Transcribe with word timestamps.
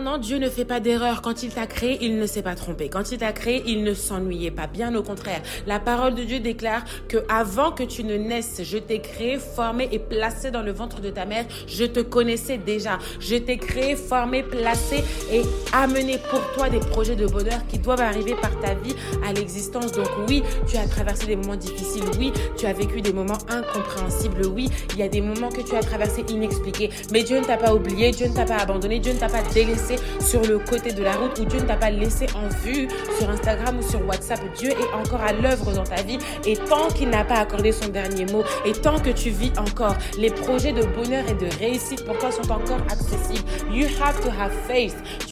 Cependant, 0.00 0.16
Dieu 0.16 0.38
ne 0.38 0.48
fait 0.48 0.64
pas 0.64 0.80
d'erreur. 0.80 1.20
Quand 1.20 1.42
il 1.42 1.50
t'a 1.50 1.66
créé, 1.66 1.98
il 2.00 2.16
ne 2.16 2.24
s'est 2.24 2.40
pas 2.40 2.54
trompé. 2.54 2.88
Quand 2.88 3.12
il 3.12 3.18
t'a 3.18 3.34
créé, 3.34 3.62
il 3.66 3.84
ne 3.84 3.92
s'ennuyait 3.92 4.50
pas. 4.50 4.66
Bien 4.66 4.94
au 4.94 5.02
contraire. 5.02 5.42
La 5.66 5.78
parole 5.78 6.14
de 6.14 6.24
Dieu 6.24 6.40
déclare 6.40 6.84
que 7.06 7.18
avant 7.28 7.70
que 7.70 7.82
tu 7.82 8.02
ne 8.02 8.16
naisses, 8.16 8.62
je 8.62 8.78
t'ai 8.78 9.00
créé, 9.00 9.36
formé 9.38 9.90
et 9.92 9.98
placé 9.98 10.50
dans 10.50 10.62
le 10.62 10.72
ventre 10.72 11.02
de 11.02 11.10
ta 11.10 11.26
mère. 11.26 11.44
Je 11.66 11.84
te 11.84 12.00
connaissais 12.00 12.56
déjà. 12.56 12.98
Je 13.18 13.36
t'ai 13.36 13.58
créé, 13.58 13.94
formé, 13.94 14.42
placé 14.42 15.04
et 15.30 15.42
amené 15.74 16.16
pour 16.30 16.40
toi 16.54 16.70
des 16.70 16.80
projets 16.80 17.16
de 17.16 17.26
bonheur 17.26 17.66
qui 17.68 17.78
doivent 17.78 18.00
arriver 18.00 18.34
par 18.40 18.58
ta 18.60 18.72
vie 18.72 18.94
à 19.28 19.34
l'existence. 19.34 19.92
Donc 19.92 20.08
oui, 20.30 20.42
tu 20.66 20.78
as 20.78 20.86
traversé 20.86 21.26
des 21.26 21.36
moments 21.36 21.56
difficiles. 21.56 22.04
Oui, 22.18 22.32
tu 22.56 22.64
as 22.64 22.72
vécu 22.72 23.02
des 23.02 23.12
moments 23.12 23.38
incompréhensibles. 23.50 24.46
Oui, 24.46 24.70
il 24.94 24.98
y 24.98 25.02
a 25.02 25.08
des 25.08 25.20
moments 25.20 25.50
que 25.50 25.60
tu 25.60 25.76
as 25.76 25.82
traversés 25.82 26.24
inexpliqués. 26.30 26.88
Mais 27.12 27.22
Dieu 27.22 27.38
ne 27.38 27.44
t'a 27.44 27.58
pas 27.58 27.74
oublié. 27.74 28.12
Dieu 28.12 28.28
ne 28.28 28.34
t'a 28.34 28.46
pas 28.46 28.56
abandonné. 28.56 28.98
Dieu 28.98 29.12
ne 29.12 29.18
t'a 29.18 29.28
pas 29.28 29.42
délaissé 29.52 29.89
sur 30.20 30.42
le 30.44 30.58
côté 30.58 30.92
de 30.92 31.02
la 31.02 31.12
route 31.12 31.38
ou 31.38 31.44
Dieu 31.44 31.60
ne 31.60 31.66
t'a 31.66 31.76
pas 31.76 31.90
laissé 31.90 32.26
en 32.34 32.48
vue 32.64 32.88
sur 33.18 33.30
Instagram 33.30 33.78
ou 33.78 33.82
sur 33.82 34.06
WhatsApp. 34.06 34.40
Dieu 34.56 34.70
est 34.70 34.94
encore 34.94 35.22
à 35.22 35.32
l'œuvre 35.32 35.72
dans 35.72 35.84
ta 35.84 36.02
vie 36.02 36.18
et 36.46 36.56
tant 36.56 36.88
qu'il 36.88 37.10
n'a 37.10 37.24
pas 37.24 37.38
accordé 37.38 37.72
son 37.72 37.88
dernier 37.88 38.26
mot 38.26 38.42
et 38.64 38.72
tant 38.72 38.98
que 38.98 39.10
tu 39.10 39.30
vis 39.30 39.52
encore, 39.58 39.94
les 40.18 40.30
projets 40.30 40.72
de 40.72 40.82
bonheur 40.82 41.24
et 41.28 41.34
de 41.34 41.48
réussite 41.58 42.04
pour 42.04 42.18
toi 42.18 42.30
sont 42.30 42.50
encore 42.50 42.80
accessibles. 42.90 43.48
You 43.72 43.86
have 44.00 44.20
to 44.22 44.30
have 44.30 44.52
faith. 44.66 45.29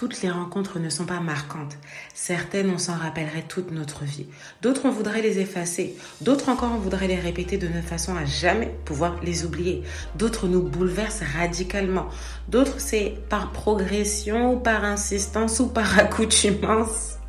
Toutes 0.00 0.22
les 0.22 0.30
rencontres 0.30 0.78
ne 0.78 0.88
sont 0.88 1.04
pas 1.04 1.20
marquantes. 1.20 1.76
Certaines, 2.14 2.70
on 2.70 2.78
s'en 2.78 2.96
rappellerait 2.96 3.44
toute 3.46 3.70
notre 3.70 4.04
vie. 4.04 4.24
D'autres, 4.62 4.86
on 4.86 4.90
voudrait 4.90 5.20
les 5.20 5.40
effacer. 5.40 5.94
D'autres 6.22 6.48
encore, 6.48 6.72
on 6.74 6.78
voudrait 6.78 7.06
les 7.06 7.20
répéter 7.20 7.58
de 7.58 7.68
notre 7.68 7.86
façon 7.86 8.16
à 8.16 8.24
jamais 8.24 8.74
pouvoir 8.86 9.20
les 9.22 9.44
oublier. 9.44 9.82
D'autres 10.14 10.48
nous 10.48 10.62
bouleversent 10.62 11.22
radicalement. 11.36 12.08
D'autres, 12.48 12.80
c'est 12.80 13.16
par 13.28 13.52
progression 13.52 14.54
ou 14.54 14.58
par 14.58 14.84
insistance 14.84 15.60
ou 15.60 15.66
par 15.66 15.98
accoutumance. 15.98 17.19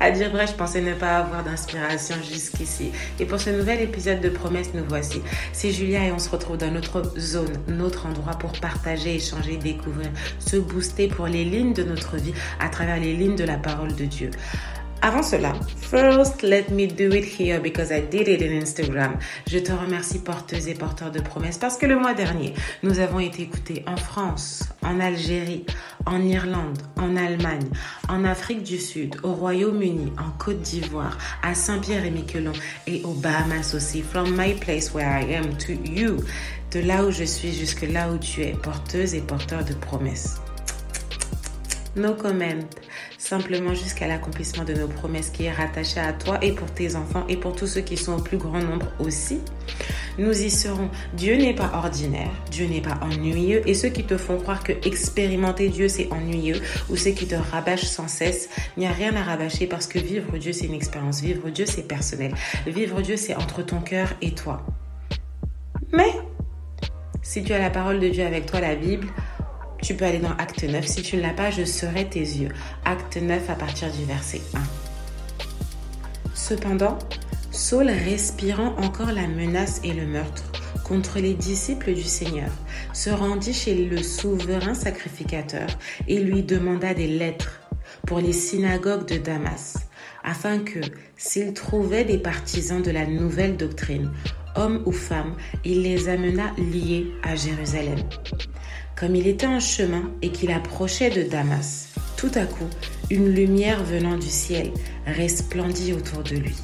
À 0.00 0.10
dire 0.10 0.30
vrai, 0.30 0.46
je 0.46 0.52
pensais 0.52 0.80
ne 0.80 0.94
pas 0.94 1.18
avoir 1.18 1.44
d'inspiration 1.44 2.16
jusqu'ici. 2.22 2.90
Et 3.20 3.24
pour 3.24 3.40
ce 3.40 3.50
nouvel 3.50 3.80
épisode 3.80 4.20
de 4.20 4.28
Promesses, 4.28 4.74
nous 4.74 4.84
voici. 4.88 5.20
C'est 5.52 5.70
Julia 5.70 6.04
et 6.04 6.12
on 6.12 6.18
se 6.18 6.28
retrouve 6.28 6.58
dans 6.58 6.70
notre 6.70 7.18
zone, 7.18 7.52
notre 7.68 8.06
endroit 8.06 8.34
pour 8.34 8.52
partager, 8.52 9.14
échanger, 9.14 9.56
découvrir, 9.56 10.10
se 10.38 10.56
booster 10.56 11.08
pour 11.08 11.26
les 11.26 11.44
lignes 11.44 11.74
de 11.74 11.84
notre 11.84 12.16
vie 12.16 12.34
à 12.60 12.68
travers 12.68 12.98
les 12.98 13.14
lignes 13.14 13.36
de 13.36 13.44
la 13.44 13.56
parole 13.56 13.94
de 13.94 14.04
Dieu. 14.04 14.30
Avant 15.06 15.22
cela, 15.22 15.52
first 15.82 16.42
let 16.42 16.70
me 16.70 16.86
do 16.86 17.10
it 17.12 17.26
here 17.38 17.60
because 17.60 17.92
I 17.92 18.00
did 18.00 18.26
it 18.26 18.40
in 18.40 18.58
Instagram. 18.58 19.18
Je 19.46 19.58
te 19.58 19.70
remercie 19.70 20.18
porteuse 20.20 20.66
et 20.66 20.72
porteur 20.72 21.10
de 21.10 21.20
promesses 21.20 21.58
parce 21.58 21.76
que 21.76 21.84
le 21.84 21.98
mois 21.98 22.14
dernier, 22.14 22.54
nous 22.82 23.00
avons 23.00 23.20
été 23.20 23.42
écoutés 23.42 23.84
en 23.86 23.98
France, 23.98 24.64
en 24.82 25.00
Algérie, 25.00 25.66
en 26.06 26.22
Irlande, 26.22 26.78
en 26.96 27.16
Allemagne, 27.16 27.68
en 28.08 28.24
Afrique 28.24 28.62
du 28.62 28.78
Sud, 28.78 29.16
au 29.22 29.34
Royaume-Uni, 29.34 30.10
en 30.16 30.30
Côte 30.42 30.62
d'Ivoire, 30.62 31.18
à 31.42 31.54
Saint-Pierre-et-Miquelon 31.54 32.54
et 32.86 33.02
aux 33.04 33.12
Bahamas 33.12 33.74
aussi. 33.74 34.00
From 34.00 34.34
my 34.34 34.54
place 34.54 34.94
where 34.94 35.20
I 35.20 35.34
am 35.34 35.54
to 35.58 35.72
you. 35.84 36.16
De 36.72 36.80
là 36.80 37.04
où 37.04 37.10
je 37.10 37.24
suis 37.24 37.52
jusque 37.52 37.82
là 37.82 38.10
où 38.10 38.16
tu 38.16 38.40
es, 38.40 38.52
porteuse 38.52 39.14
et 39.14 39.20
porteur 39.20 39.66
de 39.66 39.74
promesses. 39.74 40.40
No 41.94 42.14
comment 42.14 42.64
simplement 43.24 43.74
jusqu'à 43.74 44.06
l'accomplissement 44.06 44.64
de 44.64 44.74
nos 44.74 44.86
promesses 44.86 45.30
qui 45.30 45.44
est 45.44 45.52
rattaché 45.52 45.98
à 45.98 46.12
toi 46.12 46.38
et 46.42 46.52
pour 46.52 46.70
tes 46.70 46.94
enfants 46.94 47.24
et 47.28 47.36
pour 47.36 47.56
tous 47.56 47.66
ceux 47.66 47.80
qui 47.80 47.96
sont 47.96 48.18
au 48.18 48.20
plus 48.20 48.36
grand 48.36 48.60
nombre 48.60 48.86
aussi. 48.98 49.40
Nous 50.18 50.42
y 50.42 50.50
serons. 50.50 50.90
Dieu 51.14 51.36
n'est 51.36 51.54
pas 51.54 51.72
ordinaire, 51.74 52.30
Dieu 52.50 52.66
n'est 52.66 52.82
pas 52.82 53.00
ennuyeux 53.00 53.62
et 53.66 53.74
ceux 53.74 53.88
qui 53.88 54.04
te 54.04 54.16
font 54.16 54.38
croire 54.38 54.62
que 54.62 54.72
expérimenter 54.86 55.68
Dieu 55.68 55.88
c'est 55.88 56.12
ennuyeux 56.12 56.60
ou 56.90 56.96
ceux 56.96 57.12
qui 57.12 57.26
te 57.26 57.34
rabâchent 57.34 57.86
sans 57.86 58.08
cesse, 58.08 58.48
il 58.76 58.80
n'y 58.80 58.86
a 58.86 58.92
rien 58.92 59.16
à 59.16 59.22
rabâcher 59.22 59.66
parce 59.66 59.86
que 59.86 59.98
vivre 59.98 60.36
Dieu 60.36 60.52
c'est 60.52 60.66
une 60.66 60.74
expérience, 60.74 61.20
vivre 61.20 61.48
Dieu 61.48 61.64
c'est 61.66 61.88
personnel, 61.88 62.34
vivre 62.66 63.00
Dieu 63.00 63.16
c'est 63.16 63.34
entre 63.34 63.62
ton 63.62 63.80
cœur 63.80 64.12
et 64.20 64.34
toi. 64.34 64.64
Mais 65.92 66.12
si 67.22 67.42
tu 67.42 67.52
as 67.54 67.58
la 67.58 67.70
parole 67.70 68.00
de 68.00 68.08
Dieu 68.08 68.24
avec 68.24 68.44
toi, 68.46 68.60
la 68.60 68.74
Bible, 68.74 69.08
tu 69.84 69.94
peux 69.94 70.06
aller 70.06 70.18
dans 70.18 70.32
Acte 70.38 70.64
9. 70.64 70.86
Si 70.86 71.02
tu 71.02 71.16
ne 71.16 71.20
l'as 71.20 71.34
pas, 71.34 71.50
je 71.50 71.62
serai 71.64 72.08
tes 72.08 72.20
yeux. 72.20 72.48
Acte 72.86 73.18
9 73.18 73.50
à 73.50 73.54
partir 73.54 73.92
du 73.92 74.04
verset 74.06 74.40
1. 74.54 74.58
Cependant, 76.34 76.98
Saul, 77.50 77.90
respirant 77.90 78.74
encore 78.78 79.12
la 79.12 79.26
menace 79.26 79.82
et 79.84 79.92
le 79.92 80.06
meurtre 80.06 80.44
contre 80.84 81.18
les 81.18 81.34
disciples 81.34 81.92
du 81.92 82.02
Seigneur, 82.02 82.50
se 82.94 83.10
rendit 83.10 83.52
chez 83.52 83.74
le 83.74 84.02
souverain 84.02 84.72
sacrificateur 84.72 85.68
et 86.08 86.18
lui 86.18 86.42
demanda 86.42 86.94
des 86.94 87.06
lettres 87.06 87.60
pour 88.06 88.20
les 88.20 88.32
synagogues 88.32 89.06
de 89.06 89.18
Damas, 89.18 89.76
afin 90.22 90.60
que, 90.60 90.80
s'il 91.16 91.52
trouvait 91.52 92.04
des 92.04 92.18
partisans 92.18 92.82
de 92.82 92.90
la 92.90 93.06
nouvelle 93.06 93.58
doctrine, 93.58 94.10
hommes 94.56 94.82
ou 94.86 94.92
femmes, 94.92 95.36
il 95.64 95.82
les 95.82 96.08
amena 96.08 96.52
liés 96.56 97.06
à 97.22 97.36
Jérusalem. 97.36 97.98
Comme 98.96 99.16
il 99.16 99.26
était 99.26 99.46
en 99.46 99.58
chemin 99.58 100.10
et 100.22 100.30
qu'il 100.30 100.52
approchait 100.52 101.10
de 101.10 101.22
Damas, 101.28 101.88
tout 102.16 102.30
à 102.34 102.46
coup, 102.46 102.68
une 103.10 103.28
lumière 103.28 103.82
venant 103.82 104.16
du 104.16 104.28
ciel 104.28 104.70
resplendit 105.06 105.92
autour 105.92 106.22
de 106.22 106.36
lui. 106.36 106.54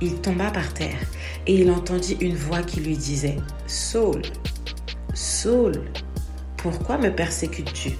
Il 0.00 0.16
tomba 0.16 0.50
par 0.50 0.74
terre 0.74 0.98
et 1.46 1.54
il 1.54 1.70
entendit 1.70 2.16
une 2.20 2.34
voix 2.34 2.62
qui 2.62 2.80
lui 2.80 2.96
disait⁇ 2.96 3.36
Saul, 3.66 4.22
Saul, 5.14 5.82
pourquoi 6.56 6.98
me 6.98 7.14
persécutes-tu?⁇ 7.14 7.90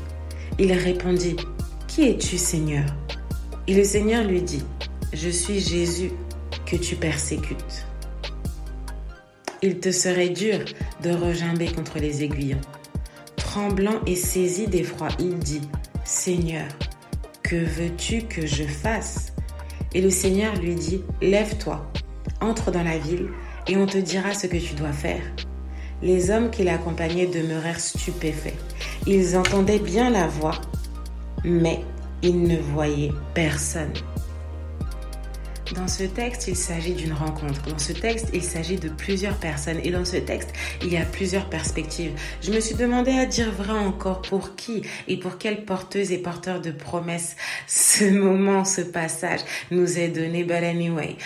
Il 0.58 0.72
répondit⁇ 0.72 1.34
Qui 1.86 2.08
es-tu 2.08 2.36
Seigneur?⁇ 2.36 2.84
Et 3.68 3.74
le 3.74 3.84
Seigneur 3.84 4.24
lui 4.24 4.42
dit⁇ 4.42 4.62
Je 5.12 5.28
suis 5.28 5.60
Jésus 5.60 6.10
que 6.66 6.76
tu 6.76 6.96
persécutes. 6.96 7.86
Il 9.62 9.78
te 9.78 9.90
serait 9.90 10.30
dur 10.30 10.58
de 11.02 11.10
regimber 11.10 11.66
contre 11.72 11.98
les 11.98 12.22
aiguillons. 12.22 12.60
Tremblant 13.48 14.04
et 14.04 14.14
saisi 14.14 14.66
d'effroi, 14.66 15.08
il 15.18 15.38
dit, 15.38 15.62
Seigneur, 16.04 16.68
que 17.42 17.56
veux-tu 17.56 18.24
que 18.24 18.46
je 18.46 18.64
fasse? 18.64 19.32
Et 19.94 20.02
le 20.02 20.10
Seigneur 20.10 20.54
lui 20.56 20.74
dit, 20.74 21.02
Lève-toi, 21.22 21.90
entre 22.42 22.70
dans 22.70 22.82
la 22.82 22.98
ville, 22.98 23.30
et 23.66 23.78
on 23.78 23.86
te 23.86 23.96
dira 23.96 24.34
ce 24.34 24.48
que 24.48 24.58
tu 24.58 24.74
dois 24.74 24.92
faire. 24.92 25.22
Les 26.02 26.30
hommes 26.30 26.50
qui 26.50 26.62
l'accompagnaient 26.62 27.26
demeurèrent 27.26 27.80
stupéfaits. 27.80 28.52
Ils 29.06 29.34
entendaient 29.34 29.78
bien 29.78 30.10
la 30.10 30.26
voix, 30.26 30.60
mais 31.42 31.80
ils 32.20 32.42
ne 32.42 32.58
voyaient 32.58 33.12
personne. 33.32 33.94
Dans 35.74 35.86
ce 35.86 36.04
texte, 36.04 36.48
il 36.48 36.56
s'agit 36.56 36.94
d'une 36.94 37.12
rencontre. 37.12 37.62
Dans 37.68 37.78
ce 37.78 37.92
texte, 37.92 38.28
il 38.32 38.42
s'agit 38.42 38.76
de 38.76 38.88
plusieurs 38.88 39.36
personnes. 39.36 39.80
Et 39.84 39.90
dans 39.90 40.04
ce 40.04 40.16
texte, 40.16 40.50
il 40.82 40.90
y 40.90 40.96
a 40.96 41.04
plusieurs 41.04 41.50
perspectives. 41.50 42.12
Je 42.40 42.50
me 42.50 42.60
suis 42.60 42.74
demandé 42.74 43.10
à 43.10 43.26
dire 43.26 43.50
vrai 43.52 43.74
encore 43.74 44.22
pour 44.22 44.56
qui 44.56 44.82
et 45.08 45.18
pour 45.18 45.36
quelle 45.36 45.66
porteuse 45.66 46.10
et 46.10 46.18
porteur 46.18 46.62
de 46.62 46.70
promesses 46.70 47.36
ce 47.66 48.04
moment, 48.04 48.64
ce 48.64 48.80
passage 48.80 49.40
nous 49.70 49.98
est 49.98 50.08
donné. 50.08 50.44
But 50.44 50.64
anyway, 50.64 51.16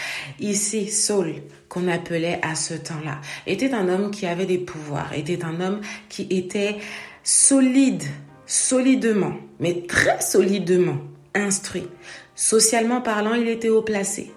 ici, 0.41 0.89
Saul, 0.89 1.35
qu'on 1.69 1.87
appelait 1.87 2.41
à 2.43 2.57
ce 2.57 2.75
temps-là, 2.75 3.21
était 3.47 3.73
un 3.73 3.89
homme 3.89 4.11
qui 4.11 4.27
avait 4.27 4.47
des 4.47 4.59
pouvoirs, 4.59 5.13
était 5.15 5.45
un 5.45 5.61
homme 5.61 5.81
qui 6.09 6.27
était 6.31 6.79
solide, 7.23 8.03
solidement, 8.47 9.35
mais 9.61 9.85
très 9.87 10.21
solidement 10.21 10.99
instruit. 11.35 11.87
Socialement 12.35 13.01
parlant, 13.01 13.35
il 13.35 13.49
était 13.49 13.69
haut 13.69 13.83
placé. 13.83 14.33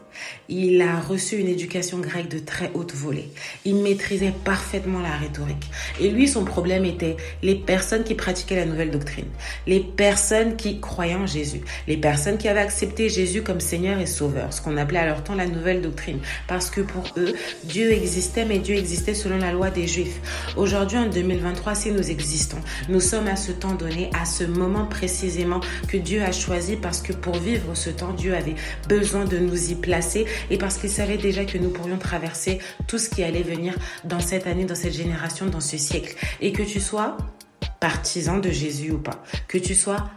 Il 0.50 0.81
a 0.81 1.00
reçu 1.00 1.38
une 1.38 1.48
éducation 1.48 2.00
grecque 2.00 2.30
de 2.30 2.40
très 2.40 2.72
haute 2.74 2.94
volée. 2.94 3.30
Il 3.66 3.78
maîtrisait 3.78 4.34
parfaitement 4.44 5.00
la 5.00 5.16
rhétorique. 5.16 5.70
Et 6.00 6.09
lui, 6.09 6.28
son 6.28 6.46
problème 6.46 6.86
était 6.86 7.18
les 7.42 7.56
personnes 7.56 8.03
qui 8.03 8.16
pratiquaient 8.16 8.56
la 8.56 8.66
nouvelle 8.66 8.92
doctrine, 8.92 9.26
les 9.68 9.80
personnes 9.80 10.56
qui 10.56 10.80
croyaient 10.80 11.16
en 11.16 11.26
Jésus, 11.26 11.62
les 11.88 11.97
personnes 11.97 12.38
qui 12.38 12.47
avaient 12.47 12.59
accepté 12.59 13.09
Jésus 13.09 13.41
comme 13.41 13.59
Seigneur 13.59 14.00
et 14.00 14.06
Sauveur, 14.06 14.53
ce 14.53 14.62
qu'on 14.62 14.78
appelait 14.78 15.00
à 15.00 15.06
leur 15.06 15.23
temps 15.23 15.35
la 15.35 15.47
nouvelle 15.47 15.82
doctrine. 15.82 16.20
Parce 16.47 16.70
que 16.70 16.82
pour 16.82 17.03
eux, 17.17 17.34
Dieu 17.64 17.91
existait, 17.91 18.46
mais 18.46 18.59
Dieu 18.59 18.76
existait 18.76 19.14
selon 19.14 19.38
la 19.38 19.52
loi 19.52 19.70
des 19.70 19.88
Juifs. 19.88 20.20
Aujourd'hui, 20.56 20.97
en 20.97 21.08
2023, 21.08 21.76
si 21.76 21.91
nous 21.91 22.09
existons, 22.09 22.58
nous 22.90 23.00
sommes 23.02 23.28
à 23.28 23.35
ce 23.35 23.52
temps 23.52 23.76
donné, 23.76 24.09
à 24.20 24.26
ce 24.26 24.44
moment 24.44 24.85
précisément 24.85 25.59
que 25.88 25.97
Dieu 25.97 26.22
a 26.22 26.32
choisi 26.32 26.76
parce 26.76 27.02
que 27.02 27.14
pour 27.14 27.35
vivre 27.38 27.76
ce 27.76 27.90
temps, 27.90 28.14
Dieu 28.14 28.35
avait 28.35 28.56
besoin 28.88 29.26
de 29.26 29.38
nous 29.38 29.72
y 29.72 29.76
placer 29.76 30.04
et 30.49 30.57
parce 30.57 30.78
qu'il 30.78 30.90
savait 30.90 31.17
déjà 31.17 31.46
que 31.46 31.57
nous 31.57 31.69
pourrions 31.69 31.97
traverser 31.97 32.59
tout 32.87 32.97
ce 32.97 33.09
qui 33.09 33.23
allait 33.23 33.43
venir 33.43 33.75
dans 34.03 34.19
cette 34.19 34.47
année, 34.47 34.66
dans 34.66 34.75
cette 34.75 34.93
génération, 34.93 35.47
dans 35.47 35.61
ce 35.61 35.78
siècle. 35.78 36.16
Et 36.41 36.52
que 36.52 36.63
tu 36.63 36.79
sois 36.79 37.17
partisan 37.79 38.37
de 38.37 38.49
Jésus 38.49 38.91
ou 38.91 38.97
pas, 38.97 39.23
que 39.47 39.57
tu 39.57 39.75
sois 39.75 40.09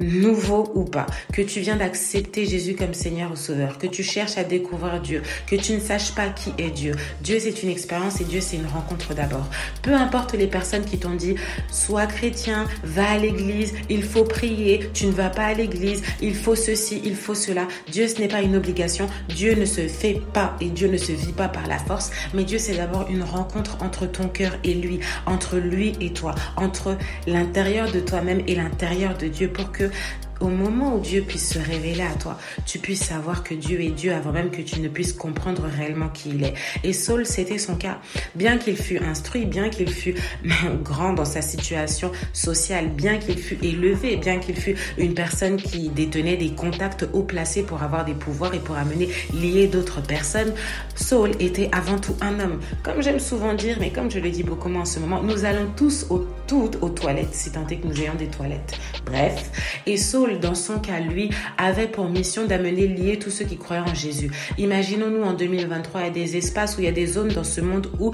nouveau 0.00 0.70
ou 0.74 0.84
pas, 0.84 1.06
que 1.32 1.42
tu 1.42 1.60
viens 1.60 1.76
d'accepter 1.76 2.46
Jésus 2.46 2.74
comme 2.74 2.94
Seigneur 2.94 3.32
ou 3.32 3.36
Sauveur, 3.36 3.78
que 3.78 3.86
tu 3.86 4.02
cherches 4.02 4.36
à 4.38 4.44
découvrir 4.44 5.00
Dieu, 5.00 5.22
que 5.46 5.56
tu 5.56 5.72
ne 5.72 5.80
saches 5.80 6.14
pas 6.14 6.28
qui 6.28 6.52
est 6.58 6.70
Dieu. 6.70 6.94
Dieu 7.22 7.38
c'est 7.38 7.62
une 7.62 7.70
expérience 7.70 8.20
et 8.20 8.24
Dieu 8.24 8.40
c'est 8.40 8.56
une 8.56 8.66
rencontre 8.66 9.14
d'abord. 9.14 9.48
Peu 9.82 9.94
importe 9.94 10.34
les 10.34 10.46
personnes 10.46 10.84
qui 10.84 10.98
t'ont 10.98 11.14
dit 11.14 11.36
sois 11.70 12.06
chrétien, 12.06 12.66
va 12.82 13.10
à 13.10 13.18
l'église, 13.18 13.72
il 13.88 14.02
faut 14.02 14.24
prier, 14.24 14.90
tu 14.92 15.06
ne 15.06 15.12
vas 15.12 15.30
pas 15.30 15.46
à 15.46 15.54
l'église, 15.54 16.02
il 16.20 16.34
faut 16.34 16.56
ceci, 16.56 17.00
il 17.04 17.14
faut 17.14 17.34
cela. 17.34 17.68
Dieu 17.90 18.08
ce 18.08 18.20
n'est 18.20 18.28
pas 18.28 18.42
une 18.42 18.56
obligation, 18.56 19.06
Dieu 19.28 19.54
ne 19.54 19.64
se 19.64 19.86
fait 19.86 20.20
pas 20.32 20.56
et 20.60 20.70
Dieu 20.70 20.88
ne 20.88 20.96
se 20.96 21.12
vit 21.12 21.32
pas 21.32 21.48
par 21.48 21.66
la 21.68 21.78
force, 21.78 22.10
mais 22.34 22.44
Dieu 22.44 22.58
c'est 22.58 22.76
d'abord 22.76 23.06
une 23.08 23.22
rencontre 23.22 23.78
entre 23.80 24.06
ton 24.06 24.28
cœur 24.28 24.58
et 24.64 24.74
lui, 24.74 24.98
entre 25.26 25.56
lui 25.56 25.92
et 26.00 26.12
toi, 26.12 26.34
entre 26.56 26.96
l'intérieur 27.26 27.92
de 27.92 28.00
toi-même 28.00 28.42
et 28.48 28.56
l'intérieur 28.56 29.16
de 29.16 29.28
Dieu 29.28 29.48
pour 29.48 29.70
que 29.70 29.83
muito. 29.88 30.23
Au 30.40 30.48
moment 30.48 30.96
où 30.96 31.00
Dieu 31.00 31.22
puisse 31.22 31.54
se 31.54 31.58
révéler 31.58 32.02
à 32.02 32.14
toi, 32.14 32.38
tu 32.66 32.78
puisses 32.78 33.04
savoir 33.04 33.42
que 33.42 33.54
Dieu 33.54 33.80
est 33.80 33.90
Dieu 33.90 34.12
avant 34.12 34.32
même 34.32 34.50
que 34.50 34.62
tu 34.62 34.80
ne 34.80 34.88
puisses 34.88 35.12
comprendre 35.12 35.64
réellement 35.64 36.08
qui 36.08 36.30
il 36.30 36.44
est. 36.44 36.54
Et 36.82 36.92
Saul, 36.92 37.26
c'était 37.26 37.58
son 37.58 37.76
cas. 37.76 37.98
Bien 38.34 38.58
qu'il 38.58 38.76
fût 38.76 38.98
instruit, 38.98 39.46
bien 39.46 39.68
qu'il 39.68 39.90
fût 39.90 40.14
grand 40.82 41.12
dans 41.12 41.24
sa 41.24 41.42
situation 41.42 42.10
sociale, 42.32 42.88
bien 42.88 43.18
qu'il 43.18 43.38
fût 43.38 43.58
élevé, 43.62 44.16
bien 44.16 44.38
qu'il 44.38 44.56
fût 44.56 44.76
une 44.98 45.14
personne 45.14 45.56
qui 45.56 45.88
détenait 45.88 46.36
des 46.36 46.50
contacts 46.50 47.06
haut 47.12 47.22
placés 47.22 47.62
pour 47.62 47.82
avoir 47.82 48.04
des 48.04 48.14
pouvoirs 48.14 48.54
et 48.54 48.58
pour 48.58 48.76
amener 48.76 49.08
lier 49.32 49.66
d'autres 49.66 50.02
personnes, 50.02 50.52
Saul 50.94 51.30
était 51.40 51.68
avant 51.72 51.98
tout 51.98 52.16
un 52.20 52.40
homme. 52.40 52.60
Comme 52.82 53.02
j'aime 53.02 53.20
souvent 53.20 53.54
dire, 53.54 53.76
mais 53.80 53.90
comme 53.90 54.10
je 54.10 54.18
le 54.18 54.30
dis 54.30 54.42
beaucoup 54.42 54.68
moins 54.68 54.82
en 54.82 54.86
ce 54.86 54.98
moment, 54.98 55.22
nous 55.22 55.44
allons 55.44 55.68
tous 55.76 56.06
toutes 56.46 56.82
aux 56.82 56.88
toilettes, 56.88 57.34
si 57.34 57.50
tant 57.50 57.66
est 57.68 57.76
que 57.76 57.86
nous 57.86 58.00
ayons 58.00 58.14
des 58.14 58.26
toilettes. 58.26 58.78
Bref, 59.06 59.50
et 59.86 59.96
Saul, 59.96 60.23
dans 60.40 60.54
son 60.54 60.78
cas, 60.78 61.00
lui, 61.00 61.30
avait 61.58 61.88
pour 61.88 62.08
mission 62.08 62.46
d'amener 62.46 62.86
lier 62.86 63.18
tous 63.18 63.30
ceux 63.30 63.44
qui 63.44 63.56
croyaient 63.56 63.82
en 63.82 63.94
Jésus. 63.94 64.30
Imaginons-nous 64.58 65.22
en 65.22 65.32
2023, 65.32 66.02
il 66.06 66.12
des 66.12 66.36
espaces 66.36 66.76
où 66.76 66.80
il 66.80 66.84
y 66.84 66.88
a 66.88 66.92
des 66.92 67.06
zones 67.06 67.28
dans 67.28 67.44
ce 67.44 67.60
monde 67.60 67.88
où 67.98 68.12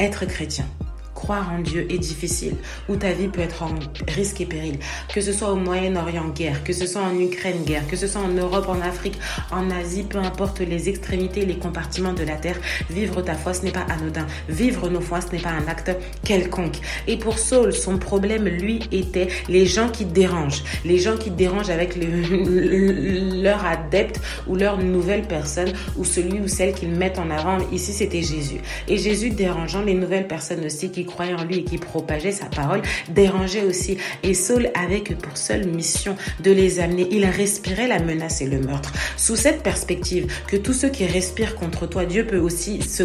être 0.00 0.26
chrétien, 0.26 0.66
croire 1.18 1.50
en 1.52 1.58
Dieu 1.58 1.84
est 1.90 1.98
difficile, 1.98 2.54
où 2.88 2.94
ta 2.94 3.10
vie 3.10 3.26
peut 3.26 3.40
être 3.40 3.64
en 3.64 3.74
risque 4.06 4.40
et 4.40 4.46
péril, 4.46 4.78
que 5.12 5.20
ce 5.20 5.32
soit 5.32 5.50
au 5.50 5.56
Moyen-Orient 5.56 6.28
guerre, 6.28 6.62
que 6.62 6.72
ce 6.72 6.86
soit 6.86 7.02
en 7.02 7.18
Ukraine 7.18 7.64
guerre, 7.64 7.88
que 7.88 7.96
ce 7.96 8.06
soit 8.06 8.20
en 8.20 8.28
Europe, 8.28 8.68
en 8.68 8.80
Afrique, 8.80 9.18
en 9.50 9.68
Asie, 9.70 10.04
peu 10.04 10.18
importe 10.18 10.60
les 10.60 10.88
extrémités, 10.88 11.44
les 11.44 11.58
compartiments 11.58 12.12
de 12.12 12.22
la 12.22 12.36
terre, 12.36 12.58
vivre 12.88 13.20
ta 13.20 13.34
foi 13.34 13.52
ce 13.52 13.64
n'est 13.64 13.72
pas 13.72 13.86
anodin, 13.90 14.26
vivre 14.48 14.88
nos 14.88 15.00
foi 15.00 15.20
ce 15.20 15.32
n'est 15.32 15.42
pas 15.42 15.50
un 15.50 15.66
acte 15.66 15.90
quelconque. 16.24 16.78
Et 17.08 17.16
pour 17.16 17.40
Saul, 17.40 17.72
son 17.72 17.98
problème 17.98 18.46
lui 18.46 18.78
était 18.92 19.26
les 19.48 19.66
gens 19.66 19.88
qui 19.88 20.04
dérangent, 20.04 20.62
les 20.84 20.98
gens 20.98 21.16
qui 21.16 21.30
dérangent 21.32 21.70
avec 21.70 21.96
le, 21.96 23.42
leur 23.42 23.64
ou 24.46 24.56
leur 24.56 24.78
nouvelle 24.78 25.22
personne 25.22 25.72
ou 25.96 26.04
celui 26.04 26.40
ou 26.40 26.48
celle 26.48 26.74
qu'ils 26.74 26.90
mettent 26.90 27.18
en 27.18 27.30
avant. 27.30 27.58
Ici 27.72 27.92
c'était 27.92 28.22
Jésus. 28.22 28.60
Et 28.86 28.98
Jésus 28.98 29.30
dérangeant 29.30 29.82
les 29.82 29.94
nouvelles 29.94 30.26
personnes 30.26 30.64
aussi 30.64 30.90
qui 30.90 31.04
croyait 31.04 31.34
en 31.34 31.44
lui 31.44 31.58
et 31.58 31.64
qui 31.64 31.78
propageait 31.78 32.32
sa 32.32 32.46
parole 32.46 32.82
dérangeait 33.08 33.64
aussi. 33.64 33.98
Et 34.22 34.34
Saul 34.34 34.70
avait 34.74 35.00
que 35.00 35.14
pour 35.14 35.36
seule 35.36 35.66
mission 35.66 36.16
de 36.42 36.50
les 36.50 36.80
amener. 36.80 37.08
Il 37.10 37.24
respirait 37.26 37.88
la 37.88 37.98
menace 37.98 38.40
et 38.40 38.46
le 38.46 38.60
meurtre. 38.60 38.92
Sous 39.16 39.36
cette 39.36 39.62
perspective, 39.62 40.32
que 40.46 40.56
tous 40.56 40.72
ceux 40.72 40.88
qui 40.88 41.06
respirent 41.06 41.54
contre 41.54 41.86
toi, 41.86 42.04
Dieu 42.04 42.26
peut 42.26 42.38
aussi 42.38 42.82
se... 42.82 43.04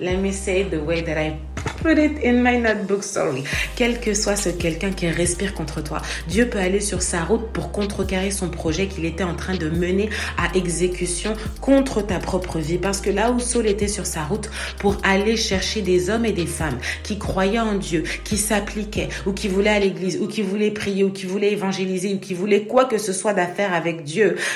Let 0.00 0.16
me 0.16 0.32
say 0.32 0.64
the 0.64 0.82
way 0.82 1.02
that 1.02 1.16
I 1.16 1.38
put 1.82 1.98
it 1.98 2.18
in 2.24 2.42
my 2.42 2.58
notebook, 2.58 3.04
sorry. 3.04 3.44
Quel 3.76 4.00
que 4.00 4.14
soit 4.14 4.34
ce 4.36 4.48
quelqu'un 4.48 4.90
qui 4.90 5.08
respire 5.08 5.54
contre 5.54 5.80
toi, 5.80 6.02
Dieu 6.26 6.48
peut 6.48 6.58
aller 6.58 6.80
sur 6.80 7.02
sa 7.02 7.22
route 7.22 7.52
pour 7.52 7.70
contrecarrer 7.70 8.32
son 8.32 8.48
projet 8.48 8.88
qu'il 8.88 9.04
était 9.04 9.22
en 9.22 9.34
train 9.34 9.54
de 9.54 9.68
mener 9.68 10.10
à 10.36 10.56
exécution 10.56 11.34
contre 11.60 12.02
ta 12.02 12.18
propre 12.18 12.58
vie. 12.58 12.78
Parce 12.78 13.00
que 13.00 13.10
là 13.10 13.30
où 13.30 13.38
Saul 13.38 13.68
était 13.68 13.88
sur 13.88 14.06
sa 14.06 14.24
route 14.24 14.50
pour 14.78 14.96
aller 15.04 15.36
chercher 15.36 15.82
des 15.82 16.10
hommes 16.10 16.24
et 16.24 16.32
des 16.32 16.46
femmes 16.46 16.78
qui 17.04 17.18
croyaient 17.18 17.60
en 17.60 17.74
Dieu, 17.74 18.02
qui 18.24 18.36
s'appliquaient, 18.38 19.08
ou 19.26 19.32
qui 19.32 19.46
voulaient 19.48 19.70
à 19.70 19.78
l'église, 19.78 20.18
ou 20.20 20.26
qui 20.26 20.42
voulaient 20.42 20.72
prier, 20.72 21.04
ou 21.04 21.10
qui 21.10 21.26
voulaient 21.26 21.52
évangéliser, 21.52 22.14
ou 22.14 22.18
qui 22.18 22.34
voulaient 22.34 22.64
quoi 22.64 22.86
que 22.86 22.98
ce 22.98 23.12
soit 23.12 23.34
d'affaire 23.34 23.72
avec 23.72 24.02
Dieu. 24.02 24.36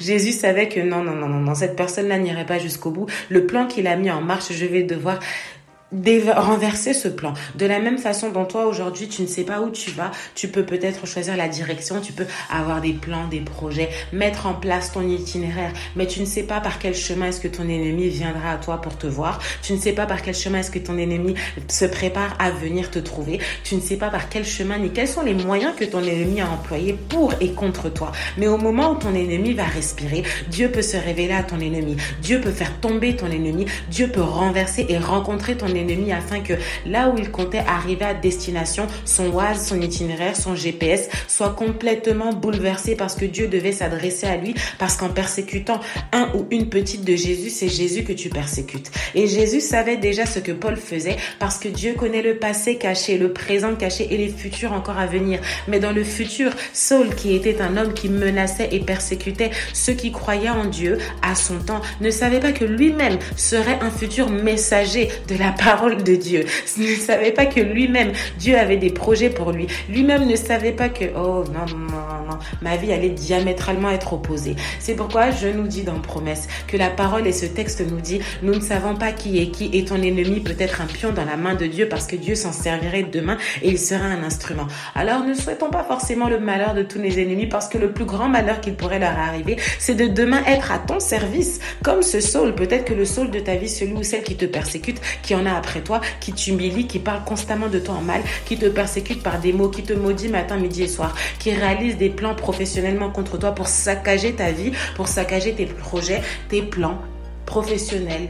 Jésus 0.00 0.32
savait 0.32 0.68
que 0.68 0.80
non, 0.80 1.02
non, 1.02 1.14
non, 1.14 1.28
non, 1.28 1.40
non, 1.40 1.54
cette 1.56 1.76
personne-là 1.76 2.18
n'irait 2.18 2.46
pas 2.46 2.58
jusqu'au 2.58 2.90
bout. 2.90 3.06
Le 3.28 3.46
plan 3.46 3.66
qu'il 3.66 3.86
a 3.86 3.96
mis 3.96 4.10
en 4.10 4.20
marche, 4.20 4.52
je 4.52 4.66
vais 4.66 4.82
devoir 4.82 5.18
renverser 5.92 6.94
ce 6.94 7.08
plan. 7.08 7.34
De 7.54 7.66
la 7.66 7.78
même 7.78 7.98
façon 7.98 8.30
dont 8.30 8.44
toi 8.44 8.66
aujourd'hui 8.66 9.08
tu 9.08 9.22
ne 9.22 9.26
sais 9.26 9.44
pas 9.44 9.60
où 9.60 9.70
tu 9.70 9.90
vas, 9.90 10.10
tu 10.34 10.48
peux 10.48 10.64
peut-être 10.64 11.06
choisir 11.06 11.36
la 11.36 11.48
direction, 11.48 12.00
tu 12.00 12.12
peux 12.12 12.26
avoir 12.50 12.80
des 12.80 12.92
plans, 12.92 13.28
des 13.28 13.40
projets, 13.40 13.90
mettre 14.12 14.46
en 14.46 14.54
place 14.54 14.92
ton 14.92 15.06
itinéraire, 15.08 15.72
mais 15.94 16.06
tu 16.06 16.20
ne 16.20 16.26
sais 16.26 16.42
pas 16.42 16.60
par 16.60 16.78
quel 16.78 16.94
chemin 16.94 17.26
est-ce 17.26 17.40
que 17.40 17.48
ton 17.48 17.68
ennemi 17.68 18.08
viendra 18.08 18.52
à 18.52 18.56
toi 18.56 18.80
pour 18.80 18.96
te 18.96 19.06
voir, 19.06 19.40
tu 19.62 19.72
ne 19.72 19.78
sais 19.78 19.92
pas 19.92 20.06
par 20.06 20.22
quel 20.22 20.34
chemin 20.34 20.58
est-ce 20.58 20.70
que 20.70 20.78
ton 20.78 20.98
ennemi 20.98 21.34
se 21.68 21.84
prépare 21.84 22.34
à 22.38 22.50
venir 22.50 22.90
te 22.90 22.98
trouver, 22.98 23.40
tu 23.62 23.76
ne 23.76 23.80
sais 23.80 23.96
pas 23.96 24.10
par 24.10 24.28
quel 24.28 24.44
chemin 24.44 24.78
ni 24.78 24.90
quels 24.90 25.08
sont 25.08 25.22
les 25.22 25.34
moyens 25.34 25.74
que 25.76 25.84
ton 25.84 26.02
ennemi 26.02 26.40
a 26.40 26.50
employés 26.50 26.94
pour 27.08 27.32
et 27.40 27.52
contre 27.52 27.88
toi. 27.88 28.12
Mais 28.38 28.48
au 28.48 28.58
moment 28.58 28.92
où 28.92 28.96
ton 28.96 29.14
ennemi 29.14 29.52
va 29.52 29.64
respirer, 29.64 30.24
Dieu 30.48 30.70
peut 30.70 30.82
se 30.82 30.96
révéler 30.96 31.34
à 31.34 31.42
ton 31.42 31.60
ennemi, 31.60 31.96
Dieu 32.22 32.40
peut 32.40 32.50
faire 32.50 32.80
tomber 32.80 33.14
ton 33.14 33.26
ennemi, 33.26 33.66
Dieu 33.90 34.08
peut 34.08 34.20
renverser 34.20 34.86
et 34.88 34.98
rencontrer 34.98 35.56
ton 35.56 35.75
ennemi 35.76 36.12
afin 36.12 36.40
que 36.40 36.54
là 36.84 37.10
où 37.10 37.18
il 37.18 37.30
comptait 37.30 37.62
arriver 37.66 38.04
à 38.04 38.14
destination, 38.14 38.86
son 39.04 39.30
oise, 39.32 39.66
son 39.66 39.80
itinéraire, 39.80 40.36
son 40.36 40.54
GPS 40.54 41.08
soit 41.28 41.50
complètement 41.50 42.32
bouleversé 42.32 42.96
parce 42.96 43.14
que 43.14 43.24
Dieu 43.24 43.48
devait 43.48 43.72
s'adresser 43.72 44.26
à 44.26 44.36
lui 44.36 44.54
parce 44.78 44.96
qu'en 44.96 45.08
persécutant 45.08 45.80
un 46.12 46.30
ou 46.34 46.46
une 46.50 46.68
petite 46.68 47.04
de 47.04 47.16
Jésus, 47.16 47.50
c'est 47.50 47.68
Jésus 47.68 48.04
que 48.04 48.12
tu 48.12 48.28
persécutes. 48.28 48.90
Et 49.14 49.26
Jésus 49.26 49.60
savait 49.60 49.96
déjà 49.96 50.26
ce 50.26 50.38
que 50.38 50.52
Paul 50.52 50.76
faisait 50.76 51.16
parce 51.38 51.58
que 51.58 51.68
Dieu 51.68 51.94
connaît 51.94 52.22
le 52.22 52.36
passé 52.36 52.76
caché, 52.76 53.18
le 53.18 53.32
présent 53.32 53.74
caché 53.74 54.08
et 54.10 54.16
les 54.16 54.28
futurs 54.28 54.72
encore 54.72 54.98
à 54.98 55.06
venir. 55.06 55.40
Mais 55.68 55.80
dans 55.80 55.92
le 55.92 56.04
futur, 56.04 56.52
Saul, 56.72 57.14
qui 57.14 57.34
était 57.34 57.60
un 57.60 57.76
homme 57.76 57.94
qui 57.94 58.08
menaçait 58.08 58.68
et 58.72 58.80
persécutait 58.80 59.50
ceux 59.72 59.94
qui 59.94 60.12
croyaient 60.12 60.50
en 60.50 60.64
Dieu 60.64 60.98
à 61.22 61.34
son 61.34 61.58
temps, 61.58 61.82
ne 62.00 62.10
savait 62.10 62.40
pas 62.40 62.52
que 62.52 62.64
lui-même 62.64 63.18
serait 63.36 63.78
un 63.80 63.90
futur 63.90 64.30
messager 64.30 65.08
de 65.28 65.36
la 65.36 65.52
parole 65.66 66.04
de 66.04 66.14
Dieu. 66.14 66.44
Ne 66.78 66.94
savait 66.94 67.32
pas 67.32 67.46
que 67.46 67.58
lui-même, 67.58 68.12
Dieu 68.38 68.56
avait 68.56 68.76
des 68.76 68.90
projets 68.90 69.30
pour 69.30 69.50
lui. 69.50 69.66
Lui-même 69.88 70.24
ne 70.24 70.36
savait 70.36 70.70
pas 70.70 70.88
que, 70.88 71.06
oh 71.16 71.42
non, 71.52 71.66
non, 71.68 71.86
non, 71.88 72.30
non, 72.30 72.38
ma 72.62 72.76
vie 72.76 72.92
allait 72.92 73.08
diamétralement 73.08 73.90
être 73.90 74.12
opposée. 74.12 74.54
C'est 74.78 74.94
pourquoi 74.94 75.32
je 75.32 75.48
nous 75.48 75.66
dis 75.66 75.82
dans 75.82 75.98
Promesse 75.98 76.46
que 76.68 76.76
la 76.76 76.88
parole 76.88 77.26
et 77.26 77.32
ce 77.32 77.46
texte 77.46 77.82
nous 77.90 78.00
dit, 78.00 78.20
nous 78.42 78.54
ne 78.54 78.60
savons 78.60 78.94
pas 78.94 79.10
qui 79.10 79.42
est 79.42 79.48
qui 79.48 79.70
et 79.72 79.84
ton 79.84 79.96
ennemi 79.96 80.38
peut 80.38 80.54
être 80.56 80.80
un 80.82 80.86
pion 80.86 81.12
dans 81.12 81.24
la 81.24 81.36
main 81.36 81.56
de 81.56 81.66
Dieu 81.66 81.88
parce 81.88 82.06
que 82.06 82.14
Dieu 82.14 82.36
s'en 82.36 82.52
servirait 82.52 83.02
demain 83.02 83.36
et 83.60 83.70
il 83.70 83.78
sera 83.78 84.04
un 84.04 84.22
instrument. 84.22 84.68
Alors 84.94 85.24
ne 85.24 85.34
souhaitons 85.34 85.70
pas 85.70 85.82
forcément 85.82 86.28
le 86.28 86.38
malheur 86.38 86.74
de 86.74 86.82
tous 86.82 87.00
nos 87.00 87.10
ennemis 87.10 87.46
parce 87.46 87.68
que 87.68 87.78
le 87.78 87.90
plus 87.90 88.04
grand 88.04 88.28
malheur 88.28 88.60
qu'il 88.60 88.74
pourrait 88.74 89.00
leur 89.00 89.18
arriver, 89.18 89.56
c'est 89.80 89.96
de 89.96 90.06
demain 90.06 90.44
être 90.46 90.70
à 90.70 90.78
ton 90.78 91.00
service. 91.00 91.58
Comme 91.82 92.02
ce 92.02 92.20
Saul, 92.20 92.54
peut-être 92.54 92.84
que 92.84 92.94
le 92.94 93.04
Saul 93.04 93.32
de 93.32 93.40
ta 93.40 93.56
vie, 93.56 93.68
celui 93.68 93.94
ou 93.94 94.04
celle 94.04 94.22
qui 94.22 94.36
te 94.36 94.44
persécute, 94.44 95.00
qui 95.22 95.34
en 95.34 95.44
a 95.44 95.55
après 95.56 95.80
toi, 95.80 96.00
qui 96.20 96.32
t'humilie, 96.32 96.86
qui 96.86 96.98
parle 96.98 97.24
constamment 97.24 97.68
de 97.68 97.78
toi 97.78 97.96
en 97.96 98.02
mal, 98.02 98.22
qui 98.44 98.56
te 98.56 98.66
persécute 98.66 99.22
par 99.22 99.40
des 99.40 99.52
mots, 99.52 99.68
qui 99.68 99.82
te 99.82 99.92
maudit 99.92 100.28
matin, 100.28 100.56
midi 100.56 100.82
et 100.82 100.88
soir, 100.88 101.14
qui 101.38 101.52
réalise 101.52 101.96
des 101.96 102.10
plans 102.10 102.34
professionnellement 102.34 103.10
contre 103.10 103.38
toi 103.38 103.52
pour 103.52 103.66
saccager 103.66 104.34
ta 104.34 104.52
vie, 104.52 104.72
pour 104.94 105.08
saccager 105.08 105.54
tes 105.54 105.66
projets, 105.66 106.22
tes 106.48 106.62
plans 106.62 107.00
professionnels, 107.46 108.28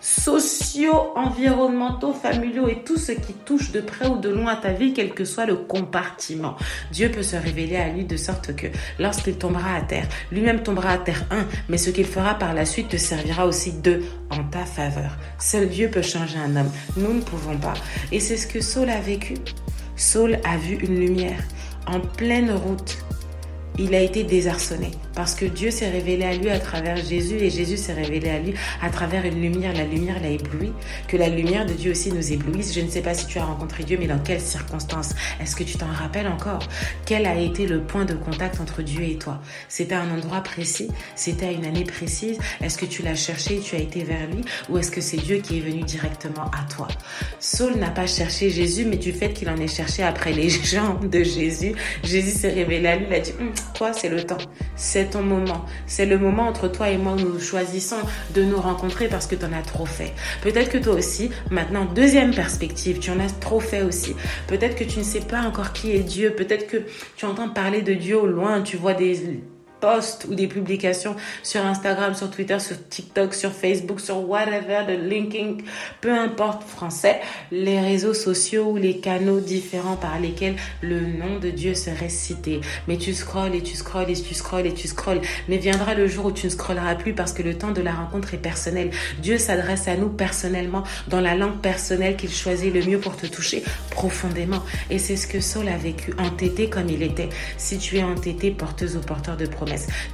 sociaux, 0.00 1.12
environnementaux, 1.16 2.12
familiaux 2.12 2.68
et 2.68 2.82
tout 2.84 2.96
ce 2.96 3.12
qui 3.12 3.32
touche 3.32 3.72
de 3.72 3.80
près 3.80 4.06
ou 4.06 4.18
de 4.18 4.28
loin 4.28 4.52
à 4.52 4.56
ta 4.56 4.72
vie, 4.72 4.92
quel 4.92 5.12
que 5.12 5.24
soit 5.24 5.46
le 5.46 5.56
compartiment. 5.56 6.56
Dieu 6.92 7.10
peut 7.10 7.22
se 7.22 7.36
révéler 7.36 7.76
à 7.76 7.88
lui 7.88 8.04
de 8.04 8.16
sorte 8.16 8.54
que 8.54 8.68
lorsqu'il 8.98 9.36
tombera 9.36 9.74
à 9.74 9.80
terre, 9.82 10.08
lui-même 10.30 10.62
tombera 10.62 10.90
à 10.90 10.98
terre 10.98 11.24
un, 11.30 11.46
mais 11.68 11.78
ce 11.78 11.90
qu'il 11.90 12.06
fera 12.06 12.34
par 12.34 12.54
la 12.54 12.64
suite 12.64 12.88
te 12.88 12.96
servira 12.96 13.46
aussi 13.46 13.72
deux 13.72 14.04
en 14.30 14.44
ta 14.44 14.64
faveur. 14.64 15.16
Seul 15.38 15.68
Dieu 15.68 15.88
peut 15.90 16.02
changer 16.02 16.38
un 16.38 16.56
homme. 16.56 16.70
Nous 16.96 17.14
ne 17.14 17.20
pouvons 17.20 17.56
pas. 17.56 17.74
Et 18.12 18.20
c'est 18.20 18.36
ce 18.36 18.46
que 18.46 18.60
Saul 18.60 18.90
a 18.90 19.00
vécu. 19.00 19.34
Saul 19.96 20.38
a 20.44 20.56
vu 20.56 20.76
une 20.76 21.00
lumière 21.00 21.42
en 21.86 22.00
pleine 22.00 22.52
route 22.52 22.98
il 23.78 23.94
a 23.94 24.00
été 24.00 24.24
désarçonné. 24.24 24.90
Parce 25.14 25.34
que 25.34 25.44
Dieu 25.44 25.70
s'est 25.70 25.90
révélé 25.90 26.24
à 26.24 26.34
lui 26.34 26.50
à 26.50 26.58
travers 26.58 26.96
Jésus 26.96 27.36
et 27.36 27.50
Jésus 27.50 27.76
s'est 27.76 27.92
révélé 27.92 28.28
à 28.30 28.38
lui 28.38 28.54
à 28.82 28.90
travers 28.90 29.24
une 29.24 29.40
lumière. 29.40 29.72
La 29.74 29.84
lumière 29.84 30.20
l'a 30.20 30.30
ébloui, 30.30 30.72
que 31.08 31.16
la 31.16 31.28
lumière 31.28 31.66
de 31.66 31.72
Dieu 31.72 31.90
aussi 31.92 32.12
nous 32.12 32.32
éblouisse. 32.32 32.74
Je 32.74 32.80
ne 32.80 32.88
sais 32.88 33.02
pas 33.02 33.14
si 33.14 33.26
tu 33.26 33.38
as 33.38 33.44
rencontré 33.44 33.84
Dieu, 33.84 33.96
mais 33.98 34.06
dans 34.06 34.18
quelles 34.18 34.40
circonstances 34.40 35.14
Est-ce 35.40 35.56
que 35.56 35.64
tu 35.64 35.76
t'en 35.76 35.86
rappelles 35.86 36.28
encore? 36.28 36.60
Quel 37.06 37.26
a 37.26 37.36
été 37.36 37.66
le 37.66 37.80
point 37.80 38.04
de 38.04 38.14
contact 38.14 38.60
entre 38.60 38.82
Dieu 38.82 39.02
et 39.02 39.16
toi? 39.16 39.40
C'était 39.68 39.94
un 39.94 40.10
endroit 40.10 40.40
précis? 40.40 40.88
C'était 41.14 41.46
à 41.46 41.52
une 41.52 41.64
année 41.64 41.84
précise? 41.84 42.38
Est-ce 42.60 42.78
que 42.78 42.86
tu 42.86 43.02
l'as 43.02 43.16
cherché? 43.16 43.56
Et 43.56 43.60
tu 43.60 43.76
as 43.76 43.80
été 43.80 44.04
vers 44.04 44.26
lui? 44.28 44.42
Ou 44.68 44.78
est-ce 44.78 44.90
que 44.90 45.00
c'est 45.00 45.16
Dieu 45.16 45.38
qui 45.38 45.58
est 45.58 45.62
venu 45.62 45.82
directement 45.82 46.46
à 46.46 46.64
toi? 46.72 46.88
Saul 47.40 47.76
n'a 47.76 47.90
pas 47.90 48.06
cherché 48.06 48.50
Jésus, 48.50 48.84
mais 48.84 48.96
du 48.96 49.12
fait 49.12 49.32
qu'il 49.32 49.48
en 49.48 49.56
ait 49.56 49.68
cherché 49.68 50.02
après 50.02 50.32
les 50.32 50.48
gens 50.64 50.94
de 50.94 51.22
Jésus, 51.22 51.72
Jésus 52.04 52.30
s'est 52.30 52.52
révélé 52.52 52.88
à 52.88 52.96
lui, 52.96 53.14
a 53.14 53.20
dit, 53.20 53.32
hum, 53.40 53.52
toi 53.72 53.92
c'est 53.92 54.08
le 54.08 54.24
temps, 54.24 54.38
c'est 54.76 55.10
ton 55.10 55.22
moment, 55.22 55.64
c'est 55.86 56.06
le 56.06 56.18
moment 56.18 56.48
entre 56.48 56.68
toi 56.68 56.88
et 56.90 56.98
moi 56.98 57.12
où 57.12 57.20
nous 57.20 57.40
choisissons 57.40 57.98
de 58.34 58.42
nous 58.42 58.60
rencontrer 58.60 59.08
parce 59.08 59.26
que 59.26 59.34
tu 59.34 59.44
en 59.44 59.52
as 59.52 59.62
trop 59.62 59.86
fait. 59.86 60.14
Peut-être 60.42 60.70
que 60.70 60.78
toi 60.78 60.94
aussi, 60.94 61.30
maintenant, 61.50 61.84
deuxième 61.84 62.34
perspective, 62.34 62.98
tu 62.98 63.10
en 63.10 63.20
as 63.20 63.30
trop 63.40 63.60
fait 63.60 63.82
aussi. 63.82 64.14
Peut-être 64.46 64.76
que 64.76 64.84
tu 64.84 64.98
ne 64.98 65.04
sais 65.04 65.20
pas 65.20 65.40
encore 65.42 65.72
qui 65.72 65.92
est 65.92 66.00
Dieu, 66.00 66.30
peut-être 66.30 66.66
que 66.66 66.78
tu 67.16 67.24
entends 67.24 67.48
parler 67.48 67.82
de 67.82 67.94
Dieu 67.94 68.18
au 68.18 68.26
loin, 68.26 68.62
tu 68.62 68.76
vois 68.76 68.94
des 68.94 69.40
posts 69.80 70.26
ou 70.28 70.34
des 70.34 70.46
publications 70.46 71.16
sur 71.42 71.64
Instagram, 71.64 72.14
sur 72.14 72.30
Twitter, 72.30 72.58
sur 72.58 72.76
TikTok, 72.88 73.34
sur 73.34 73.52
Facebook, 73.52 74.00
sur 74.00 74.28
whatever, 74.28 74.84
de 74.88 74.94
linking, 75.08 75.62
peu 76.00 76.12
importe 76.12 76.62
français, 76.64 77.20
les 77.50 77.80
réseaux 77.80 78.14
sociaux 78.14 78.70
ou 78.70 78.76
les 78.76 78.98
canaux 78.98 79.40
différents 79.40 79.96
par 79.96 80.18
lesquels 80.20 80.56
le 80.82 81.00
nom 81.00 81.38
de 81.40 81.50
Dieu 81.50 81.74
serait 81.74 82.08
cité. 82.08 82.60
Mais 82.86 82.96
tu 82.96 83.14
scrolles 83.14 83.54
et 83.54 83.62
tu 83.62 83.76
scrolles 83.76 84.10
et 84.10 84.20
tu 84.20 84.34
scrolles 84.34 84.66
et 84.66 84.74
tu 84.74 84.88
scrolles. 84.88 85.20
Mais 85.48 85.58
viendra 85.58 85.94
le 85.94 86.06
jour 86.06 86.26
où 86.26 86.32
tu 86.32 86.46
ne 86.46 86.50
scrolleras 86.50 86.94
plus 86.94 87.14
parce 87.14 87.32
que 87.32 87.42
le 87.42 87.56
temps 87.56 87.72
de 87.72 87.82
la 87.82 87.92
rencontre 87.92 88.34
est 88.34 88.38
personnel. 88.38 88.90
Dieu 89.20 89.38
s'adresse 89.38 89.88
à 89.88 89.96
nous 89.96 90.08
personnellement 90.08 90.82
dans 91.08 91.20
la 91.20 91.34
langue 91.34 91.60
personnelle 91.60 92.16
qu'il 92.16 92.32
choisit 92.32 92.72
le 92.72 92.84
mieux 92.84 92.98
pour 92.98 93.16
te 93.16 93.26
toucher 93.26 93.62
profondément. 93.90 94.62
Et 94.90 94.98
c'est 94.98 95.16
ce 95.16 95.26
que 95.26 95.40
Saul 95.40 95.68
a 95.68 95.76
vécu, 95.76 96.12
entêté 96.18 96.68
comme 96.68 96.88
il 96.88 97.02
était. 97.02 97.28
Si 97.56 97.78
tu 97.78 97.96
es 97.96 98.02
entêté, 98.02 98.50
porteuse 98.50 98.96
ou 98.96 99.00
porteur 99.00 99.36
de 99.36 99.46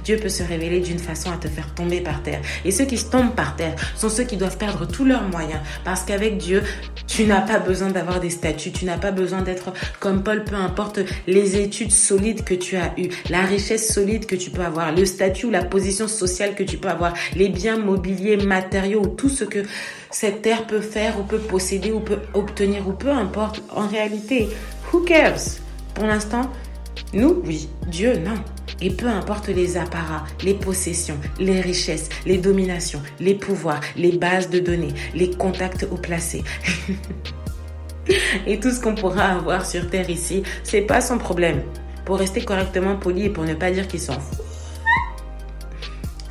Dieu 0.03 0.17
peut 0.17 0.29
se 0.29 0.43
révéler 0.43 0.79
d'une 0.79 0.99
façon 0.99 1.31
à 1.31 1.37
te 1.37 1.47
faire 1.47 1.73
tomber 1.73 2.01
par 2.01 2.23
terre. 2.23 2.41
Et 2.63 2.71
ceux 2.71 2.85
qui 2.85 2.97
tombent 3.03 3.35
par 3.35 3.55
terre 3.55 3.75
sont 3.95 4.09
ceux 4.09 4.23
qui 4.23 4.37
doivent 4.37 4.57
perdre 4.57 4.87
tous 4.87 5.05
leurs 5.05 5.27
moyens. 5.27 5.59
Parce 5.83 6.03
qu'avec 6.03 6.37
Dieu, 6.37 6.63
tu 7.07 7.25
n'as 7.25 7.41
pas 7.41 7.59
besoin 7.59 7.89
d'avoir 7.89 8.19
des 8.19 8.29
statuts, 8.29 8.71
tu 8.71 8.85
n'as 8.85 8.97
pas 8.97 9.11
besoin 9.11 9.41
d'être 9.41 9.73
comme 9.99 10.23
Paul, 10.23 10.43
peu 10.43 10.55
importe 10.55 10.99
les 11.27 11.57
études 11.57 11.91
solides 11.91 12.43
que 12.43 12.53
tu 12.53 12.75
as 12.75 12.93
eues, 12.97 13.09
la 13.29 13.41
richesse 13.41 13.93
solide 13.93 14.25
que 14.25 14.35
tu 14.35 14.49
peux 14.49 14.63
avoir, 14.63 14.91
le 14.91 15.05
statut 15.05 15.47
ou 15.47 15.51
la 15.51 15.63
position 15.63 16.07
sociale 16.07 16.55
que 16.55 16.63
tu 16.63 16.77
peux 16.77 16.89
avoir, 16.89 17.13
les 17.35 17.49
biens 17.49 17.77
mobiliers, 17.77 18.37
matériaux 18.37 19.01
ou 19.03 19.07
tout 19.07 19.29
ce 19.29 19.43
que 19.43 19.63
cette 20.09 20.41
terre 20.41 20.65
peut 20.65 20.81
faire 20.81 21.19
ou 21.19 21.23
peut 21.23 21.39
posséder 21.39 21.91
ou 21.91 21.99
peut 21.99 22.19
obtenir 22.33 22.87
ou 22.87 22.93
peu 22.93 23.09
importe. 23.09 23.61
En 23.69 23.87
réalité, 23.87 24.49
who 24.91 25.01
cares? 25.01 25.59
Pour 25.93 26.05
l'instant, 26.05 26.51
nous, 27.13 27.41
oui. 27.45 27.69
Dieu, 27.87 28.17
non. 28.17 28.35
Et 28.81 28.89
peu 28.89 29.07
importe 29.07 29.47
les 29.47 29.77
apparats, 29.77 30.25
les 30.43 30.53
possessions, 30.53 31.17
les 31.39 31.61
richesses, 31.61 32.09
les 32.25 32.37
dominations, 32.37 33.01
les 33.19 33.35
pouvoirs, 33.35 33.81
les 33.95 34.17
bases 34.17 34.49
de 34.49 34.59
données, 34.59 34.93
les 35.13 35.31
contacts 35.31 35.87
haut 35.89 35.97
placés. 35.97 36.43
et 38.47 38.59
tout 38.59 38.71
ce 38.71 38.81
qu'on 38.81 38.95
pourra 38.95 39.25
avoir 39.25 39.65
sur 39.65 39.89
Terre 39.89 40.09
ici, 40.09 40.43
c'est 40.63 40.81
pas 40.81 41.01
son 41.01 41.17
problème. 41.17 41.61
Pour 42.03 42.19
rester 42.19 42.43
correctement 42.43 42.97
poli 42.97 43.25
et 43.25 43.29
pour 43.29 43.45
ne 43.45 43.53
pas 43.53 43.71
dire 43.71 43.87
qu'il 43.87 44.01
s'en 44.01 44.19
fout 44.19 44.44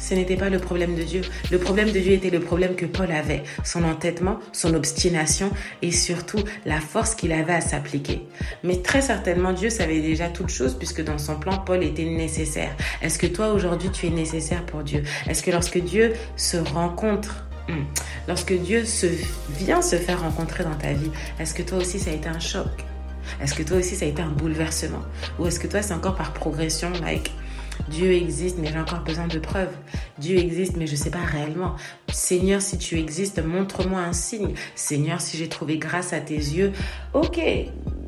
ce 0.04 0.12
n'était 0.12 0.36
pas 0.36 0.50
le 0.50 0.58
problème 0.58 0.94
de 0.94 1.02
Dieu. 1.02 1.22
Le 1.50 1.58
problème 1.58 1.90
de 1.90 1.98
Dieu 1.98 2.12
était 2.12 2.28
le 2.28 2.40
problème 2.40 2.76
que 2.76 2.84
Paul 2.84 3.10
avait, 3.10 3.42
son 3.64 3.84
entêtement, 3.84 4.38
son 4.52 4.74
obstination 4.74 5.50
et 5.80 5.92
surtout 5.92 6.40
la 6.66 6.78
force 6.78 7.14
qu'il 7.14 7.32
avait 7.32 7.54
à 7.54 7.62
s'appliquer. 7.62 8.22
Mais 8.62 8.82
très 8.82 9.00
certainement, 9.00 9.54
Dieu 9.54 9.70
savait 9.70 10.02
déjà 10.02 10.28
toutes 10.28 10.50
choses 10.50 10.74
puisque 10.74 11.02
dans 11.02 11.16
son 11.16 11.36
plan, 11.36 11.56
Paul 11.56 11.82
était 11.82 12.04
nécessaire. 12.04 12.76
Est-ce 13.00 13.18
que 13.18 13.26
toi 13.26 13.48
aujourd'hui, 13.54 13.88
tu 13.90 14.06
es 14.06 14.10
nécessaire 14.10 14.66
pour 14.66 14.82
Dieu? 14.82 15.04
Est-ce 15.26 15.42
que 15.42 15.50
lorsque 15.50 15.78
Dieu 15.78 16.12
se 16.36 16.58
rencontre 16.58 17.46
hmm, 17.68 17.84
Lorsque 18.28 18.52
Dieu 18.52 18.84
se 18.84 19.06
vient 19.58 19.80
se 19.80 19.96
faire 19.96 20.20
rencontrer 20.20 20.64
dans 20.64 20.74
ta 20.74 20.92
vie, 20.92 21.10
est-ce 21.40 21.54
que 21.54 21.62
toi 21.62 21.78
aussi 21.78 21.98
ça 21.98 22.10
a 22.10 22.14
été 22.14 22.28
un 22.28 22.40
choc? 22.40 22.68
Est-ce 23.42 23.54
que 23.54 23.62
toi 23.62 23.78
aussi 23.78 23.96
ça 23.96 24.04
a 24.04 24.08
été 24.08 24.20
un 24.20 24.28
bouleversement? 24.28 25.02
Ou 25.38 25.46
est-ce 25.46 25.58
que 25.58 25.66
toi 25.66 25.80
c'est 25.80 25.94
encore 25.94 26.14
par 26.14 26.34
progression, 26.34 26.92
like 27.02 27.32
Dieu 27.88 28.12
existe, 28.12 28.58
mais 28.58 28.68
j'ai 28.68 28.78
encore 28.78 29.00
besoin 29.00 29.26
de 29.26 29.38
preuves. 29.38 29.74
Dieu 30.18 30.38
existe, 30.38 30.76
mais 30.76 30.86
je 30.86 30.92
ne 30.92 30.96
sais 30.96 31.10
pas 31.10 31.24
réellement. 31.24 31.76
Seigneur, 32.12 32.60
si 32.62 32.78
tu 32.78 32.98
existes, 32.98 33.42
montre-moi 33.44 34.00
un 34.00 34.12
signe. 34.12 34.54
Seigneur, 34.74 35.20
si 35.20 35.36
j'ai 35.36 35.48
trouvé 35.48 35.78
grâce 35.78 36.12
à 36.12 36.20
tes 36.20 36.36
yeux, 36.36 36.72
ok, 37.12 37.40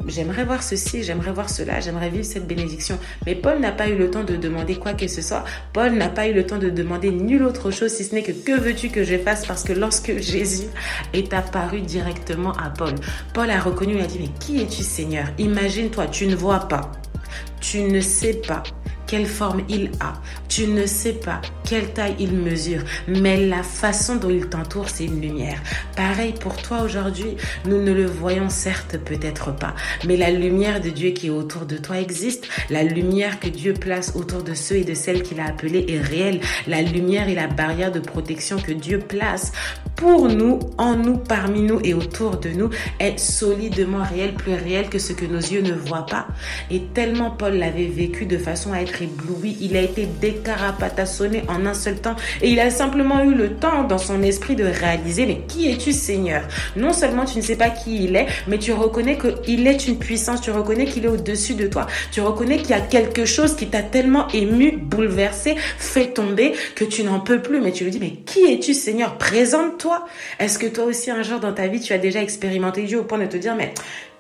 j'aimerais 0.07 0.45
voir 0.45 0.63
ceci, 0.63 1.03
j'aimerais 1.03 1.33
voir 1.33 1.51
cela, 1.51 1.81
j'aimerais 1.81 2.11
vivre 2.11 2.25
cette 2.25 2.47
bénédiction. 2.47 2.99
Mais 3.27 3.35
Paul 3.35 3.59
n'a 3.59 3.73
pas 3.73 3.89
eu 3.89 3.97
le 3.97 4.11
temps 4.11 4.25
de 4.25 4.37
demander 4.37 4.77
quoi 4.77 4.95
que 4.95 5.09
ce 5.09 5.23
soit. 5.23 5.45
Paul 5.73 5.93
n'a 5.93 6.09
pas 6.09 6.29
eu 6.29 6.33
le 6.33 6.47
temps 6.47 6.59
de 6.59 6.71
demander 6.71 7.11
nulle 7.11 7.43
autre 7.43 7.71
chose, 7.71 7.93
si 7.93 8.05
ce 8.05 8.15
n'est 8.15 8.23
que 8.23 8.33
que 8.33 8.59
veux-tu 8.59 8.91
que 8.91 9.05
je 9.05 9.19
fasse? 9.19 9.47
Parce 9.47 9.65
que 9.65 9.73
lorsque 9.73 10.19
Jésus 10.19 10.69
est 11.13 11.33
apparu 11.33 11.81
directement 11.81 12.53
à 12.53 12.71
Paul, 12.71 12.95
Paul 13.35 13.51
a 13.51 13.61
reconnu, 13.61 13.95
il 13.95 14.01
a 14.01 14.07
dit, 14.07 14.19
mais 14.21 14.31
qui 14.39 14.63
es-tu 14.63 14.83
Seigneur? 14.83 15.27
Imagine-toi, 15.39 16.07
tu 16.09 16.27
ne 16.27 16.37
vois 16.37 16.61
pas, 16.61 16.93
tu 17.61 17.83
ne 17.83 18.01
sais 18.01 18.35
pas, 18.35 18.63
quelle 19.07 19.27
forme 19.27 19.63
il 19.69 19.91
a. 20.01 20.15
Tu 20.49 20.67
ne 20.67 20.87
sais 20.87 21.13
pas 21.13 21.41
quelle 21.65 21.93
taille 21.93 22.17
il 22.19 22.33
mesure, 22.33 22.83
mais 23.09 23.47
la 23.47 23.63
façon 23.63 24.17
dont 24.17 24.31
il 24.31 24.47
t'entoure, 24.49 24.89
c'est 24.89 25.05
une 25.05 25.21
lumière. 25.21 25.61
Pareil 25.97 26.35
pour 26.39 26.57
toi 26.57 26.83
aujourd'hui, 26.83 27.37
nous 27.67 27.83
ne 27.83 27.93
le 27.93 28.07
voyons 28.07 28.49
certes 28.49 28.99
peut-être 28.99 29.55
pas, 29.57 29.75
mais 30.07 30.17
la 30.17 30.31
lumière 30.31 30.81
de 30.81 30.91
Dieu 30.91 31.11
qui 31.11 31.27
est 31.27 31.31
autour 31.31 31.67
de 31.67 31.77
toi 31.77 31.99
existe. 31.99 32.47
La 32.71 32.83
lumière 32.83 33.41
que 33.41 33.49
Dieu 33.49 33.75
place 33.75 34.13
autour 34.15 34.43
de 34.43 34.55
ceux 34.55 34.77
et 34.77 34.85
de 34.85 34.95
celles 34.95 35.23
qu'il 35.23 35.41
a 35.41 35.47
appelés 35.47 35.87
est 35.89 36.01
réelle. 36.01 36.41
La 36.67 36.83
lumière 36.83 37.29
et 37.29 37.35
la 37.35 37.49
barrière 37.49 37.93
de 37.93 38.01
protection 38.01 38.59
que 38.59 38.73
Dieu 38.73 38.99
place 38.99 39.53
pour 39.97 40.29
nous, 40.29 40.61
en 40.77 40.95
nous, 40.95 41.17
parmi 41.17 41.63
nous 41.63 41.81
et 41.83 41.95
autour 41.95 42.37
de 42.37 42.51
nous 42.51 42.69
est 43.01 43.19
solidement 43.19 44.05
réelle, 44.05 44.35
plus 44.35 44.55
réelle 44.55 44.91
que 44.91 44.99
ce 44.99 45.15
que 45.15 45.25
nos 45.25 45.39
yeux 45.39 45.63
ne 45.63 45.73
voient 45.73 46.07
pas. 46.07 46.29
Et 46.71 46.83
tellement 46.93 47.31
Paul 47.31 47.55
l'avait 47.55 47.87
vécu 47.87 48.27
de 48.27 48.37
façon 48.37 48.73
à 48.73 48.81
être 48.81 48.96
ébloui. 49.03 49.57
Il 49.61 49.76
a 49.76 49.83
été 49.83 50.07
décarapatassonné 50.21 51.43
en 51.49 51.67
un 51.67 51.75
seul 51.75 52.00
temps 52.00 52.17
et 52.43 52.50
il 52.50 52.61
a 52.61 52.71
simplement 52.71 53.23
eu 53.23 53.35
le 53.35 53.55
temps 53.55 53.85
dans 53.85 53.99
son 53.99 54.23
esprit 54.23 54.57
de 54.57 54.65
réaliser 54.65 55.26
mais 55.26 55.41
qui 55.49 55.71
es-tu 55.71 55.93
Seigneur? 55.93 56.43
Non 56.76 56.93
seulement 56.93 57.25
tu 57.25 57.38
ne 57.38 57.43
sais 57.43 57.57
pas 57.57 57.71
qui 57.71 58.05
il 58.05 58.17
est, 58.17 58.26
mais 58.47 58.59
tu 58.59 58.73
reconnais 58.73 59.19
qu'il 59.19 59.67
est 59.67 59.87
une 59.87 59.99
puissance, 59.99 60.41
tu 60.41 60.50
reconnais 60.50 60.85
qu'il 60.85 61.05
est 61.05 61.09
au-dessus 61.09 61.55
de 61.55 61.67
toi, 61.67 61.87
tu 62.11 62.21
reconnais 62.21 62.59
qu'il 62.59 62.71
y 62.71 62.75
a 62.75 62.81
quelque 62.81 63.25
chose 63.25 63.57
qui 63.57 63.69
t'a 63.69 63.83
tellement 63.83 64.29
ému, 64.29 64.73
bouleversé, 64.76 65.57
fait 65.79 66.12
tomber 66.12 66.53
que 66.75 66.85
tu 66.85 67.03
n'en 67.03 67.21
peux 67.21 67.41
plus, 67.41 67.61
mais 67.61 67.73
tu 67.73 67.85
lui 67.85 67.91
dis 67.91 68.00
mais 68.00 68.12
qui 68.26 68.53
es-tu 68.53 68.75
Seigneur? 68.75 69.19
Présente-toi. 69.19 70.07
Est-ce 70.38 70.59
que 70.59 70.67
toi 70.67 70.85
aussi 70.85 71.11
un 71.11 71.23
jour 71.23 71.41
dans 71.41 71.53
ta 71.53 71.67
vie 71.67 71.81
tu 71.81 71.93
as 71.93 71.99
déjà 71.99 72.23
expérimenté 72.23 72.83
Dieu 72.85 73.00
au 73.00 73.05
point 73.05 73.19
de 73.19 73.26
te 73.26 73.37
dire 73.37 73.55
mais 73.57 73.73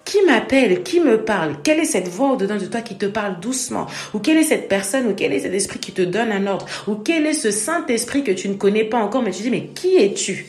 qui 0.06 0.22
m'appelle? 0.24 0.82
Qui 0.82 1.00
me 1.00 1.22
parle? 1.22 1.56
Quelle 1.62 1.80
est 1.80 1.84
cette 1.84 2.08
voix 2.08 2.32
au-dedans 2.32 2.56
de 2.56 2.64
toi 2.64 2.80
qui 2.80 2.96
te 2.96 3.04
parle 3.04 3.40
doucement? 3.40 3.86
Ou 4.14 4.20
quelle 4.20 4.38
est 4.38 4.44
cette 4.44 4.68
personne? 4.68 5.08
Ou 5.08 5.14
quel 5.14 5.34
est 5.34 5.40
cet 5.40 5.52
esprit 5.52 5.80
qui 5.80 5.92
te 5.92 6.00
donne 6.00 6.32
un 6.32 6.46
ordre? 6.46 6.64
Ou 6.86 6.94
quel 6.94 7.26
est 7.26 7.34
ce 7.34 7.50
Saint-Esprit 7.50 8.24
que 8.24 8.32
tu 8.32 8.48
ne 8.48 8.54
connais 8.54 8.84
pas 8.84 8.98
encore 8.98 9.22
mais 9.22 9.32
tu 9.32 9.42
dis 9.42 9.50
mais 9.50 9.66
qui 9.74 9.96
es-tu? 9.96 10.46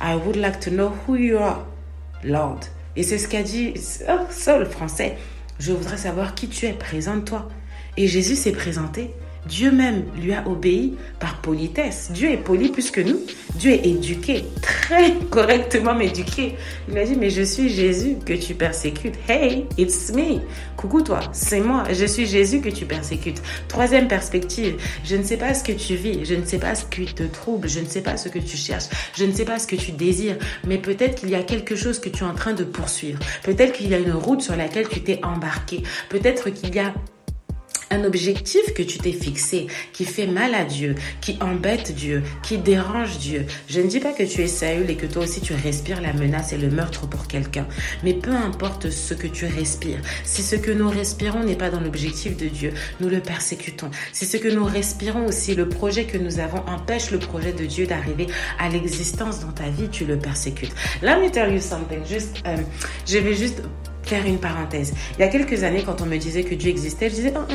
I 0.00 0.14
would 0.24 0.36
like 0.36 0.58
to 0.60 0.70
know 0.70 0.90
who 1.06 1.16
you 1.16 1.36
are, 1.36 1.66
Lord. 2.24 2.60
Et 2.96 3.02
c'est 3.02 3.18
ce 3.18 3.28
qu'a 3.28 3.42
dit 3.42 3.74
oh, 4.08 4.24
Saul 4.30 4.64
français. 4.66 5.16
Je 5.58 5.72
voudrais 5.72 5.98
savoir 5.98 6.34
qui 6.34 6.48
tu 6.48 6.66
es, 6.66 6.72
présente-toi. 6.72 7.46
Et 7.96 8.06
Jésus 8.06 8.36
s'est 8.36 8.52
présenté 8.52 9.10
Dieu 9.48 9.72
même 9.72 10.04
lui 10.20 10.34
a 10.34 10.46
obéi 10.46 10.94
par 11.18 11.40
politesse. 11.40 12.10
Dieu 12.12 12.30
est 12.30 12.36
poli 12.36 12.68
plus 12.68 12.90
que 12.90 13.00
nous. 13.00 13.20
Dieu 13.54 13.72
est 13.72 13.86
éduqué, 13.86 14.44
très 14.62 15.14
correctement 15.30 15.98
éduqué. 15.98 16.54
Il 16.88 17.02
dit, 17.04 17.16
mais 17.16 17.30
je 17.30 17.42
suis 17.42 17.68
Jésus 17.68 18.16
que 18.24 18.34
tu 18.34 18.54
persécutes. 18.54 19.14
Hey, 19.28 19.64
it's 19.78 20.12
me. 20.12 20.40
Coucou 20.76 21.00
toi, 21.02 21.20
c'est 21.32 21.60
moi. 21.60 21.84
Je 21.90 22.04
suis 22.04 22.26
Jésus 22.26 22.60
que 22.60 22.68
tu 22.68 22.84
persécutes. 22.84 23.42
Troisième 23.66 24.06
perspective, 24.06 24.76
je 25.04 25.16
ne 25.16 25.22
sais 25.22 25.36
pas 25.36 25.54
ce 25.54 25.64
que 25.64 25.72
tu 25.72 25.94
vis, 25.94 26.24
je 26.24 26.34
ne 26.34 26.44
sais 26.44 26.58
pas 26.58 26.74
ce 26.74 26.84
qui 26.84 27.06
te 27.06 27.22
trouble, 27.22 27.68
je 27.68 27.80
ne 27.80 27.86
sais 27.86 28.02
pas 28.02 28.16
ce 28.16 28.28
que 28.28 28.38
tu 28.38 28.56
cherches, 28.56 28.88
je 29.16 29.24
ne 29.24 29.32
sais 29.32 29.44
pas 29.44 29.58
ce 29.58 29.66
que 29.66 29.76
tu 29.76 29.92
désires, 29.92 30.36
mais 30.66 30.78
peut-être 30.78 31.16
qu'il 31.16 31.30
y 31.30 31.34
a 31.34 31.42
quelque 31.42 31.74
chose 31.74 31.98
que 31.98 32.08
tu 32.08 32.22
es 32.22 32.26
en 32.26 32.34
train 32.34 32.52
de 32.52 32.64
poursuivre. 32.64 33.18
Peut-être 33.42 33.72
qu'il 33.72 33.88
y 33.88 33.94
a 33.94 33.98
une 33.98 34.12
route 34.12 34.42
sur 34.42 34.56
laquelle 34.56 34.88
tu 34.88 35.00
t'es 35.02 35.20
embarqué. 35.24 35.82
Peut-être 36.10 36.50
qu'il 36.50 36.74
y 36.74 36.78
a 36.78 36.92
un 37.90 38.04
objectif 38.04 38.74
que 38.74 38.82
tu 38.82 38.98
t'es 38.98 39.12
fixé, 39.12 39.66
qui 39.92 40.04
fait 40.04 40.26
mal 40.26 40.54
à 40.54 40.64
Dieu, 40.64 40.94
qui 41.20 41.38
embête 41.40 41.94
Dieu, 41.94 42.22
qui 42.42 42.58
dérange 42.58 43.18
Dieu. 43.18 43.46
Je 43.68 43.80
ne 43.80 43.86
dis 43.86 44.00
pas 44.00 44.12
que 44.12 44.22
tu 44.22 44.42
es 44.42 44.46
Saül 44.46 44.90
et 44.90 44.96
que 44.96 45.06
toi 45.06 45.24
aussi 45.24 45.40
tu 45.40 45.52
respires 45.54 46.00
la 46.00 46.12
menace 46.12 46.52
et 46.52 46.58
le 46.58 46.70
meurtre 46.70 47.08
pour 47.08 47.26
quelqu'un, 47.26 47.66
mais 48.04 48.14
peu 48.14 48.32
importe 48.32 48.90
ce 48.90 49.14
que 49.14 49.26
tu 49.26 49.46
respires, 49.46 50.00
si 50.24 50.42
ce 50.42 50.56
que 50.56 50.70
nous 50.70 50.88
respirons 50.88 51.44
n'est 51.44 51.56
pas 51.56 51.70
dans 51.70 51.80
l'objectif 51.80 52.36
de 52.36 52.46
Dieu, 52.46 52.72
nous 53.00 53.08
le 53.08 53.20
persécutons. 53.20 53.90
Si 54.12 54.26
ce 54.26 54.36
que 54.36 54.48
nous 54.48 54.64
respirons 54.64 55.26
aussi, 55.26 55.54
le 55.54 55.68
projet 55.68 56.04
que 56.04 56.18
nous 56.18 56.38
avons 56.38 56.62
empêche 56.66 57.10
le 57.10 57.18
projet 57.18 57.52
de 57.52 57.64
Dieu 57.64 57.86
d'arriver 57.86 58.26
à 58.58 58.68
l'existence 58.68 59.40
dans 59.40 59.52
ta 59.52 59.68
vie, 59.68 59.88
tu 59.90 60.04
le 60.04 60.18
persécutes. 60.18 60.72
Let 61.02 61.20
me 61.20 61.30
tell 61.30 61.52
you 61.52 61.60
something. 61.60 62.04
Juste, 62.06 62.42
euh, 62.46 62.56
je 63.06 63.18
vais 63.18 63.34
juste 63.34 63.62
faire 64.08 64.24
une 64.24 64.38
parenthèse. 64.38 64.94
Il 65.18 65.20
y 65.20 65.22
a 65.22 65.28
quelques 65.28 65.62
années, 65.64 65.82
quand 65.84 66.00
on 66.00 66.06
me 66.06 66.16
disait 66.16 66.42
que 66.42 66.54
Dieu 66.54 66.70
existait, 66.70 67.10
je 67.10 67.14
disais, 67.16 67.34
oh, 67.36 67.40
oh, 67.50 67.54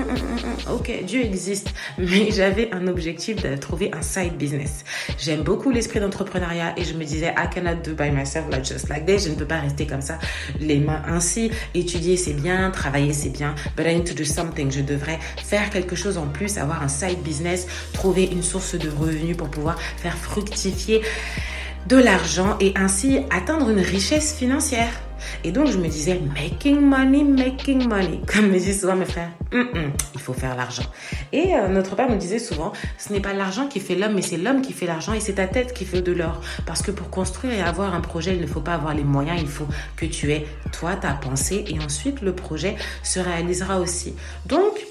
oh, 0.70 0.74
ok, 0.76 1.04
Dieu 1.04 1.24
existe, 1.24 1.74
mais 1.98 2.30
j'avais 2.32 2.70
un 2.72 2.88
objectif 2.88 3.42
de 3.42 3.56
trouver 3.58 3.90
un 3.92 4.04
side 4.04 4.38
business. 4.38 4.84
J'aime 5.18 5.42
beaucoup 5.42 5.72
l'esprit 5.72 6.00
d'entrepreneuriat 6.00 6.76
et 6.78 6.84
je 6.84 6.94
me 6.94 7.04
disais, 7.06 7.34
I 7.36 7.50
cannot 7.52 7.82
do 7.84 7.96
by 7.96 8.12
myself 8.12 8.46
like 8.52 8.66
just 8.66 8.88
like 8.90 9.06
this. 9.08 9.26
Je 9.26 9.30
ne 9.30 9.36
peux 9.36 9.48
pas 9.48 9.60
rester 9.60 9.88
comme 9.88 10.02
ça, 10.02 10.20
les 10.60 10.80
mains 10.80 11.02
ainsi. 11.08 11.50
Étudier, 11.74 12.18
c'est 12.18 12.34
bien, 12.34 12.70
travailler, 12.70 13.14
c'est 13.14 13.30
bien, 13.30 13.56
but 13.76 13.88
I 13.88 13.96
need 13.96 14.06
to 14.06 14.14
do 14.14 14.24
something. 14.24 14.72
Je 14.72 14.82
devrais 14.82 15.18
faire 15.38 15.72
quelque 15.72 15.96
chose 15.96 16.20
en 16.20 16.28
plus, 16.28 16.60
avoir 16.60 16.84
un 16.84 16.88
side 16.88 17.24
business, 17.24 17.66
trouver 17.94 18.26
une 18.26 18.44
source 18.44 18.76
de 18.76 18.90
revenus 18.90 19.36
pour 19.36 19.50
pouvoir 19.50 19.80
faire 19.80 20.16
fructifier 20.16 21.02
de 21.88 21.98
l'argent 21.98 22.58
et 22.60 22.74
ainsi 22.76 23.20
atteindre 23.32 23.70
une 23.70 23.80
richesse 23.80 24.36
financière. 24.36 24.92
Et 25.44 25.52
donc, 25.52 25.68
je 25.68 25.78
me 25.78 25.88
disais, 25.88 26.20
making 26.36 26.80
money, 26.80 27.24
making 27.24 27.88
money. 27.88 28.22
Comme 28.28 28.48
me 28.48 28.60
disent 28.60 28.82
souvent 28.82 28.96
mes 28.96 29.06
frères, 29.06 29.32
il 29.52 30.20
faut 30.20 30.34
faire 30.34 30.56
l'argent. 30.56 30.84
Et 31.32 31.56
euh, 31.56 31.68
notre 31.68 31.96
père 31.96 32.10
nous 32.10 32.18
disait 32.18 32.40
souvent, 32.40 32.74
ce 32.98 33.14
n'est 33.14 33.20
pas 33.20 33.34
l'argent 33.34 33.68
qui 33.68 33.80
fait 33.80 33.96
l'homme, 33.96 34.14
mais 34.16 34.22
c'est 34.22 34.38
l'homme 34.38 34.62
qui 34.62 34.74
fait 34.74 34.86
l'argent 34.86 35.14
et 35.14 35.20
c'est 35.20 35.34
ta 35.34 35.48
tête 35.48 35.74
qui 35.74 35.86
fait 35.86 36.02
de 36.02 36.12
l'or. 36.12 36.42
Parce 36.66 36.82
que 36.82 36.92
pour 36.92 37.10
construire 37.10 37.54
et 37.54 37.62
avoir 37.62 37.94
un 37.94 38.02
projet, 38.02 38.36
il 38.36 38.42
ne 38.42 38.48
faut 38.48 38.62
pas 38.62 38.74
avoir 38.74 38.94
les 38.94 39.04
moyens, 39.04 39.40
il 39.42 39.48
faut 39.48 39.68
que 39.96 40.06
tu 40.06 40.32
aies, 40.32 40.46
toi, 40.72 40.96
ta 40.96 41.14
pensée 41.14 41.66
et 41.68 41.80
ensuite 41.80 42.22
le 42.22 42.34
projet 42.34 42.76
se 43.04 43.20
réalisera 43.20 43.80
aussi. 43.80 44.14
Donc, 44.46 44.86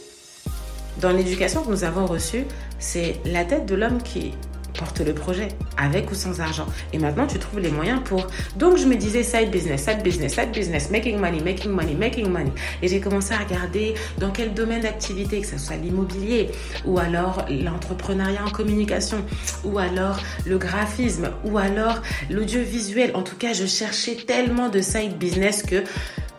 dans 1.00 1.10
l'éducation 1.10 1.62
que 1.62 1.70
nous 1.70 1.84
avons 1.84 2.06
reçue, 2.06 2.44
c'est 2.78 3.20
la 3.24 3.44
tête 3.44 3.66
de 3.66 3.74
l'homme 3.74 4.02
qui 4.02 4.32
porte 4.78 5.00
le 5.00 5.14
projet, 5.14 5.48
avec 5.76 6.10
ou 6.10 6.14
sans 6.14 6.40
argent. 6.40 6.66
Et 6.92 6.98
maintenant, 6.98 7.26
tu 7.26 7.38
trouves 7.38 7.60
les 7.60 7.70
moyens 7.70 8.00
pour. 8.04 8.26
Donc, 8.56 8.76
je 8.76 8.86
me 8.86 8.96
disais 8.96 9.22
side 9.22 9.50
business, 9.50 9.84
side 9.84 10.02
business, 10.02 10.34
side 10.34 10.52
business, 10.52 10.90
making 10.90 11.18
money, 11.18 11.40
making 11.40 11.70
money, 11.70 11.94
making 11.94 12.28
money. 12.28 12.52
Et 12.82 12.88
j'ai 12.88 13.00
commencé 13.00 13.34
à 13.34 13.38
regarder 13.38 13.94
dans 14.18 14.30
quel 14.30 14.54
domaine 14.54 14.82
d'activité, 14.82 15.40
que 15.40 15.46
ce 15.46 15.58
soit 15.58 15.76
l'immobilier, 15.76 16.50
ou 16.84 16.98
alors 16.98 17.46
l'entrepreneuriat 17.48 18.44
en 18.44 18.50
communication, 18.50 19.24
ou 19.64 19.78
alors 19.78 20.18
le 20.46 20.58
graphisme, 20.58 21.30
ou 21.44 21.58
alors 21.58 22.02
l'audiovisuel. 22.30 23.12
En 23.14 23.22
tout 23.22 23.36
cas, 23.36 23.52
je 23.52 23.66
cherchais 23.66 24.16
tellement 24.16 24.68
de 24.68 24.80
side 24.80 25.18
business 25.18 25.62
que 25.62 25.84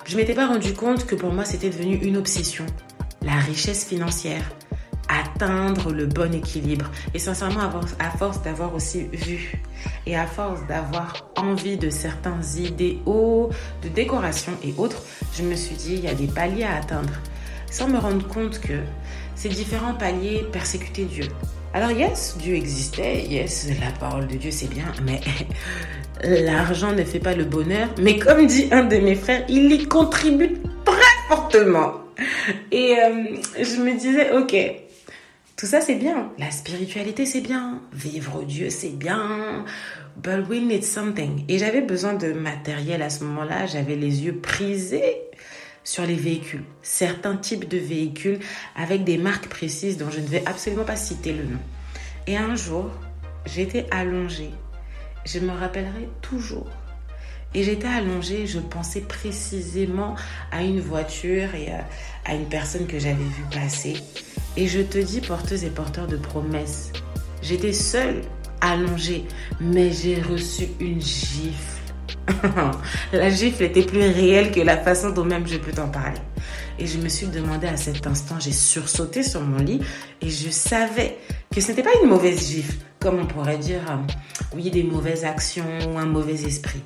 je 0.05 0.17
m'étais 0.17 0.33
pas 0.33 0.47
rendu 0.47 0.73
compte 0.73 1.05
que 1.05 1.15
pour 1.15 1.31
moi, 1.31 1.45
c'était 1.45 1.69
devenu 1.69 1.95
une 1.95 2.17
obsession. 2.17 2.65
La 3.21 3.35
richesse 3.35 3.85
financière 3.85 4.43
atteindre 5.09 5.91
le 5.91 6.05
bon 6.05 6.33
équilibre. 6.33 6.89
Et 7.13 7.19
sincèrement, 7.19 7.69
à 7.99 8.09
force 8.11 8.41
d'avoir 8.41 8.73
aussi 8.73 9.07
vu 9.11 9.61
et 10.05 10.17
à 10.17 10.25
force 10.25 10.65
d'avoir 10.67 11.27
envie 11.35 11.77
de 11.77 11.89
certains 11.89 12.41
idéaux 12.57 13.49
de 13.81 13.89
décoration 13.89 14.53
et 14.63 14.73
autres, 14.77 15.01
je 15.35 15.43
me 15.43 15.55
suis 15.55 15.75
dit, 15.75 15.95
il 15.95 16.03
y 16.03 16.07
a 16.07 16.13
des 16.13 16.27
paliers 16.27 16.63
à 16.63 16.77
atteindre. 16.77 17.13
Sans 17.69 17.87
me 17.87 17.97
rendre 17.97 18.27
compte 18.27 18.59
que 18.59 18.79
ces 19.35 19.49
différents 19.49 19.95
paliers 19.95 20.45
persécutaient 20.51 21.05
Dieu. 21.05 21.25
Alors 21.73 21.91
yes, 21.91 22.37
Dieu 22.37 22.53
existait, 22.53 23.23
yes, 23.23 23.67
la 23.79 23.91
parole 23.99 24.27
de 24.27 24.35
Dieu 24.35 24.51
c'est 24.51 24.69
bien, 24.69 24.91
mais 25.03 25.19
l'argent 26.23 26.91
ne 26.93 27.03
fait 27.03 27.19
pas 27.19 27.33
le 27.33 27.45
bonheur. 27.45 27.89
Mais 27.99 28.19
comme 28.19 28.45
dit 28.45 28.67
un 28.71 28.83
de 28.83 28.97
mes 28.97 29.15
frères, 29.15 29.43
il 29.49 29.71
y 29.71 29.87
contribue 29.87 30.59
très 30.85 31.27
fortement. 31.27 31.93
Et 32.71 32.95
euh, 32.99 33.37
je 33.59 33.81
me 33.81 33.97
disais, 33.97 34.31
ok, 34.33 34.55
tout 35.63 35.69
ça, 35.69 35.79
c'est 35.79 35.95
bien. 35.95 36.29
La 36.39 36.51
spiritualité, 36.51 37.25
c'est 37.25 37.39
bien. 37.39 37.81
Vivre 37.93 38.43
Dieu, 38.43 38.69
c'est 38.69 38.89
bien. 38.89 39.63
But 40.17 40.45
we 40.49 40.59
need 40.59 40.83
something. 40.83 41.45
Et 41.47 41.57
j'avais 41.57 41.79
besoin 41.79 42.15
de 42.15 42.33
matériel 42.33 43.01
à 43.01 43.09
ce 43.09 43.23
moment-là. 43.23 43.65
J'avais 43.65 43.95
les 43.95 44.25
yeux 44.25 44.35
prisés 44.35 45.21
sur 45.85 46.05
les 46.05 46.15
véhicules. 46.15 46.65
Certains 46.81 47.37
types 47.37 47.69
de 47.69 47.77
véhicules 47.77 48.39
avec 48.75 49.05
des 49.05 49.17
marques 49.17 49.47
précises 49.47 49.95
dont 49.95 50.09
je 50.09 50.19
ne 50.19 50.27
vais 50.27 50.43
absolument 50.45 50.83
pas 50.83 50.97
citer 50.97 51.31
le 51.31 51.45
nom. 51.45 51.59
Et 52.27 52.35
un 52.35 52.55
jour, 52.55 52.91
j'étais 53.45 53.85
allongée. 53.89 54.51
Je 55.25 55.39
me 55.39 55.51
rappellerai 55.51 56.09
toujours. 56.21 56.67
Et 57.55 57.63
j'étais 57.63 57.87
allongée, 57.87 58.47
je 58.47 58.59
pensais 58.59 59.01
précisément 59.01 60.15
à 60.51 60.63
une 60.63 60.79
voiture 60.79 61.53
et 61.55 61.69
à 62.25 62.33
une 62.33 62.47
personne 62.49 62.87
que 62.87 62.99
j'avais 62.99 63.15
vue 63.15 63.45
passer. 63.51 63.95
Et 64.57 64.67
je 64.67 64.81
te 64.81 64.97
dis, 64.97 65.21
porteuse 65.21 65.63
et 65.63 65.69
porteur 65.69 66.07
de 66.07 66.17
promesses, 66.17 66.91
j'étais 67.41 67.73
seule, 67.73 68.21
allongée, 68.61 69.25
mais 69.59 69.91
j'ai 69.91 70.21
reçu 70.21 70.69
une 70.79 71.01
gifle. 71.01 71.83
la 73.13 73.29
gifle 73.29 73.63
était 73.63 73.83
plus 73.83 73.99
réelle 73.99 74.51
que 74.51 74.61
la 74.61 74.77
façon 74.77 75.09
dont 75.09 75.25
même 75.25 75.45
je 75.45 75.57
peux 75.57 75.71
t'en 75.71 75.89
parler. 75.89 76.19
Et 76.79 76.87
je 76.87 76.97
me 76.97 77.09
suis 77.09 77.27
demandé 77.27 77.67
à 77.67 77.77
cet 77.77 78.07
instant, 78.07 78.39
j'ai 78.39 78.51
sursauté 78.51 79.21
sur 79.21 79.41
mon 79.41 79.57
lit 79.57 79.81
et 80.21 80.29
je 80.29 80.49
savais 80.49 81.17
que 81.53 81.61
ce 81.61 81.69
n'était 81.69 81.83
pas 81.83 81.91
une 82.01 82.09
mauvaise 82.09 82.49
gifle, 82.49 82.77
comme 82.99 83.19
on 83.19 83.25
pourrait 83.25 83.57
dire, 83.57 83.81
euh, 83.89 83.97
oui, 84.55 84.71
des 84.71 84.83
mauvaises 84.83 85.25
actions 85.25 85.65
ou 85.93 85.97
un 85.97 86.05
mauvais 86.05 86.43
esprit. 86.45 86.81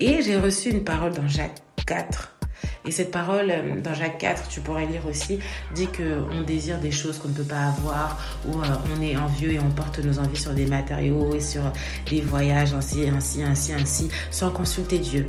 Et 0.00 0.22
j'ai 0.22 0.36
reçu 0.36 0.70
une 0.70 0.84
parole 0.84 1.12
dans 1.12 1.26
Jacques 1.26 1.62
4, 1.86 2.38
et 2.84 2.90
cette 2.90 3.10
parole, 3.10 3.50
euh, 3.50 3.80
dans 3.80 3.94
Jacques 3.94 4.18
4, 4.18 4.48
tu 4.48 4.60
pourrais 4.60 4.86
lire 4.86 5.06
aussi, 5.06 5.38
dit 5.74 5.88
qu'on 5.88 6.42
désire 6.42 6.78
des 6.78 6.90
choses 6.90 7.18
qu'on 7.18 7.28
ne 7.28 7.34
peut 7.34 7.42
pas 7.42 7.66
avoir, 7.66 8.18
ou 8.46 8.60
euh, 8.60 8.64
on 8.96 9.02
est 9.02 9.16
envieux 9.16 9.52
et 9.52 9.58
on 9.58 9.70
porte 9.70 9.98
nos 9.98 10.18
envies 10.18 10.40
sur 10.40 10.52
des 10.54 10.66
matériaux 10.66 11.34
et 11.34 11.40
sur 11.40 11.62
des 12.08 12.20
voyages, 12.20 12.74
ainsi, 12.74 13.08
ainsi, 13.08 13.42
ainsi, 13.42 13.72
ainsi, 13.72 14.08
sans 14.30 14.50
consulter 14.50 14.98
Dieu. 14.98 15.26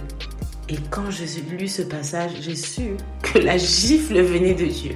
Et 0.69 0.77
quand 0.89 1.09
j'ai 1.09 1.25
lu 1.41 1.67
ce 1.67 1.81
passage, 1.81 2.31
j'ai 2.41 2.55
su 2.55 2.95
que 3.23 3.39
la 3.39 3.57
gifle 3.57 4.21
venait 4.21 4.53
de 4.53 4.65
Dieu. 4.65 4.95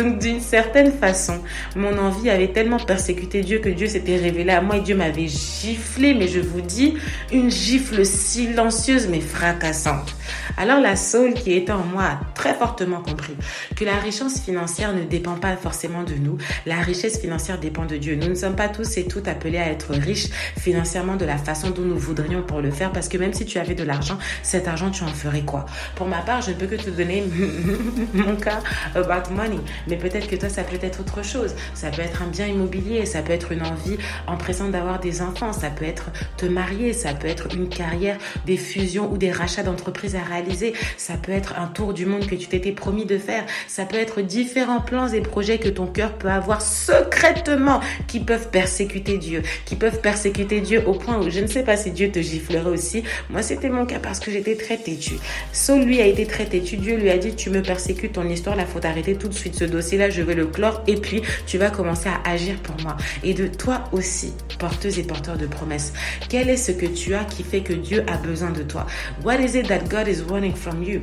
Donc 0.00 0.18
d'une 0.18 0.40
certaine 0.40 0.92
façon, 0.92 1.40
mon 1.76 1.98
envie 1.98 2.30
avait 2.30 2.48
tellement 2.48 2.78
persécuté 2.78 3.42
Dieu 3.42 3.58
que 3.58 3.68
Dieu 3.68 3.86
s'était 3.86 4.16
révélé 4.16 4.50
à 4.50 4.62
moi 4.62 4.78
et 4.78 4.80
Dieu 4.80 4.96
m'avait 4.96 5.28
giflé, 5.28 6.14
mais 6.14 6.26
je 6.26 6.40
vous 6.40 6.62
dis, 6.62 6.94
une 7.30 7.50
gifle 7.50 8.06
silencieuse 8.06 9.08
mais 9.08 9.20
fracassante. 9.20 10.16
Alors 10.56 10.80
la 10.80 10.96
soul 10.96 11.34
qui 11.34 11.52
était 11.52 11.72
en 11.72 11.84
moi 11.84 12.04
a 12.04 12.20
très 12.34 12.54
fortement 12.54 13.00
compris 13.00 13.34
que 13.76 13.84
la 13.84 13.96
richesse 13.96 14.40
financière 14.40 14.92
ne 14.92 15.02
dépend 15.02 15.34
pas 15.34 15.56
forcément 15.56 16.02
de 16.02 16.14
nous, 16.14 16.38
la 16.66 16.80
richesse 16.80 17.20
financière 17.20 17.58
dépend 17.58 17.84
de 17.84 17.96
Dieu. 17.96 18.16
Nous 18.16 18.28
ne 18.28 18.34
sommes 18.34 18.56
pas 18.56 18.68
tous 18.68 18.96
et 18.96 19.06
toutes 19.06 19.28
appelés 19.28 19.58
à 19.58 19.68
être 19.70 19.92
riches 19.92 20.28
financièrement 20.58 21.16
de 21.16 21.24
la 21.24 21.38
façon 21.38 21.70
dont 21.70 21.82
nous 21.82 21.98
voudrions 21.98 22.42
pour 22.42 22.60
le 22.60 22.70
faire 22.70 22.92
parce 22.92 23.08
que 23.08 23.18
même 23.18 23.32
si 23.32 23.44
tu 23.44 23.58
avais 23.58 23.74
de 23.74 23.84
l'argent, 23.84 24.18
cet 24.42 24.68
argent 24.68 24.90
tu 24.90 25.04
en 25.04 25.08
ferais 25.08 25.42
quoi? 25.42 25.66
Pour 25.94 26.06
ma 26.06 26.22
part, 26.22 26.42
je 26.42 26.50
ne 26.50 26.56
peux 26.56 26.66
que 26.66 26.76
te 26.76 26.90
donner 26.90 27.24
mon 28.14 28.36
cas 28.36 28.60
about 28.94 29.32
money, 29.34 29.60
mais 29.88 29.96
peut-être 29.96 30.28
que 30.28 30.36
toi 30.36 30.48
ça 30.48 30.62
peut 30.62 30.78
être 30.82 31.00
autre 31.00 31.24
chose. 31.24 31.54
Ça 31.74 31.90
peut 31.90 32.02
être 32.02 32.22
un 32.22 32.26
bien 32.26 32.46
immobilier, 32.46 33.06
ça 33.06 33.22
peut 33.22 33.32
être 33.32 33.52
une 33.52 33.62
envie 33.62 33.98
en 34.26 34.36
présent 34.36 34.68
d'avoir 34.68 35.00
des 35.00 35.22
enfants, 35.22 35.52
ça 35.52 35.70
peut 35.70 35.84
être 35.84 36.10
te 36.36 36.46
marier, 36.46 36.92
ça 36.92 37.14
peut 37.14 37.28
être 37.28 37.48
une 37.54 37.68
carrière, 37.68 38.18
des 38.46 38.56
fusions 38.56 39.10
ou 39.10 39.16
des 39.16 39.30
rachats 39.30 39.62
d'entreprises 39.62 40.16
à 40.20 40.24
réaliser, 40.24 40.72
ça 40.96 41.14
peut 41.14 41.32
être 41.32 41.58
un 41.58 41.66
tour 41.66 41.94
du 41.94 42.06
monde 42.06 42.26
que 42.26 42.34
tu 42.34 42.46
t'étais 42.46 42.72
promis 42.72 43.04
de 43.04 43.18
faire, 43.18 43.44
ça 43.66 43.84
peut 43.84 43.98
être 43.98 44.20
différents 44.20 44.80
plans 44.80 45.08
et 45.08 45.20
projets 45.20 45.58
que 45.58 45.68
ton 45.68 45.86
cœur 45.86 46.12
peut 46.14 46.30
avoir 46.30 46.62
secrètement 46.62 47.80
qui 48.06 48.20
peuvent 48.20 48.50
persécuter 48.50 49.18
Dieu, 49.18 49.42
qui 49.64 49.76
peuvent 49.76 50.00
persécuter 50.00 50.60
Dieu 50.60 50.82
au 50.86 50.92
point 50.92 51.18
où 51.18 51.30
je 51.30 51.40
ne 51.40 51.46
sais 51.46 51.62
pas 51.62 51.76
si 51.76 51.90
Dieu 51.90 52.10
te 52.10 52.20
giflerait 52.20 52.70
aussi. 52.70 53.02
Moi, 53.28 53.42
c'était 53.42 53.70
mon 53.70 53.86
cas 53.86 53.98
parce 53.98 54.20
que 54.20 54.30
j'étais 54.30 54.56
très 54.56 54.76
têtu. 54.76 55.14
Saul, 55.52 55.82
lui, 55.82 56.00
a 56.00 56.06
été 56.06 56.26
très 56.26 56.46
têtu. 56.46 56.76
Dieu 56.76 56.96
lui 56.96 57.10
a 57.10 57.18
dit, 57.18 57.34
tu 57.34 57.50
me 57.50 57.62
persécutes, 57.62 58.12
ton 58.12 58.28
histoire, 58.28 58.56
la 58.56 58.66
faut 58.66 58.84
arrêter 58.84 59.14
tout 59.14 59.28
de 59.28 59.34
suite 59.34 59.54
ce 59.54 59.64
dossier-là, 59.64 60.10
je 60.10 60.22
vais 60.22 60.34
le 60.34 60.46
clore 60.46 60.82
et 60.86 60.96
puis 60.96 61.22
tu 61.46 61.58
vas 61.58 61.70
commencer 61.70 62.08
à 62.08 62.28
agir 62.30 62.56
pour 62.62 62.76
moi. 62.82 62.96
Et 63.22 63.34
de 63.34 63.46
toi 63.46 63.84
aussi, 63.92 64.32
porteuse 64.58 64.98
et 64.98 65.02
porteur 65.02 65.36
de 65.36 65.46
promesses, 65.46 65.92
quel 66.28 66.48
est 66.48 66.56
ce 66.56 66.72
que 66.72 66.86
tu 66.86 67.14
as 67.14 67.24
qui 67.24 67.42
fait 67.42 67.60
que 67.60 67.72
Dieu 67.72 68.04
a 68.06 68.16
besoin 68.16 68.50
de 68.50 68.62
toi? 68.62 68.86
What 69.24 69.36
is 69.40 69.56
it 69.56 69.68
that 69.68 69.88
God 69.88 70.08
is 70.10 70.22
wanting 70.24 70.54
from 70.54 70.82
you? 70.82 71.02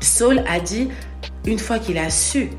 Saul 0.00 0.42
a 0.46 0.60
dit, 0.60 0.88
une 1.46 1.58
fois 1.58 1.78
qu'il 1.78 1.98
a 1.98 2.10
su 2.10 2.50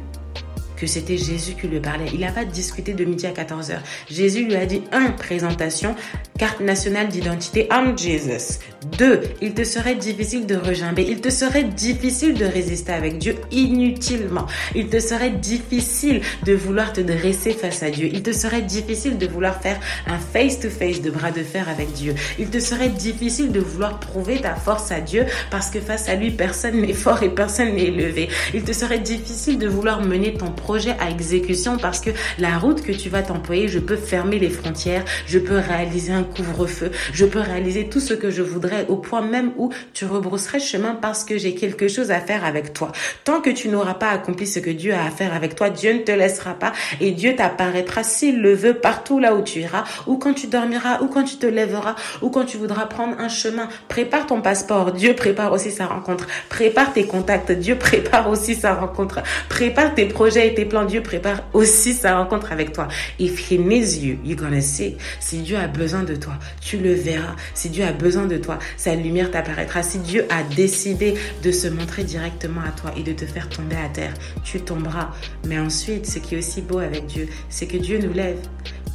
que 0.77 0.87
c'était 0.87 1.17
Jésus 1.17 1.53
qui 1.59 1.67
lui 1.67 1.79
parlait. 1.79 2.05
Il 2.13 2.21
n'a 2.21 2.31
pas 2.31 2.45
discuté 2.45 2.93
de 2.93 3.03
midi 3.03 3.25
à 3.25 3.31
14h. 3.31 3.79
Jésus 4.09 4.45
lui 4.45 4.55
a 4.55 4.65
dit, 4.65 4.83
un, 4.91 5.11
présentation, 5.11 5.95
carte 6.37 6.59
nationale 6.61 7.07
d'identité, 7.07 7.67
I'm 7.71 7.97
Jesus. 7.97 8.59
Deux, 8.97 9.21
il 9.41 9.53
te 9.53 9.63
serait 9.63 9.95
difficile 9.95 10.45
de 10.45 10.55
regimber, 10.55 11.05
il 11.09 11.19
te 11.19 11.29
serait 11.29 11.63
difficile 11.63 12.35
de 12.35 12.45
résister 12.45 12.93
avec 12.93 13.17
Dieu 13.17 13.35
inutilement. 13.51 14.45
Il 14.75 14.87
te 14.87 14.99
serait 14.99 15.31
difficile 15.31 16.21
de 16.45 16.53
vouloir 16.53 16.93
te 16.93 17.01
dresser 17.01 17.51
face 17.51 17.81
à 17.81 17.89
Dieu. 17.89 18.09
Il 18.13 18.21
te 18.21 18.31
serait 18.31 18.61
difficile 18.61 19.17
de 19.17 19.27
vouloir 19.27 19.61
faire 19.61 19.79
un 20.05 20.19
face-to-face 20.19 21.01
de 21.01 21.09
bras 21.09 21.31
de 21.31 21.41
fer 21.41 21.67
avec 21.69 21.91
Dieu. 21.93 22.13
Il 22.37 22.49
te 22.49 22.59
serait 22.59 22.89
difficile 22.89 23.51
de 23.51 23.59
vouloir 23.59 23.99
prouver 23.99 24.39
ta 24.39 24.55
force 24.55 24.91
à 24.91 25.01
Dieu 25.01 25.25
parce 25.49 25.69
que 25.71 25.79
face 25.79 26.07
à 26.07 26.15
lui, 26.15 26.31
personne 26.31 26.79
n'est 26.79 26.93
fort 26.93 27.23
et 27.23 27.29
personne 27.29 27.73
n'est 27.73 27.85
élevé. 27.85 28.29
Il 28.53 28.63
te 28.63 28.73
serait 28.73 28.99
difficile 28.99 29.57
de 29.57 29.67
vouloir 29.67 30.01
mener 30.01 30.33
ton 30.33 30.51
projet 30.51 30.66
à 30.67 31.09
exécution 31.09 31.77
parce 31.77 32.01
que 32.01 32.09
la 32.39 32.57
route 32.57 32.81
que 32.81 32.91
tu 32.91 33.07
vas 33.07 33.21
t'employer, 33.21 33.69
je 33.69 33.79
peux 33.79 33.95
fermer 33.95 34.37
les 34.37 34.49
frontières, 34.49 35.05
je 35.25 35.39
peux 35.39 35.57
réaliser 35.57 36.11
un 36.11 36.23
couvre-feu, 36.23 36.91
je 37.13 37.25
peux 37.25 37.39
réaliser 37.39 37.87
tout 37.87 38.01
ce 38.01 38.13
que 38.13 38.29
je 38.29 38.41
voudrais 38.41 38.85
au 38.89 38.97
point 38.97 39.21
même 39.21 39.53
où 39.57 39.71
tu 39.93 40.05
rebrousserais 40.05 40.59
chemin 40.59 40.95
parce 40.95 41.23
que 41.23 41.37
j'ai 41.37 41.55
quelque 41.55 41.87
chose 41.87 42.11
à 42.11 42.19
faire 42.19 42.43
avec 42.43 42.73
toi. 42.73 42.91
Tant 43.23 43.39
que 43.39 43.49
tu 43.49 43.69
n'auras 43.69 43.93
pas 43.93 44.09
accompli 44.09 44.45
ce 44.45 44.59
que 44.59 44.69
Dieu 44.69 44.93
a 44.93 45.05
à 45.05 45.09
faire 45.09 45.33
avec 45.33 45.55
toi, 45.55 45.69
Dieu 45.69 45.93
ne 45.93 45.99
te 45.99 46.11
laissera 46.11 46.53
pas 46.53 46.73
et 46.99 47.11
Dieu 47.11 47.35
t'apparaîtra 47.35 48.03
s'il 48.03 48.41
le 48.41 48.53
veut 48.53 48.73
partout 48.73 49.19
là 49.19 49.35
où 49.35 49.41
tu 49.41 49.61
iras 49.61 49.85
ou 50.05 50.17
quand 50.17 50.33
tu 50.33 50.47
dormiras 50.47 51.01
ou 51.01 51.07
quand 51.07 51.23
tu 51.23 51.37
te 51.37 51.47
lèveras 51.47 51.95
ou 52.21 52.29
quand 52.29 52.43
tu 52.43 52.57
voudras 52.57 52.87
prendre 52.87 53.17
un 53.19 53.29
chemin. 53.29 53.69
Prépare 53.87 54.25
ton 54.25 54.41
passeport. 54.41 54.91
Dieu 54.91 55.13
prépare 55.13 55.53
aussi 55.53 55.71
sa 55.71 55.85
rencontre. 55.85 56.27
Prépare 56.49 56.91
tes 56.91 57.05
contacts. 57.05 57.53
Dieu 57.53 57.77
prépare 57.77 58.29
aussi 58.29 58.55
sa 58.55 58.73
rencontre. 58.73 59.21
Prépare 59.47 59.95
tes 59.95 60.05
projets 60.05 60.47
et 60.47 60.56
tes 60.57 60.65
plans. 60.65 60.85
Dieu 60.85 61.01
prépare 61.03 61.43
aussi 61.53 61.93
sa 61.93 62.17
rencontre 62.17 62.51
avec 62.51 62.73
toi. 62.73 62.87
If 63.19 63.51
he 63.51 63.59
needs 63.59 63.99
you, 64.01 64.17
you're 64.25 64.39
gonna 64.39 64.61
see. 64.61 64.97
Si 65.19 65.37
Dieu 65.39 65.55
a 65.55 65.67
besoin 65.67 66.01
de 66.01 66.15
toi, 66.15 66.33
tu 66.59 66.77
le 66.77 66.93
verras. 66.93 67.35
Si 67.53 67.69
Dieu 67.69 67.83
a 67.85 67.91
besoin 67.91 68.25
de 68.25 68.37
toi, 68.37 68.57
sa 68.75 68.95
lumière 68.95 69.29
t'apparaîtra. 69.29 69.83
Si 69.83 69.99
Dieu 69.99 70.25
a 70.29 70.41
décidé 70.55 71.13
de 71.43 71.51
se 71.51 71.67
montrer 71.67 72.03
directement 72.03 72.61
à 72.61 72.71
toi 72.71 72.91
et 72.97 73.03
de 73.03 73.13
te 73.13 73.25
faire 73.25 73.47
tomber 73.49 73.75
à 73.75 73.89
terre, 73.89 74.13
tu 74.43 74.59
tomberas. 74.59 75.11
Mais 75.45 75.59
ensuite, 75.59 76.07
ce 76.07 76.17
qui 76.17 76.33
est 76.33 76.39
aussi 76.39 76.61
beau 76.63 76.79
avec 76.79 77.05
Dieu, 77.05 77.27
c'est 77.49 77.67
que 77.67 77.77
Dieu 77.77 77.99
nous 77.99 78.13
lève. 78.13 78.39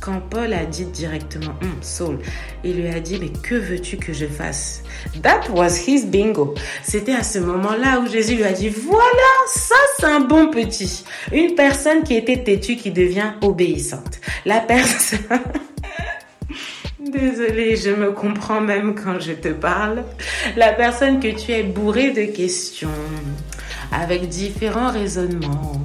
Quand 0.03 0.18
Paul 0.18 0.53
a 0.53 0.64
dit 0.64 0.87
directement, 0.87 1.55
hum, 1.62 1.77
Saul, 1.81 2.18
il 2.64 2.75
lui 2.75 2.88
a 2.88 2.98
dit, 2.98 3.20
mais 3.20 3.29
que 3.29 3.55
veux-tu 3.55 3.98
que 3.98 4.12
je 4.12 4.27
fasse? 4.27 4.83
That 5.22 5.42
was 5.55 5.87
his 5.87 6.07
bingo. 6.07 6.55
C'était 6.83 7.14
à 7.14 7.22
ce 7.22 7.38
moment-là 7.38 8.01
où 8.01 8.09
Jésus 8.09 8.35
lui 8.35 8.42
a 8.42 8.53
dit, 8.53 8.68
voilà, 8.68 9.33
ça 9.46 9.77
c'est 9.96 10.07
un 10.07 10.18
bon 10.18 10.48
petit. 10.48 11.05
Une 11.33 11.52
personne 11.55 12.03
qui 12.03 12.15
était 12.15 12.43
têtue 12.43 12.77
qui 12.77 12.91
devient 12.91 13.33
obéissante. 13.43 14.21
La 14.45 14.61
personne... 14.61 15.19
Désolée, 17.01 17.77
je 17.77 17.91
me 17.91 18.12
comprends 18.12 18.61
même 18.61 18.95
quand 18.95 19.21
je 19.21 19.33
te 19.33 19.49
parle. 19.49 20.05
La 20.57 20.73
personne 20.73 21.21
que 21.21 21.29
tu 21.29 21.53
es 21.53 21.62
bourrée 21.62 22.12
de 22.12 22.25
questions, 22.25 22.88
avec 23.91 24.29
différents 24.29 24.91
raisonnements, 24.91 25.81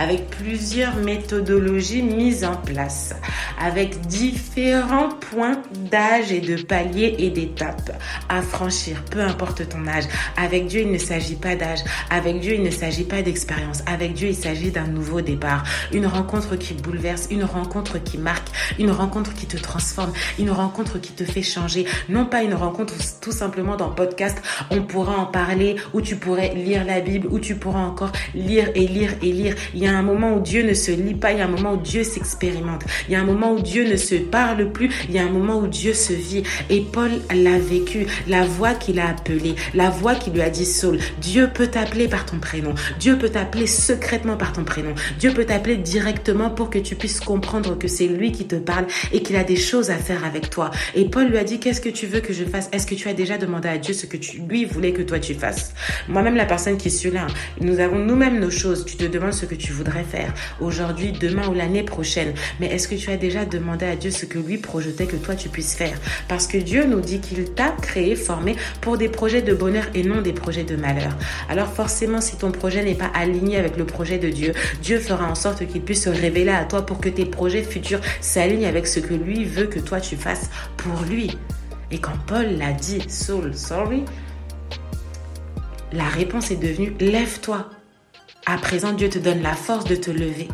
avec 0.00 0.30
plusieurs 0.30 0.96
méthodologies 0.96 2.00
mises 2.00 2.42
en 2.42 2.56
place, 2.56 3.14
avec 3.60 4.00
différents 4.06 5.10
points 5.10 5.60
d'âge 5.90 6.32
et 6.32 6.40
de 6.40 6.56
paliers 6.62 7.16
et 7.18 7.28
d'étapes 7.28 7.92
à 8.30 8.40
franchir, 8.40 9.04
peu 9.10 9.20
importe 9.20 9.68
ton 9.68 9.86
âge. 9.86 10.04
Avec 10.38 10.68
Dieu, 10.68 10.80
il 10.80 10.90
ne 10.90 10.96
s'agit 10.96 11.34
pas 11.34 11.54
d'âge. 11.54 11.80
Avec 12.08 12.40
Dieu, 12.40 12.54
il 12.54 12.62
ne 12.62 12.70
s'agit 12.70 13.04
pas 13.04 13.20
d'expérience. 13.20 13.82
Avec 13.84 14.14
Dieu, 14.14 14.28
il 14.28 14.34
s'agit 14.34 14.70
d'un 14.70 14.86
nouveau 14.86 15.20
départ. 15.20 15.64
Une 15.92 16.06
rencontre 16.06 16.56
qui 16.56 16.72
bouleverse, 16.72 17.28
une 17.30 17.44
rencontre 17.44 18.02
qui 18.02 18.16
marque, 18.16 18.48
une 18.78 18.90
rencontre 18.90 19.34
qui 19.34 19.44
te 19.44 19.58
transforme, 19.58 20.14
une 20.38 20.50
rencontre 20.50 20.98
qui 20.98 21.12
te 21.12 21.24
fait 21.24 21.42
changer. 21.42 21.84
Non 22.08 22.24
pas 22.24 22.42
une 22.42 22.54
rencontre 22.54 22.94
tout 23.20 23.32
simplement 23.32 23.76
dans 23.76 23.90
podcast, 23.90 24.40
on 24.70 24.80
pourra 24.80 25.18
en 25.18 25.26
parler, 25.26 25.76
où 25.92 26.00
tu 26.00 26.16
pourrais 26.16 26.54
lire 26.54 26.86
la 26.86 27.00
Bible, 27.00 27.28
où 27.30 27.38
tu 27.38 27.56
pourras 27.56 27.80
encore 27.80 28.12
lire 28.34 28.70
et 28.74 28.86
lire 28.86 29.10
et 29.20 29.32
lire. 29.32 29.56
Un 29.98 30.02
moment 30.02 30.34
où 30.34 30.40
Dieu 30.40 30.62
ne 30.62 30.74
se 30.74 30.90
lit 30.90 31.14
pas, 31.14 31.32
il 31.32 31.38
y 31.38 31.40
a 31.40 31.44
un 31.44 31.48
moment 31.48 31.74
où 31.74 31.80
Dieu 31.80 32.04
s'expérimente. 32.04 32.84
Il 33.08 33.12
y 33.12 33.16
a 33.16 33.20
un 33.20 33.24
moment 33.24 33.52
où 33.52 33.60
Dieu 33.60 33.88
ne 33.88 33.96
se 33.96 34.14
parle 34.14 34.70
plus, 34.70 34.90
il 35.08 35.14
y 35.14 35.18
a 35.18 35.22
un 35.22 35.30
moment 35.30 35.58
où 35.58 35.66
Dieu 35.66 35.94
se 35.94 36.12
vit. 36.12 36.42
Et 36.68 36.80
Paul 36.80 37.10
l'a 37.34 37.58
vécu, 37.58 38.06
la 38.28 38.44
voix 38.44 38.74
qu'il 38.74 39.00
a 39.00 39.08
appelée, 39.08 39.54
la 39.74 39.90
voix 39.90 40.14
qui 40.14 40.30
lui 40.30 40.42
a 40.42 40.50
dit 40.50 40.66
Saul, 40.66 40.98
Dieu 41.20 41.50
peut 41.52 41.68
t'appeler 41.68 42.08
par 42.08 42.26
ton 42.26 42.38
prénom. 42.38 42.74
Dieu 42.98 43.16
peut 43.18 43.28
t'appeler 43.28 43.66
secrètement 43.66 44.36
par 44.36 44.52
ton 44.52 44.64
prénom. 44.64 44.94
Dieu 45.18 45.32
peut 45.32 45.44
t'appeler 45.44 45.76
directement 45.76 46.50
pour 46.50 46.70
que 46.70 46.78
tu 46.78 46.94
puisses 46.94 47.20
comprendre 47.20 47.78
que 47.78 47.88
c'est 47.88 48.06
lui 48.06 48.32
qui 48.32 48.46
te 48.46 48.56
parle 48.56 48.86
et 49.12 49.22
qu'il 49.22 49.36
a 49.36 49.44
des 49.44 49.56
choses 49.56 49.90
à 49.90 49.96
faire 49.96 50.24
avec 50.24 50.50
toi. 50.50 50.70
Et 50.94 51.06
Paul 51.06 51.26
lui 51.26 51.38
a 51.38 51.44
dit, 51.44 51.60
qu'est-ce 51.60 51.80
que 51.80 51.88
tu 51.88 52.06
veux 52.06 52.20
que 52.20 52.32
je 52.32 52.44
fasse? 52.44 52.68
Est-ce 52.72 52.86
que 52.86 52.94
tu 52.94 53.08
as 53.08 53.14
déjà 53.14 53.38
demandé 53.38 53.68
à 53.68 53.78
Dieu 53.78 53.94
ce 53.94 54.06
que 54.06 54.16
tu, 54.16 54.38
lui 54.48 54.64
voulait 54.64 54.92
que 54.92 55.02
toi 55.02 55.18
tu 55.18 55.34
fasses? 55.34 55.74
Moi-même, 56.08 56.36
la 56.36 56.46
personne 56.46 56.76
qui 56.76 56.90
suis 56.90 57.10
là, 57.10 57.26
nous 57.60 57.80
avons 57.80 57.98
nous-mêmes 57.98 58.38
nos 58.38 58.50
choses. 58.50 58.84
Tu 58.84 58.96
te 58.96 59.04
demandes 59.04 59.32
ce 59.32 59.46
que 59.46 59.54
tu 59.54 59.69
voudrais 59.72 60.04
faire 60.04 60.32
aujourd'hui, 60.60 61.12
demain 61.12 61.48
ou 61.48 61.54
l'année 61.54 61.82
prochaine. 61.82 62.34
Mais 62.58 62.66
est-ce 62.66 62.88
que 62.88 62.94
tu 62.94 63.10
as 63.10 63.16
déjà 63.16 63.44
demandé 63.44 63.86
à 63.86 63.96
Dieu 63.96 64.10
ce 64.10 64.26
que 64.26 64.38
lui 64.38 64.58
projetait 64.58 65.06
que 65.06 65.16
toi 65.16 65.34
tu 65.34 65.48
puisses 65.48 65.74
faire? 65.74 65.98
Parce 66.28 66.46
que 66.46 66.58
Dieu 66.58 66.84
nous 66.84 67.00
dit 67.00 67.20
qu'il 67.20 67.44
t'a 67.52 67.70
créé, 67.70 68.16
formé 68.16 68.56
pour 68.80 68.98
des 68.98 69.08
projets 69.08 69.42
de 69.42 69.54
bonheur 69.54 69.86
et 69.94 70.02
non 70.02 70.20
des 70.20 70.32
projets 70.32 70.64
de 70.64 70.76
malheur. 70.76 71.16
Alors 71.48 71.72
forcément, 71.72 72.20
si 72.20 72.36
ton 72.36 72.50
projet 72.50 72.84
n'est 72.84 72.94
pas 72.94 73.10
aligné 73.14 73.56
avec 73.56 73.76
le 73.76 73.84
projet 73.84 74.18
de 74.18 74.28
Dieu, 74.28 74.52
Dieu 74.82 74.98
fera 74.98 75.26
en 75.26 75.34
sorte 75.34 75.66
qu'il 75.66 75.82
puisse 75.82 76.04
se 76.04 76.10
révéler 76.10 76.52
à 76.52 76.64
toi 76.64 76.84
pour 76.84 77.00
que 77.00 77.08
tes 77.08 77.24
projets 77.24 77.62
futurs 77.62 78.00
s'alignent 78.20 78.66
avec 78.66 78.86
ce 78.86 79.00
que 79.00 79.14
lui 79.14 79.44
veut 79.44 79.66
que 79.66 79.78
toi 79.78 80.00
tu 80.00 80.16
fasses 80.16 80.50
pour 80.76 81.02
lui. 81.02 81.36
Et 81.90 81.98
quand 81.98 82.16
Paul 82.26 82.56
l'a 82.58 82.72
dit, 82.72 83.02
Saul, 83.08 83.54
sorry, 83.54 84.04
la 85.92 86.04
réponse 86.04 86.50
est 86.50 86.56
devenue 86.56 86.94
lève-toi. 87.00 87.68
À 88.46 88.56
présent, 88.56 88.92
Dieu 88.92 89.08
te 89.08 89.18
donne 89.18 89.42
la 89.42 89.54
force 89.54 89.84
de 89.84 89.94
te 89.94 90.10
lever. 90.10 90.48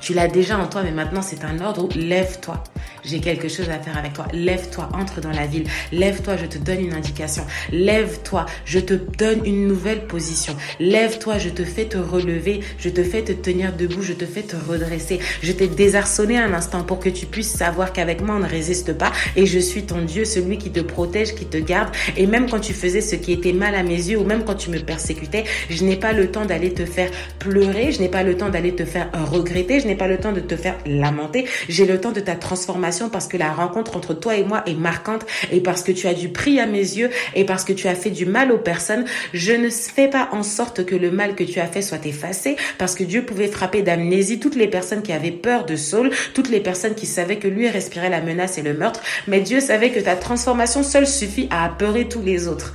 Tu 0.00 0.14
l'as 0.14 0.28
déjà 0.28 0.58
en 0.58 0.68
toi, 0.68 0.82
mais 0.82 0.92
maintenant 0.92 1.22
c'est 1.22 1.44
un 1.44 1.60
ordre. 1.60 1.88
Lève-toi 1.96 2.62
j'ai 3.04 3.20
quelque 3.20 3.48
chose 3.48 3.68
à 3.70 3.78
faire 3.78 3.96
avec 3.96 4.12
toi. 4.12 4.26
Lève-toi, 4.32 4.88
entre 4.94 5.20
dans 5.20 5.30
la 5.30 5.46
ville. 5.46 5.64
Lève-toi, 5.92 6.36
je 6.36 6.46
te 6.46 6.58
donne 6.58 6.80
une 6.80 6.94
indication. 6.94 7.44
Lève-toi, 7.72 8.46
je 8.64 8.78
te 8.78 8.94
donne 8.94 9.44
une 9.44 9.66
nouvelle 9.66 10.06
position. 10.06 10.56
Lève-toi, 10.78 11.38
je 11.38 11.48
te 11.48 11.64
fais 11.64 11.86
te 11.86 11.98
relever, 11.98 12.60
je 12.78 12.88
te 12.88 13.02
fais 13.02 13.22
te 13.22 13.32
tenir 13.32 13.72
debout, 13.72 14.02
je 14.02 14.12
te 14.12 14.24
fais 14.24 14.42
te 14.42 14.56
redresser. 14.56 15.18
Je 15.42 15.52
t'ai 15.52 15.68
désarçonné 15.68 16.38
un 16.38 16.52
instant 16.52 16.84
pour 16.84 17.00
que 17.00 17.08
tu 17.08 17.26
puisses 17.26 17.52
savoir 17.52 17.92
qu'avec 17.92 18.20
moi 18.20 18.36
on 18.36 18.40
ne 18.40 18.48
résiste 18.48 18.92
pas 18.92 19.12
et 19.36 19.46
je 19.46 19.58
suis 19.58 19.82
ton 19.82 20.02
Dieu, 20.02 20.24
celui 20.24 20.58
qui 20.58 20.70
te 20.70 20.80
protège, 20.80 21.34
qui 21.34 21.46
te 21.46 21.58
garde. 21.58 21.90
Et 22.16 22.26
même 22.26 22.48
quand 22.48 22.60
tu 22.60 22.72
faisais 22.72 23.00
ce 23.00 23.16
qui 23.16 23.32
était 23.32 23.52
mal 23.52 23.74
à 23.74 23.82
mes 23.82 23.90
yeux 24.10 24.18
ou 24.18 24.24
même 24.24 24.44
quand 24.44 24.54
tu 24.54 24.70
me 24.70 24.78
persécutais, 24.78 25.44
je 25.70 25.84
n'ai 25.84 25.96
pas 25.96 26.12
le 26.12 26.30
temps 26.30 26.44
d'aller 26.44 26.72
te 26.72 26.84
faire 26.84 27.10
pleurer, 27.38 27.92
je 27.92 28.00
n'ai 28.00 28.08
pas 28.08 28.22
le 28.22 28.36
temps 28.36 28.48
d'aller 28.48 28.74
te 28.74 28.84
faire 28.84 29.10
regretter, 29.30 29.80
je 29.80 29.86
n'ai 29.86 29.96
pas 29.96 30.08
le 30.08 30.18
temps 30.18 30.32
de 30.32 30.40
te 30.40 30.56
faire 30.56 30.76
lamenter. 30.86 31.46
J'ai 31.68 31.86
le 31.86 32.00
temps 32.00 32.12
de 32.12 32.20
ta 32.20 32.34
transformation 32.34 32.91
parce 33.08 33.28
que 33.28 33.36
la 33.36 33.52
rencontre 33.52 33.96
entre 33.96 34.14
toi 34.14 34.36
et 34.36 34.44
moi 34.44 34.62
est 34.66 34.74
marquante 34.74 35.24
et 35.50 35.60
parce 35.60 35.82
que 35.82 35.92
tu 35.92 36.06
as 36.06 36.14
du 36.14 36.28
prix 36.28 36.60
à 36.60 36.66
mes 36.66 36.78
yeux 36.78 37.10
et 37.34 37.44
parce 37.44 37.64
que 37.64 37.72
tu 37.72 37.88
as 37.88 37.94
fait 37.94 38.10
du 38.10 38.26
mal 38.26 38.52
aux 38.52 38.58
personnes. 38.58 39.04
Je 39.32 39.52
ne 39.52 39.70
fais 39.70 40.08
pas 40.08 40.28
en 40.32 40.42
sorte 40.42 40.84
que 40.84 40.94
le 40.94 41.10
mal 41.10 41.34
que 41.34 41.44
tu 41.44 41.60
as 41.60 41.66
fait 41.66 41.82
soit 41.82 42.04
effacé 42.06 42.56
parce 42.78 42.94
que 42.94 43.04
Dieu 43.04 43.24
pouvait 43.24 43.48
frapper 43.48 43.82
d'amnésie 43.82 44.38
toutes 44.38 44.56
les 44.56 44.68
personnes 44.68 45.02
qui 45.02 45.12
avaient 45.12 45.30
peur 45.30 45.64
de 45.64 45.76
Saul, 45.76 46.10
toutes 46.34 46.50
les 46.50 46.60
personnes 46.60 46.94
qui 46.94 47.06
savaient 47.06 47.38
que 47.38 47.48
lui 47.48 47.68
respirait 47.68 48.10
la 48.10 48.20
menace 48.20 48.58
et 48.58 48.62
le 48.62 48.74
meurtre. 48.74 49.00
Mais 49.26 49.40
Dieu 49.40 49.60
savait 49.60 49.90
que 49.90 50.00
ta 50.00 50.16
transformation 50.16 50.82
seule 50.82 51.06
suffit 51.06 51.48
à 51.50 51.64
apeurer 51.64 52.08
tous 52.08 52.22
les 52.22 52.48
autres. 52.48 52.72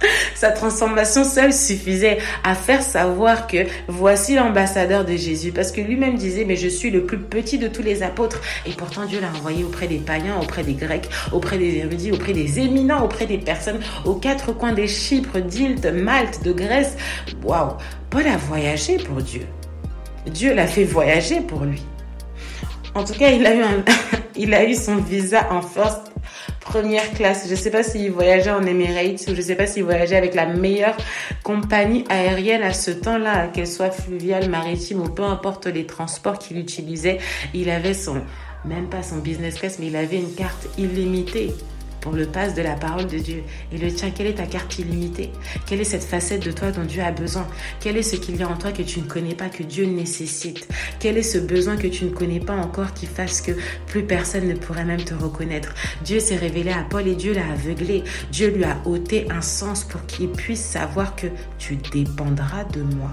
Sa 0.34 0.50
transformation 0.50 1.24
seule 1.24 1.52
suffisait 1.52 2.18
à 2.44 2.54
faire 2.54 2.82
savoir 2.82 3.46
que 3.46 3.58
voici 3.88 4.34
l'ambassadeur 4.34 5.04
de 5.04 5.16
Jésus. 5.16 5.52
Parce 5.52 5.72
que 5.72 5.80
lui-même 5.80 6.16
disait, 6.16 6.44
mais 6.44 6.56
je 6.56 6.68
suis 6.68 6.90
le 6.90 7.04
plus 7.04 7.18
petit 7.18 7.58
de 7.58 7.68
tous 7.68 7.82
les 7.82 8.02
apôtres. 8.02 8.40
Et 8.66 8.72
pourtant, 8.72 9.04
Dieu 9.06 9.20
l'a 9.20 9.28
envoyé 9.28 9.64
auprès 9.64 9.86
des 9.86 9.98
païens, 9.98 10.38
auprès 10.40 10.62
des 10.62 10.74
Grecs, 10.74 11.08
auprès 11.32 11.58
des 11.58 11.76
érudits, 11.78 12.12
auprès 12.12 12.32
des 12.32 12.60
éminents, 12.60 13.04
auprès 13.04 13.26
des 13.26 13.38
personnes 13.38 13.80
aux 14.04 14.14
quatre 14.14 14.52
coins 14.52 14.72
des 14.72 14.88
Chypres, 14.88 15.40
d'Ilte, 15.40 15.86
Malte, 15.86 16.42
de 16.42 16.52
Grèce. 16.52 16.96
Waouh! 17.42 17.72
Paul 18.10 18.26
a 18.26 18.36
voyagé 18.36 18.98
pour 18.98 19.16
Dieu. 19.16 19.46
Dieu 20.26 20.54
l'a 20.54 20.66
fait 20.66 20.84
voyager 20.84 21.40
pour 21.40 21.64
lui. 21.64 21.82
En 22.94 23.04
tout 23.04 23.12
cas, 23.12 23.30
il 23.30 24.54
a 24.54 24.64
eu, 24.64 24.74
son 24.74 24.96
visa 24.96 25.46
en 25.50 25.60
first 25.60 26.05
première 26.60 27.10
classe. 27.12 27.46
Je 27.48 27.54
sais 27.54 27.70
pas 27.70 27.82
s'il 27.82 28.10
voyageait 28.10 28.50
en 28.50 28.64
Emirates 28.64 29.26
ou 29.28 29.34
je 29.34 29.40
sais 29.40 29.54
pas 29.54 29.66
s'il 29.66 29.84
voyageait 29.84 30.16
avec 30.16 30.34
la 30.34 30.46
meilleure 30.46 30.96
compagnie 31.42 32.04
aérienne 32.08 32.62
à 32.62 32.72
ce 32.72 32.90
temps-là, 32.90 33.48
qu'elle 33.48 33.66
soit 33.66 33.90
fluviale, 33.90 34.48
maritime 34.48 35.00
ou 35.00 35.08
peu 35.08 35.24
importe 35.24 35.66
les 35.66 35.86
transports 35.86 36.38
qu'il 36.38 36.58
utilisait. 36.58 37.18
Il 37.54 37.70
avait 37.70 37.94
son, 37.94 38.22
même 38.64 38.88
pas 38.88 39.02
son 39.02 39.18
business 39.18 39.58
class, 39.58 39.78
mais 39.78 39.86
il 39.86 39.96
avait 39.96 40.18
une 40.18 40.34
carte 40.34 40.66
illimitée 40.78 41.54
pour 42.06 42.14
le 42.14 42.26
pass 42.26 42.54
de 42.54 42.62
la 42.62 42.76
parole 42.76 43.08
de 43.08 43.18
Dieu. 43.18 43.42
Et 43.72 43.78
le 43.78 43.92
tien, 43.92 44.12
quelle 44.12 44.28
est 44.28 44.34
ta 44.34 44.46
carte 44.46 44.78
illimitée? 44.78 45.32
Quelle 45.66 45.80
est 45.80 45.84
cette 45.84 46.04
facette 46.04 46.44
de 46.44 46.52
toi 46.52 46.70
dont 46.70 46.84
Dieu 46.84 47.02
a 47.02 47.10
besoin? 47.10 47.48
Quel 47.80 47.96
est 47.96 48.02
ce 48.02 48.14
qu'il 48.14 48.36
y 48.36 48.44
a 48.44 48.48
en 48.48 48.56
toi 48.56 48.70
que 48.70 48.82
tu 48.82 49.00
ne 49.00 49.06
connais 49.06 49.34
pas, 49.34 49.48
que 49.48 49.64
Dieu 49.64 49.86
nécessite? 49.86 50.68
Quel 51.00 51.18
est 51.18 51.24
ce 51.24 51.38
besoin 51.38 51.76
que 51.76 51.88
tu 51.88 52.04
ne 52.04 52.10
connais 52.10 52.38
pas 52.38 52.54
encore 52.54 52.94
qui 52.94 53.06
fasse 53.06 53.40
que 53.40 53.50
plus 53.88 54.04
personne 54.04 54.46
ne 54.46 54.54
pourrait 54.54 54.84
même 54.84 55.02
te 55.02 55.14
reconnaître? 55.14 55.74
Dieu 56.04 56.20
s'est 56.20 56.36
révélé 56.36 56.70
à 56.70 56.84
Paul 56.88 57.08
et 57.08 57.16
Dieu 57.16 57.34
l'a 57.34 57.50
aveuglé. 57.50 58.04
Dieu 58.30 58.50
lui 58.50 58.62
a 58.62 58.80
ôté 58.84 59.26
un 59.32 59.42
sens 59.42 59.82
pour 59.82 60.06
qu'il 60.06 60.28
puisse 60.28 60.64
savoir 60.64 61.16
que 61.16 61.26
tu 61.58 61.74
dépendras 61.74 62.62
de 62.72 62.82
moi. 62.82 63.10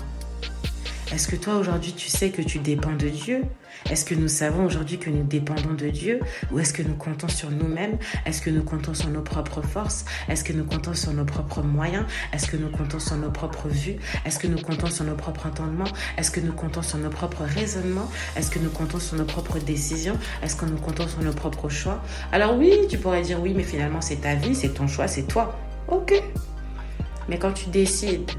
Est-ce 1.12 1.27
que 1.27 1.36
toi 1.36 1.56
aujourd'hui 1.56 1.93
tu 1.93 2.10
sais 2.10 2.29
que 2.29 2.43
tu 2.43 2.60
dépends 2.60 2.95
de 2.95 3.10
Dieu? 3.10 3.41
Est-ce 3.89 4.06
que 4.06 4.15
nous 4.15 4.28
savons 4.28 4.65
aujourd'hui 4.65 4.98
que 4.98 5.10
nous 5.10 5.24
dépendons 5.24 5.74
de 5.74 5.89
Dieu 5.89 6.19
Ou 6.52 6.60
est-ce 6.60 6.74
que 6.74 6.84
nous 6.84 6.96
comptons 6.96 7.28
sur 7.28 7.52
nous-mêmes 7.52 7.98
Est-ce 8.26 8.41
que 8.41 8.50
nous 8.50 8.63
comptons 8.63 8.93
sur 8.93 9.10
nos 9.10 9.22
propres 9.22 9.62
forces 9.62 10.06
Est-ce 10.30 10.43
que 10.43 10.54
nous 10.54 10.63
comptons 10.63 10.93
sur 10.93 11.13
nos 11.13 11.26
propres 11.26 11.62
moyens 11.62 12.06
Est-ce 12.34 12.48
que 12.48 12.58
nous 12.58 12.69
comptons 12.69 13.00
sur 13.00 13.17
nos 13.17 13.30
propres 13.30 13.67
vues 13.67 13.98
Est-ce 14.26 14.39
que 14.39 14.48
nous 14.48 14.60
comptons 14.60 14.88
sur 14.88 15.06
nos 15.06 15.15
propres 15.15 15.48
entendements 15.48 15.91
Est-ce 16.17 16.32
que 16.32 16.39
nous 16.39 16.54
comptons 16.54 16.82
sur 16.82 16.98
nos 16.98 17.10
propres 17.10 17.43
raisonnements 17.43 18.10
Est-ce 18.36 18.52
que 18.52 18.60
nous 18.60 18.69
comptons 18.69 19.00
sur 19.00 19.17
nos 19.17 19.26
propres 19.26 19.60
décisions 19.60 20.17
Est-ce 20.41 20.56
que 20.56 20.65
nous 20.65 20.78
comptons 20.78 21.08
sur 21.08 21.22
nos 21.22 21.34
propres 21.34 21.69
choix 21.69 22.02
Alors 22.32 22.58
oui, 22.58 22.74
tu 22.89 22.98
pourrais 22.98 23.22
dire 23.22 23.41
oui, 23.41 23.54
mais 23.56 23.63
finalement 23.63 24.02
c'est 24.02 24.22
ta 24.22 24.36
vie, 24.36 24.56
c'est 24.56 24.74
ton 24.74 24.88
choix, 24.88 25.08
c'est 25.08 25.28
toi. 25.28 25.58
Ok. 25.88 26.13
Mais 27.28 27.38
quand 27.38 27.54
tu 27.54 27.69
décides, 27.69 28.30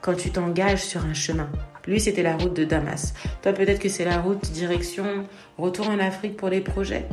quand 0.00 0.14
tu 0.14 0.30
t'engages 0.30 0.82
sur 0.82 1.04
un 1.04 1.14
chemin, 1.14 1.48
lui, 1.86 2.00
c'était 2.00 2.22
la 2.22 2.36
route 2.36 2.54
de 2.54 2.64
Damas. 2.64 3.14
Toi, 3.42 3.52
peut-être 3.52 3.78
que 3.78 3.88
c'est 3.88 4.04
la 4.04 4.18
route 4.18 4.50
direction 4.52 5.26
retour 5.58 5.88
en 5.88 5.98
Afrique 5.98 6.36
pour 6.36 6.48
les 6.48 6.60
projets? 6.60 7.06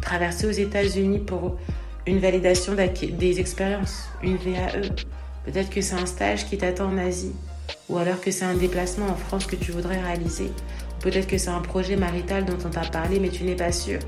Traverser 0.00 0.46
aux 0.46 0.50
États-Unis 0.50 1.20
pour 1.20 1.58
une 2.06 2.18
validation 2.18 2.74
des 2.74 3.40
expériences, 3.40 4.08
une 4.22 4.36
VAE. 4.36 4.90
Peut-être 5.44 5.70
que 5.70 5.80
c'est 5.80 5.94
un 5.94 6.06
stage 6.06 6.46
qui 6.46 6.58
t'attend 6.58 6.86
en 6.86 6.98
Asie. 6.98 7.32
Ou 7.88 7.98
alors 7.98 8.20
que 8.20 8.30
c'est 8.30 8.44
un 8.44 8.54
déplacement 8.54 9.06
en 9.06 9.16
France 9.16 9.46
que 9.46 9.56
tu 9.56 9.72
voudrais 9.72 10.00
réaliser. 10.00 10.50
Peut-être 11.00 11.26
que 11.26 11.36
c'est 11.36 11.50
un 11.50 11.60
projet 11.60 11.96
marital 11.96 12.44
dont 12.44 12.58
on 12.64 12.70
t'a 12.70 12.82
parlé, 12.82 13.18
mais 13.18 13.28
tu 13.28 13.42
n'es 13.42 13.56
pas 13.56 13.72
sûr. 13.72 13.98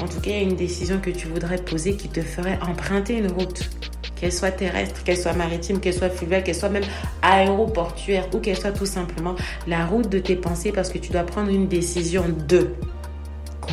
En 0.00 0.06
tout 0.06 0.20
cas, 0.20 0.30
il 0.30 0.36
y 0.36 0.40
a 0.40 0.42
une 0.42 0.56
décision 0.56 1.00
que 1.00 1.10
tu 1.10 1.26
voudrais 1.26 1.56
poser 1.56 1.96
qui 1.96 2.08
te 2.08 2.20
ferait 2.20 2.58
emprunter 2.60 3.16
une 3.16 3.30
route 3.30 3.70
qu'elle 4.16 4.32
soit 4.32 4.52
terrestre, 4.52 5.02
qu'elle 5.02 5.16
soit 5.16 5.32
maritime, 5.32 5.80
qu'elle 5.80 5.94
soit 5.94 6.10
fluviale, 6.10 6.42
qu'elle 6.42 6.54
soit 6.54 6.68
même 6.68 6.84
aéroportuaire 7.22 8.28
ou 8.34 8.38
qu'elle 8.38 8.58
soit 8.58 8.72
tout 8.72 8.86
simplement 8.86 9.34
la 9.66 9.86
route 9.86 10.08
de 10.08 10.18
tes 10.18 10.36
pensées 10.36 10.72
parce 10.72 10.90
que 10.90 10.98
tu 10.98 11.12
dois 11.12 11.24
prendre 11.24 11.50
une 11.50 11.68
décision 11.68 12.24
de 12.48 12.70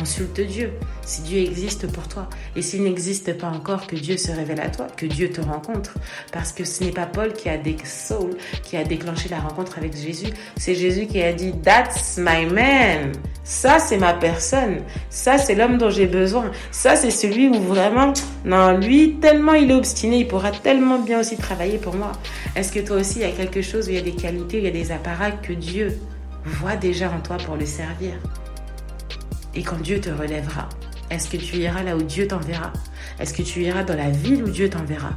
Consulte 0.02 0.40
Dieu, 0.40 0.72
si 1.06 1.22
Dieu 1.22 1.38
existe 1.38 1.86
pour 1.86 2.08
toi. 2.08 2.28
Et 2.56 2.62
s'il 2.62 2.82
n'existe 2.82 3.38
pas 3.38 3.46
encore, 3.46 3.86
que 3.86 3.94
Dieu 3.94 4.16
se 4.16 4.32
révèle 4.32 4.60
à 4.60 4.68
toi, 4.68 4.88
que 4.96 5.06
Dieu 5.06 5.30
te 5.30 5.40
rencontre. 5.40 5.94
Parce 6.32 6.50
que 6.50 6.64
ce 6.64 6.82
n'est 6.82 6.90
pas 6.90 7.06
Paul 7.06 7.32
qui 7.32 7.48
a, 7.48 7.56
qui 7.56 8.76
a 8.76 8.82
déclenché 8.82 9.28
la 9.28 9.38
rencontre 9.38 9.78
avec 9.78 9.96
Jésus. 9.96 10.32
C'est 10.56 10.74
Jésus 10.74 11.06
qui 11.06 11.22
a 11.22 11.32
dit, 11.32 11.52
That's 11.62 12.18
my 12.18 12.46
man. 12.46 13.12
Ça, 13.44 13.78
c'est 13.78 13.96
ma 13.96 14.12
personne. 14.12 14.80
Ça, 15.08 15.38
c'est 15.38 15.54
l'homme 15.54 15.78
dont 15.78 15.90
j'ai 15.90 16.06
besoin. 16.06 16.50
Ça, 16.72 16.96
c'est 16.96 17.12
celui 17.12 17.46
où 17.46 17.60
vraiment, 17.60 18.12
non, 18.44 18.76
lui, 18.76 19.20
tellement 19.20 19.54
il 19.54 19.70
est 19.70 19.74
obstiné, 19.74 20.18
il 20.18 20.26
pourra 20.26 20.50
tellement 20.50 20.98
bien 20.98 21.20
aussi 21.20 21.36
travailler 21.36 21.78
pour 21.78 21.94
moi. 21.94 22.10
Est-ce 22.56 22.72
que 22.72 22.80
toi 22.80 22.96
aussi, 22.96 23.20
il 23.20 23.22
y 23.22 23.26
a 23.26 23.30
quelque 23.30 23.62
chose 23.62 23.86
où 23.86 23.90
il 23.90 23.94
y 23.94 24.00
a 24.00 24.02
des 24.02 24.16
qualités, 24.16 24.56
où 24.56 24.60
il 24.62 24.64
y 24.64 24.68
a 24.68 24.72
des 24.72 24.90
apparats 24.90 25.30
que 25.30 25.52
Dieu 25.52 25.96
voit 26.44 26.74
déjà 26.74 27.08
en 27.08 27.20
toi 27.20 27.36
pour 27.36 27.54
le 27.54 27.66
servir? 27.66 28.14
Et 29.54 29.62
quand 29.62 29.80
Dieu 29.80 30.00
te 30.00 30.10
relèvera, 30.10 30.68
est-ce 31.10 31.28
que 31.28 31.36
tu 31.36 31.56
iras 31.56 31.82
là 31.82 31.96
où 31.96 32.02
Dieu 32.02 32.26
t'enverra? 32.26 32.72
Est-ce 33.20 33.34
que 33.34 33.42
tu 33.42 33.60
iras 33.60 33.84
dans 33.84 33.96
la 33.96 34.10
ville 34.10 34.42
où 34.44 34.48
Dieu 34.48 34.70
t'enverra? 34.70 35.12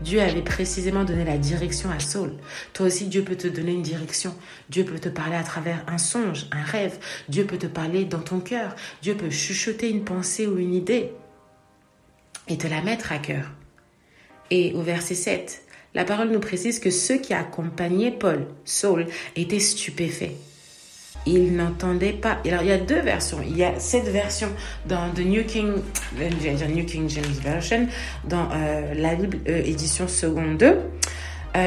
Dieu 0.00 0.20
avait 0.20 0.42
précisément 0.42 1.04
donné 1.04 1.24
la 1.24 1.38
direction 1.38 1.90
à 1.90 2.00
Saul. 2.00 2.32
Toi 2.72 2.86
aussi, 2.86 3.06
Dieu 3.06 3.22
peut 3.22 3.36
te 3.36 3.46
donner 3.46 3.72
une 3.72 3.82
direction. 3.82 4.34
Dieu 4.70 4.84
peut 4.84 4.98
te 4.98 5.08
parler 5.08 5.36
à 5.36 5.42
travers 5.42 5.84
un 5.86 5.98
songe, 5.98 6.46
un 6.50 6.62
rêve. 6.62 6.98
Dieu 7.28 7.44
peut 7.44 7.58
te 7.58 7.66
parler 7.66 8.04
dans 8.04 8.20
ton 8.20 8.40
cœur. 8.40 8.74
Dieu 9.02 9.14
peut 9.14 9.30
chuchoter 9.30 9.90
une 9.90 10.04
pensée 10.04 10.46
ou 10.46 10.58
une 10.58 10.74
idée 10.74 11.12
et 12.48 12.58
te 12.58 12.66
la 12.66 12.82
mettre 12.82 13.12
à 13.12 13.18
cœur. 13.18 13.50
Et 14.50 14.72
au 14.74 14.82
verset 14.82 15.14
7, 15.14 15.62
la 15.94 16.04
parole 16.04 16.30
nous 16.30 16.40
précise 16.40 16.80
que 16.80 16.90
ceux 16.90 17.18
qui 17.18 17.34
accompagnaient 17.34 18.12
Paul, 18.12 18.46
Saul, 18.64 19.06
étaient 19.36 19.60
stupéfaits 19.60 20.32
il 21.26 21.56
n'entendait 21.56 22.12
pas. 22.12 22.38
Alors, 22.46 22.62
il 22.62 22.68
y 22.68 22.72
a 22.72 22.78
deux 22.78 23.00
versions. 23.00 23.38
Il 23.46 23.56
y 23.56 23.64
a 23.64 23.78
cette 23.78 24.08
version 24.08 24.48
dans 24.86 25.10
The 25.14 25.20
New 25.20 25.44
King, 25.44 25.72
euh, 26.20 26.30
James 26.42 27.22
Version, 27.42 27.88
dans 28.28 28.48
euh, 28.52 28.94
la 28.94 29.14
Bible 29.14 29.38
euh, 29.48 29.62
édition 29.64 30.08
seconde 30.08 30.58
2. 30.58 30.78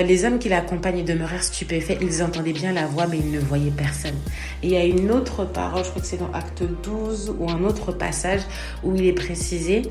les 0.03 0.25
hommes 0.25 0.37
qui 0.37 0.49
l'accompagnent 0.49 1.03
demeurèrent 1.03 1.43
stupéfaits. 1.43 1.97
Ils 2.01 2.21
entendaient 2.21 2.53
bien 2.53 2.73
la 2.73 2.85
voix, 2.85 3.07
mais 3.07 3.17
ils 3.17 3.31
ne 3.31 3.39
voyaient 3.39 3.71
personne. 3.71 4.15
Et 4.61 4.67
il 4.67 4.71
y 4.71 4.77
a 4.77 4.83
une 4.83 5.11
autre 5.11 5.45
parole, 5.45 5.83
je 5.83 5.89
crois 5.89 6.01
que 6.01 6.07
c'est 6.07 6.17
dans 6.17 6.31
Acte 6.33 6.63
12 6.83 7.35
ou 7.39 7.49
un 7.49 7.63
autre 7.63 7.91
passage 7.93 8.41
où 8.83 8.93
il 8.95 9.05
est 9.05 9.13
précisé 9.13 9.83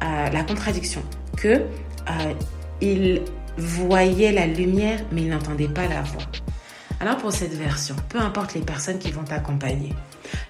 la 0.00 0.42
contradiction 0.44 1.02
que 1.36 1.62
ils 2.80 3.22
voyaient 3.56 4.32
la 4.32 4.46
lumière, 4.46 5.00
mais 5.12 5.22
ils 5.22 5.30
n'entendaient 5.30 5.68
pas 5.68 5.86
la 5.88 6.02
voix. 6.02 6.22
Alors 7.04 7.18
pour 7.18 7.32
cette 7.32 7.52
version, 7.52 7.94
peu 8.08 8.18
importe 8.18 8.54
les 8.54 8.62
personnes 8.62 8.98
qui 8.98 9.12
vont 9.12 9.24
t'accompagner, 9.24 9.92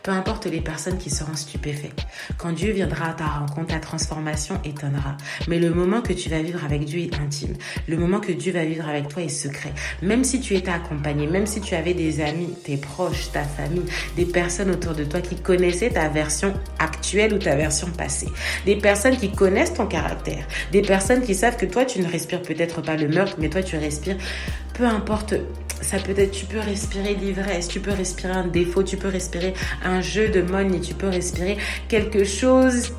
peu 0.04 0.12
importe 0.12 0.46
les 0.46 0.60
personnes 0.60 0.98
qui 0.98 1.10
seront 1.10 1.34
stupéfaites, 1.34 2.06
quand 2.38 2.52
Dieu 2.52 2.70
viendra 2.70 3.06
à 3.06 3.12
ta 3.12 3.24
rencontre, 3.24 3.74
ta 3.74 3.80
transformation 3.80 4.60
étonnera. 4.62 5.16
Mais 5.48 5.58
le 5.58 5.74
moment 5.74 6.00
que 6.00 6.12
tu 6.12 6.28
vas 6.28 6.40
vivre 6.40 6.64
avec 6.64 6.84
Dieu 6.84 7.00
est 7.00 7.18
intime. 7.18 7.54
Le 7.88 7.96
moment 7.96 8.20
que 8.20 8.30
Dieu 8.30 8.52
va 8.52 8.64
vivre 8.64 8.88
avec 8.88 9.08
toi 9.08 9.24
est 9.24 9.28
secret. 9.28 9.72
Même 10.00 10.22
si 10.22 10.38
tu 10.38 10.54
étais 10.54 10.70
accompagné, 10.70 11.26
même 11.26 11.46
si 11.46 11.60
tu 11.60 11.74
avais 11.74 11.92
des 11.92 12.20
amis, 12.20 12.54
tes 12.62 12.76
proches, 12.76 13.32
ta 13.32 13.42
famille, 13.42 13.86
des 14.14 14.26
personnes 14.26 14.70
autour 14.70 14.94
de 14.94 15.02
toi 15.02 15.20
qui 15.20 15.34
connaissaient 15.34 15.90
ta 15.90 16.08
version 16.08 16.54
actuelle 16.78 17.34
ou 17.34 17.38
ta 17.38 17.56
version 17.56 17.88
passée, 17.88 18.28
des 18.64 18.76
personnes 18.76 19.16
qui 19.16 19.32
connaissent 19.32 19.74
ton 19.74 19.86
caractère, 19.86 20.46
des 20.70 20.82
personnes 20.82 21.22
qui 21.22 21.34
savent 21.34 21.56
que 21.56 21.66
toi 21.66 21.84
tu 21.84 22.00
ne 22.00 22.06
respires 22.06 22.42
peut-être 22.42 22.80
pas 22.80 22.94
le 22.94 23.08
meurtre, 23.08 23.38
mais 23.40 23.48
toi 23.48 23.64
tu 23.64 23.76
respires, 23.76 24.18
peu 24.74 24.84
importe 24.84 25.34
ça 25.84 25.98
peut 25.98 26.14
être, 26.16 26.30
tu 26.30 26.46
peux 26.46 26.58
respirer 26.58 27.14
l'ivresse, 27.14 27.68
tu 27.68 27.78
peux 27.78 27.92
respirer 27.92 28.32
un 28.32 28.46
défaut, 28.46 28.82
tu 28.82 28.96
peux 28.96 29.08
respirer 29.08 29.52
un 29.84 30.00
jeu 30.00 30.28
de 30.28 30.40
money, 30.40 30.80
tu 30.80 30.94
peux 30.94 31.08
respirer 31.08 31.58
quelque 31.88 32.24
chose, 32.24 32.92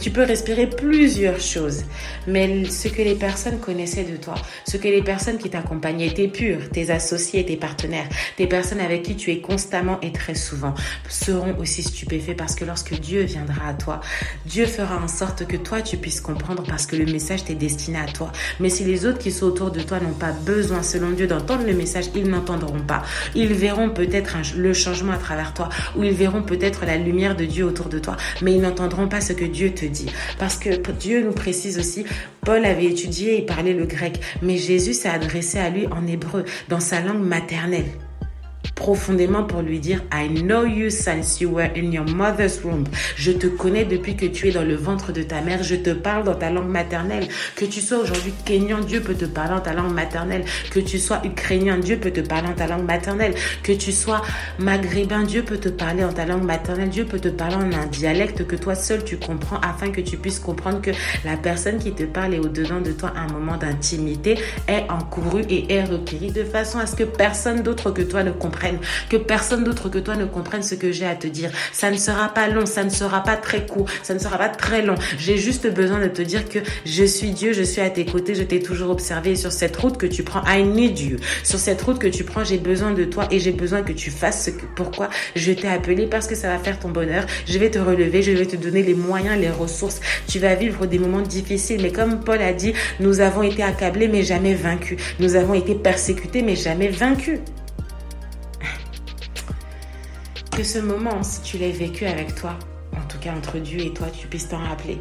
tu 0.00 0.10
peux 0.10 0.22
respirer 0.22 0.68
plusieurs 0.68 1.40
choses. 1.40 1.82
Mais 2.26 2.64
ce 2.64 2.88
que 2.88 3.02
les 3.02 3.16
personnes 3.16 3.58
connaissaient 3.58 4.04
de 4.04 4.16
toi, 4.16 4.34
ce 4.66 4.76
que 4.76 4.88
les 4.88 5.02
personnes 5.02 5.38
qui 5.38 5.50
t'accompagnaient, 5.50 6.14
tes 6.14 6.28
purs, 6.28 6.70
tes 6.70 6.90
associés, 6.90 7.44
tes 7.44 7.56
partenaires, 7.56 8.08
tes 8.36 8.46
personnes 8.46 8.80
avec 8.80 9.02
qui 9.02 9.16
tu 9.16 9.32
es 9.32 9.40
constamment 9.40 10.00
et 10.00 10.12
très 10.12 10.36
souvent, 10.36 10.74
seront 11.08 11.58
aussi 11.58 11.82
stupéfaits 11.82 12.36
parce 12.36 12.54
que 12.54 12.64
lorsque 12.64 12.94
Dieu 13.00 13.22
viendra 13.22 13.68
à 13.68 13.74
toi, 13.74 14.00
Dieu 14.46 14.66
fera 14.66 15.02
en 15.02 15.08
sorte 15.08 15.46
que 15.46 15.56
toi 15.56 15.82
tu 15.82 15.96
puisses 15.96 16.20
comprendre 16.20 16.62
parce 16.66 16.86
que 16.86 16.94
le 16.94 17.06
message 17.06 17.44
t'est 17.44 17.54
destiné 17.54 17.98
à 17.98 18.06
toi. 18.06 18.30
Mais 18.60 18.68
si 18.68 18.84
les 18.84 19.06
autres 19.06 19.18
qui 19.18 19.32
sont 19.32 19.46
autour 19.46 19.72
de 19.72 19.80
toi 19.80 19.98
n'ont 19.98 20.14
pas 20.14 20.32
besoin, 20.32 20.82
selon 20.82 21.10
Dieu, 21.10 21.26
d'entendre 21.26 21.66
le 21.66 21.74
message, 21.74 22.11
ils 22.14 22.28
n'entendront 22.28 22.80
pas. 22.80 23.02
Ils 23.34 23.52
verront 23.52 23.90
peut-être 23.90 24.36
le 24.56 24.72
changement 24.72 25.12
à 25.12 25.18
travers 25.18 25.54
toi, 25.54 25.68
ou 25.96 26.02
ils 26.02 26.12
verront 26.12 26.42
peut-être 26.42 26.84
la 26.84 26.96
lumière 26.96 27.36
de 27.36 27.44
Dieu 27.44 27.64
autour 27.64 27.88
de 27.88 27.98
toi, 27.98 28.16
mais 28.42 28.54
ils 28.54 28.60
n'entendront 28.60 29.08
pas 29.08 29.20
ce 29.20 29.32
que 29.32 29.44
Dieu 29.44 29.72
te 29.72 29.84
dit. 29.84 30.10
Parce 30.38 30.56
que 30.56 30.70
Dieu 30.92 31.24
nous 31.24 31.32
précise 31.32 31.78
aussi, 31.78 32.04
Paul 32.44 32.64
avait 32.64 32.86
étudié 32.86 33.38
et 33.38 33.42
parlait 33.42 33.74
le 33.74 33.86
grec, 33.86 34.20
mais 34.42 34.56
Jésus 34.56 34.94
s'est 34.94 35.08
adressé 35.08 35.58
à 35.58 35.70
lui 35.70 35.86
en 35.88 36.06
hébreu, 36.06 36.44
dans 36.68 36.80
sa 36.80 37.00
langue 37.00 37.22
maternelle 37.22 37.86
profondément 38.82 39.44
pour 39.44 39.62
lui 39.62 39.78
dire 39.78 40.02
I 40.12 40.28
know 40.28 40.66
you 40.66 40.90
since 40.90 41.40
you 41.40 41.50
were 41.50 41.70
in 41.76 41.92
your 41.92 42.04
mother's 42.04 42.64
womb. 42.64 42.82
Je 43.14 43.30
te 43.30 43.46
connais 43.46 43.84
depuis 43.84 44.16
que 44.16 44.26
tu 44.26 44.48
es 44.48 44.50
dans 44.50 44.64
le 44.64 44.74
ventre 44.74 45.12
de 45.12 45.22
ta 45.22 45.40
mère. 45.40 45.62
Je 45.62 45.76
te 45.76 45.90
parle 45.90 46.24
dans 46.24 46.34
ta 46.34 46.50
langue 46.50 46.68
maternelle. 46.68 47.28
Que 47.54 47.64
tu 47.64 47.80
sois 47.80 47.98
aujourd'hui 47.98 48.34
kenyan, 48.44 48.80
Dieu 48.80 49.00
peut 49.00 49.14
te 49.14 49.24
parler 49.24 49.54
en 49.54 49.60
ta 49.60 49.72
langue 49.72 49.94
maternelle. 49.94 50.44
Que 50.72 50.80
tu 50.80 50.98
sois 50.98 51.22
ukrainien, 51.24 51.78
Dieu 51.78 51.96
peut 51.96 52.10
te 52.10 52.22
parler 52.22 52.48
en 52.48 52.54
ta 52.54 52.66
langue 52.66 52.84
maternelle. 52.84 53.34
Que 53.62 53.70
tu 53.70 53.92
sois 53.92 54.20
maghrébin, 54.58 55.22
Dieu 55.22 55.44
peut 55.44 55.58
te 55.58 55.68
parler 55.68 56.02
en 56.02 56.12
ta 56.12 56.26
langue 56.26 56.42
maternelle. 56.42 56.88
Dieu 56.88 57.04
peut 57.04 57.20
te 57.20 57.28
parler 57.28 57.54
en 57.54 57.72
un 57.72 57.86
dialecte 57.86 58.48
que 58.48 58.56
toi 58.56 58.74
seul 58.74 59.04
tu 59.04 59.16
comprends 59.16 59.60
afin 59.60 59.92
que 59.92 60.00
tu 60.00 60.16
puisses 60.16 60.40
comprendre 60.40 60.80
que 60.80 60.90
la 61.24 61.36
personne 61.36 61.78
qui 61.78 61.92
te 61.92 62.02
parle 62.02 62.34
est 62.34 62.40
au-dedans 62.40 62.80
de 62.80 62.90
toi 62.90 63.12
un 63.14 63.32
moment 63.32 63.56
d'intimité 63.56 64.40
est 64.66 64.90
encouru 64.90 65.42
et 65.48 65.72
est 65.72 65.84
requéri 65.84 66.32
de 66.32 66.42
façon 66.42 66.80
à 66.80 66.86
ce 66.86 66.96
que 66.96 67.04
personne 67.04 67.62
d'autre 67.62 67.92
que 67.92 68.02
toi 68.02 68.24
ne 68.24 68.32
comprenne 68.32 68.71
que 69.08 69.16
personne 69.16 69.64
d'autre 69.64 69.88
que 69.88 69.98
toi 69.98 70.16
ne 70.16 70.24
comprenne 70.24 70.62
ce 70.62 70.74
que 70.74 70.92
j'ai 70.92 71.06
à 71.06 71.14
te 71.14 71.26
dire. 71.26 71.50
Ça 71.72 71.90
ne 71.90 71.96
sera 71.96 72.28
pas 72.28 72.48
long, 72.48 72.66
ça 72.66 72.84
ne 72.84 72.90
sera 72.90 73.22
pas 73.22 73.36
très 73.36 73.66
court, 73.66 73.88
ça 74.02 74.14
ne 74.14 74.18
sera 74.18 74.38
pas 74.38 74.48
très 74.48 74.82
long. 74.82 74.94
J'ai 75.18 75.38
juste 75.38 75.66
besoin 75.72 76.00
de 76.00 76.08
te 76.08 76.22
dire 76.22 76.48
que 76.48 76.58
je 76.84 77.04
suis 77.04 77.30
Dieu, 77.30 77.52
je 77.52 77.62
suis 77.62 77.80
à 77.80 77.90
tes 77.90 78.04
côtés, 78.04 78.34
je 78.34 78.42
t'ai 78.42 78.60
toujours 78.60 78.90
observé 78.90 79.36
sur 79.36 79.52
cette 79.52 79.76
route 79.76 79.98
que 79.98 80.06
tu 80.06 80.22
prends. 80.22 80.42
I 80.46 80.64
need 80.64 80.98
you. 80.98 81.16
Sur 81.44 81.58
cette 81.58 81.80
route 81.82 81.98
que 81.98 82.08
tu 82.08 82.24
prends, 82.24 82.44
j'ai 82.44 82.58
besoin 82.58 82.92
de 82.92 83.04
toi 83.04 83.26
et 83.30 83.38
j'ai 83.38 83.52
besoin 83.52 83.82
que 83.82 83.92
tu 83.92 84.10
fasses 84.10 84.46
ce 84.46 84.50
que, 84.50 84.64
pourquoi 84.76 85.08
je 85.36 85.52
t'ai 85.52 85.68
appelé 85.68 86.06
parce 86.06 86.26
que 86.26 86.34
ça 86.34 86.48
va 86.48 86.58
faire 86.58 86.78
ton 86.78 86.88
bonheur. 86.88 87.26
Je 87.46 87.58
vais 87.58 87.70
te 87.70 87.78
relever, 87.78 88.22
je 88.22 88.32
vais 88.32 88.46
te 88.46 88.56
donner 88.56 88.82
les 88.82 88.94
moyens, 88.94 89.38
les 89.38 89.50
ressources. 89.50 90.00
Tu 90.26 90.38
vas 90.38 90.54
vivre 90.54 90.86
des 90.86 90.98
moments 90.98 91.20
difficiles, 91.20 91.80
mais 91.82 91.92
comme 91.92 92.20
Paul 92.20 92.40
a 92.40 92.52
dit, 92.52 92.72
nous 93.00 93.20
avons 93.20 93.42
été 93.42 93.62
accablés 93.62 94.08
mais 94.08 94.22
jamais 94.22 94.54
vaincus. 94.54 94.98
Nous 95.18 95.36
avons 95.36 95.54
été 95.54 95.74
persécutés 95.74 96.42
mais 96.42 96.56
jamais 96.56 96.88
vaincus. 96.88 97.40
Que 100.56 100.64
ce 100.64 100.78
moment, 100.78 101.22
si 101.22 101.40
tu 101.40 101.56
l'as 101.56 101.70
vécu 101.70 102.04
avec 102.04 102.34
toi, 102.34 102.58
en 102.92 103.08
tout 103.08 103.18
cas 103.18 103.32
entre 103.34 103.58
Dieu 103.58 103.80
et 103.80 103.94
toi, 103.94 104.08
tu 104.10 104.26
puisses 104.26 104.48
t'en 104.48 104.58
rappeler. 104.58 104.98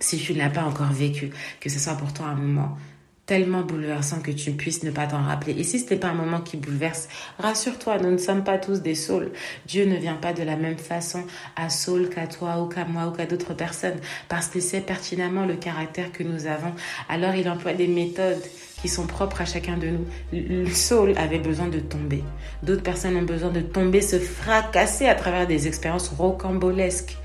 Si 0.00 0.16
tu 0.16 0.32
ne 0.32 0.38
l'as 0.38 0.48
pas 0.48 0.64
encore 0.64 0.90
vécu, 0.90 1.30
que 1.60 1.68
ce 1.68 1.78
soit 1.78 1.94
pour 1.94 2.14
toi 2.14 2.26
un 2.26 2.34
moment 2.34 2.78
tellement 3.26 3.62
bouleversant 3.62 4.20
que 4.20 4.30
tu 4.30 4.52
puisses 4.52 4.82
ne 4.82 4.90
pas 4.90 5.06
t'en 5.06 5.22
rappeler. 5.22 5.54
Et 5.58 5.64
si 5.64 5.78
ce 5.78 5.90
n'est 5.90 6.00
pas 6.00 6.08
un 6.08 6.14
moment 6.14 6.40
qui 6.40 6.56
bouleverse, 6.56 7.08
rassure-toi, 7.38 7.98
nous 7.98 8.10
ne 8.10 8.18
sommes 8.18 8.44
pas 8.44 8.58
tous 8.58 8.80
des 8.80 8.94
saules. 8.94 9.32
Dieu 9.66 9.86
ne 9.86 9.96
vient 9.96 10.16
pas 10.16 10.32
de 10.32 10.42
la 10.42 10.56
même 10.56 10.78
façon 10.78 11.24
à 11.56 11.70
Saul 11.70 12.08
qu'à 12.10 12.26
toi 12.26 12.60
ou 12.60 12.66
qu'à 12.66 12.84
moi 12.84 13.06
ou 13.06 13.12
qu'à 13.12 13.26
d'autres 13.26 13.54
personnes, 13.54 13.98
parce 14.28 14.48
qu'il 14.48 14.62
sait 14.62 14.80
pertinemment 14.80 15.46
le 15.46 15.56
caractère 15.56 16.12
que 16.12 16.22
nous 16.22 16.46
avons. 16.46 16.72
Alors 17.08 17.34
il 17.34 17.48
emploie 17.48 17.74
des 17.74 17.88
méthodes 17.88 18.42
qui 18.84 18.90
sont 18.90 19.06
propres 19.06 19.40
à 19.40 19.46
chacun 19.46 19.78
de 19.78 19.86
nous. 19.86 20.06
Le 20.30 20.66
Saul 20.66 21.16
avait 21.16 21.38
besoin 21.38 21.68
de 21.68 21.78
tomber. 21.78 22.22
D'autres 22.62 22.82
personnes 22.82 23.16
ont 23.16 23.22
besoin 23.22 23.48
de 23.48 23.62
tomber, 23.62 24.02
se 24.02 24.18
fracasser 24.18 25.06
à 25.06 25.14
travers 25.14 25.46
des 25.46 25.66
expériences 25.66 26.08
rocambolesques 26.08 27.16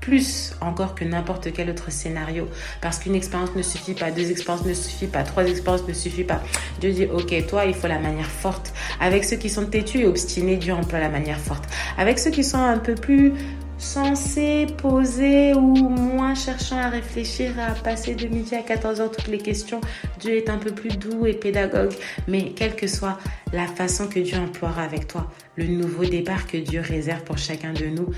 plus 0.00 0.54
encore 0.62 0.94
que 0.94 1.04
n'importe 1.04 1.52
quel 1.52 1.68
autre 1.68 1.92
scénario. 1.92 2.48
Parce 2.80 2.98
qu'une 2.98 3.14
expérience 3.14 3.50
ne 3.54 3.60
suffit 3.60 3.92
pas, 3.92 4.10
deux 4.10 4.30
expériences 4.30 4.64
ne 4.64 4.72
suffit 4.72 5.06
pas, 5.06 5.22
trois 5.22 5.44
expériences 5.44 5.86
ne 5.86 5.92
suffit 5.92 6.24
pas. 6.24 6.40
Dieu 6.80 6.92
dit, 6.92 7.04
ok, 7.04 7.46
toi, 7.46 7.66
il 7.66 7.74
faut 7.74 7.88
la 7.88 7.98
manière 7.98 8.30
forte. 8.30 8.72
Avec 8.98 9.26
ceux 9.26 9.36
qui 9.36 9.50
sont 9.50 9.66
têtus 9.66 9.98
et 9.98 10.06
obstinés, 10.06 10.56
Dieu 10.56 10.72
emploie 10.72 11.00
la 11.00 11.10
manière 11.10 11.40
forte. 11.40 11.64
Avec 11.98 12.18
ceux 12.18 12.30
qui 12.30 12.42
sont 12.42 12.56
un 12.56 12.78
peu 12.78 12.94
plus 12.94 13.34
sensés, 13.78 14.66
posés 14.78 15.54
ou 15.54 15.60
moins 15.60 16.34
cherchant 16.34 16.78
à 16.78 16.88
réfléchir, 16.88 17.52
à 17.58 17.72
passer 17.72 18.14
de 18.14 18.26
midi 18.26 18.54
à 18.54 18.62
14 18.62 19.00
heures 19.00 19.10
toutes 19.10 19.28
les 19.28 19.38
questions, 19.38 19.80
Dieu 20.20 20.36
est 20.36 20.48
un 20.48 20.58
peu 20.58 20.72
plus 20.72 20.96
doux 20.96 21.26
et 21.26 21.34
pédagogue. 21.34 21.92
Mais 22.28 22.52
quelle 22.54 22.74
que 22.74 22.86
soit 22.86 23.18
la 23.52 23.66
façon 23.66 24.08
que 24.08 24.20
Dieu 24.20 24.38
emploiera 24.38 24.82
avec 24.82 25.06
toi, 25.08 25.30
le 25.56 25.66
nouveau 25.66 26.04
départ 26.04 26.46
que 26.46 26.56
Dieu 26.56 26.80
réserve 26.80 27.22
pour 27.24 27.38
chacun 27.38 27.72
de 27.72 27.86
nous 27.86 28.08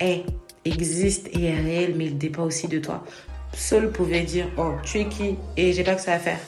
est 0.00 0.24
existe 0.64 1.28
et 1.32 1.46
est 1.46 1.60
réel, 1.60 1.94
mais 1.96 2.06
il 2.06 2.18
dépend 2.18 2.44
aussi 2.44 2.68
de 2.68 2.78
toi. 2.78 3.04
Saul 3.54 3.90
pouvait 3.90 4.22
dire 4.22 4.46
Oh, 4.56 4.72
tu 4.84 4.98
es 4.98 5.08
qui? 5.08 5.36
Et 5.56 5.72
j'ai 5.72 5.84
pas 5.84 5.94
que 5.94 6.00
ça 6.00 6.12
à 6.12 6.18
faire. 6.18 6.38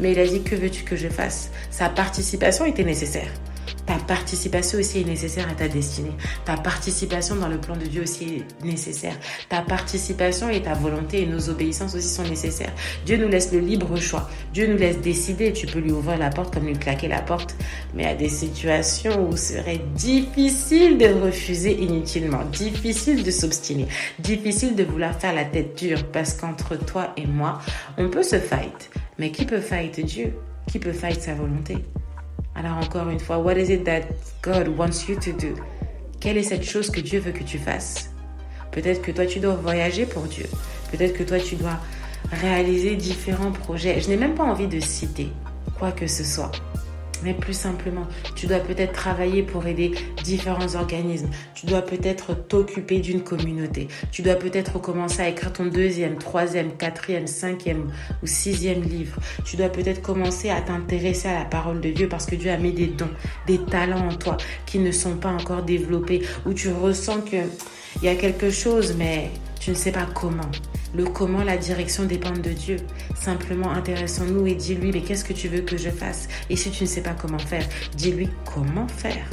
Mais 0.00 0.12
il 0.12 0.18
a 0.18 0.26
dit 0.26 0.42
Que 0.42 0.54
veux-tu 0.54 0.84
que 0.84 0.96
je 0.96 1.08
fasse? 1.08 1.50
Sa 1.70 1.88
participation 1.88 2.64
était 2.64 2.84
nécessaire. 2.84 3.30
Ta 3.88 3.94
participation 3.94 4.78
aussi 4.78 5.00
est 5.00 5.04
nécessaire 5.04 5.48
à 5.48 5.54
ta 5.54 5.66
destinée. 5.66 6.12
Ta 6.44 6.58
participation 6.58 7.36
dans 7.36 7.48
le 7.48 7.56
plan 7.56 7.74
de 7.74 7.86
Dieu 7.86 8.02
aussi 8.02 8.24
est 8.36 8.62
nécessaire. 8.62 9.16
Ta 9.48 9.62
participation 9.62 10.50
et 10.50 10.60
ta 10.60 10.74
volonté 10.74 11.22
et 11.22 11.26
nos 11.26 11.48
obéissances 11.48 11.94
aussi 11.94 12.10
sont 12.10 12.24
nécessaires. 12.24 12.74
Dieu 13.06 13.16
nous 13.16 13.28
laisse 13.28 13.50
le 13.50 13.60
libre 13.60 13.96
choix. 13.96 14.28
Dieu 14.52 14.66
nous 14.70 14.76
laisse 14.76 15.00
décider. 15.00 15.54
Tu 15.54 15.66
peux 15.66 15.78
lui 15.78 15.90
ouvrir 15.90 16.18
la 16.18 16.28
porte 16.28 16.52
comme 16.52 16.66
lui 16.66 16.74
claquer 16.74 17.08
la 17.08 17.22
porte. 17.22 17.56
Mais 17.94 18.04
à 18.04 18.14
des 18.14 18.28
situations 18.28 19.26
où 19.26 19.38
serait 19.38 19.80
difficile 19.94 20.98
de 20.98 21.06
refuser 21.06 21.72
inutilement, 21.80 22.44
difficile 22.52 23.24
de 23.24 23.30
s'obstiner, 23.30 23.88
difficile 24.18 24.76
de 24.76 24.84
vouloir 24.84 25.18
faire 25.18 25.32
la 25.32 25.46
tête 25.46 25.78
dure 25.78 26.04
parce 26.12 26.34
qu'entre 26.34 26.76
toi 26.76 27.14
et 27.16 27.26
moi, 27.26 27.60
on 27.96 28.10
peut 28.10 28.22
se 28.22 28.38
fight. 28.38 28.90
Mais 29.18 29.30
qui 29.30 29.46
peut 29.46 29.62
fight 29.62 29.98
Dieu? 30.04 30.34
Qui 30.70 30.78
peut 30.78 30.92
fight 30.92 31.22
sa 31.22 31.32
volonté? 31.32 31.78
Alors 32.58 32.78
encore 32.78 33.08
une 33.08 33.20
fois, 33.20 33.38
what 33.38 33.54
is 33.54 33.72
it 33.72 33.84
that 33.84 34.02
God 34.42 34.66
wants 34.76 35.08
you 35.08 35.14
to 35.20 35.30
do? 35.30 35.54
Quelle 36.18 36.36
est 36.36 36.42
cette 36.42 36.64
chose 36.64 36.90
que 36.90 37.00
Dieu 37.00 37.20
veut 37.20 37.30
que 37.30 37.44
tu 37.44 37.56
fasses? 37.56 38.10
Peut-être 38.72 39.00
que 39.00 39.12
toi 39.12 39.26
tu 39.26 39.38
dois 39.38 39.54
voyager 39.54 40.06
pour 40.06 40.24
Dieu. 40.24 40.46
Peut-être 40.90 41.16
que 41.16 41.22
toi 41.22 41.38
tu 41.38 41.54
dois 41.54 41.78
réaliser 42.32 42.96
différents 42.96 43.52
projets. 43.52 44.00
Je 44.00 44.08
n'ai 44.08 44.16
même 44.16 44.34
pas 44.34 44.42
envie 44.42 44.66
de 44.66 44.80
citer 44.80 45.28
quoi 45.78 45.92
que 45.92 46.08
ce 46.08 46.24
soit. 46.24 46.50
Mais 47.22 47.34
plus 47.34 47.54
simplement, 47.54 48.06
tu 48.34 48.46
dois 48.46 48.58
peut-être 48.58 48.92
travailler 48.92 49.42
pour 49.42 49.66
aider 49.66 49.92
différents 50.22 50.74
organismes. 50.74 51.30
Tu 51.54 51.66
dois 51.66 51.82
peut-être 51.82 52.34
t'occuper 52.34 53.00
d'une 53.00 53.22
communauté. 53.22 53.88
Tu 54.12 54.22
dois 54.22 54.34
peut-être 54.34 54.80
commencer 54.80 55.22
à 55.22 55.28
écrire 55.28 55.52
ton 55.52 55.66
deuxième, 55.66 56.18
troisième, 56.18 56.76
quatrième, 56.76 57.26
cinquième 57.26 57.90
ou 58.22 58.26
sixième 58.26 58.82
livre. 58.82 59.18
Tu 59.44 59.56
dois 59.56 59.68
peut-être 59.68 60.02
commencer 60.02 60.50
à 60.50 60.60
t'intéresser 60.60 61.28
à 61.28 61.40
la 61.40 61.44
parole 61.44 61.80
de 61.80 61.90
Dieu 61.90 62.08
parce 62.08 62.26
que 62.26 62.36
Dieu 62.36 62.50
a 62.50 62.56
mis 62.56 62.72
des 62.72 62.86
dons, 62.86 63.10
des 63.46 63.58
talents 63.58 64.08
en 64.08 64.14
toi 64.14 64.36
qui 64.66 64.78
ne 64.78 64.92
sont 64.92 65.16
pas 65.16 65.30
encore 65.30 65.62
développés, 65.62 66.22
où 66.46 66.52
tu 66.52 66.70
ressens 66.70 67.22
qu'il 67.22 67.48
y 68.02 68.08
a 68.08 68.14
quelque 68.14 68.50
chose, 68.50 68.94
mais 68.98 69.30
tu 69.60 69.70
ne 69.70 69.74
sais 69.74 69.92
pas 69.92 70.06
comment. 70.14 70.50
Le 70.94 71.04
comment, 71.04 71.44
la 71.44 71.56
direction 71.56 72.04
dépendent 72.04 72.40
de 72.40 72.52
Dieu. 72.52 72.76
Simplement 73.14 73.70
intéressons-nous 73.72 74.46
et 74.46 74.54
dis-lui, 74.54 74.90
mais 74.92 75.02
qu'est-ce 75.02 75.24
que 75.24 75.34
tu 75.34 75.48
veux 75.48 75.60
que 75.60 75.76
je 75.76 75.90
fasse? 75.90 76.28
Et 76.48 76.56
si 76.56 76.70
tu 76.70 76.84
ne 76.84 76.88
sais 76.88 77.02
pas 77.02 77.14
comment 77.14 77.38
faire, 77.38 77.66
dis-lui 77.96 78.28
comment 78.44 78.88
faire. 78.88 79.28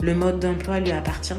Le 0.00 0.14
mode 0.14 0.40
d'emploi 0.40 0.80
lui 0.80 0.92
appartient. 0.92 1.34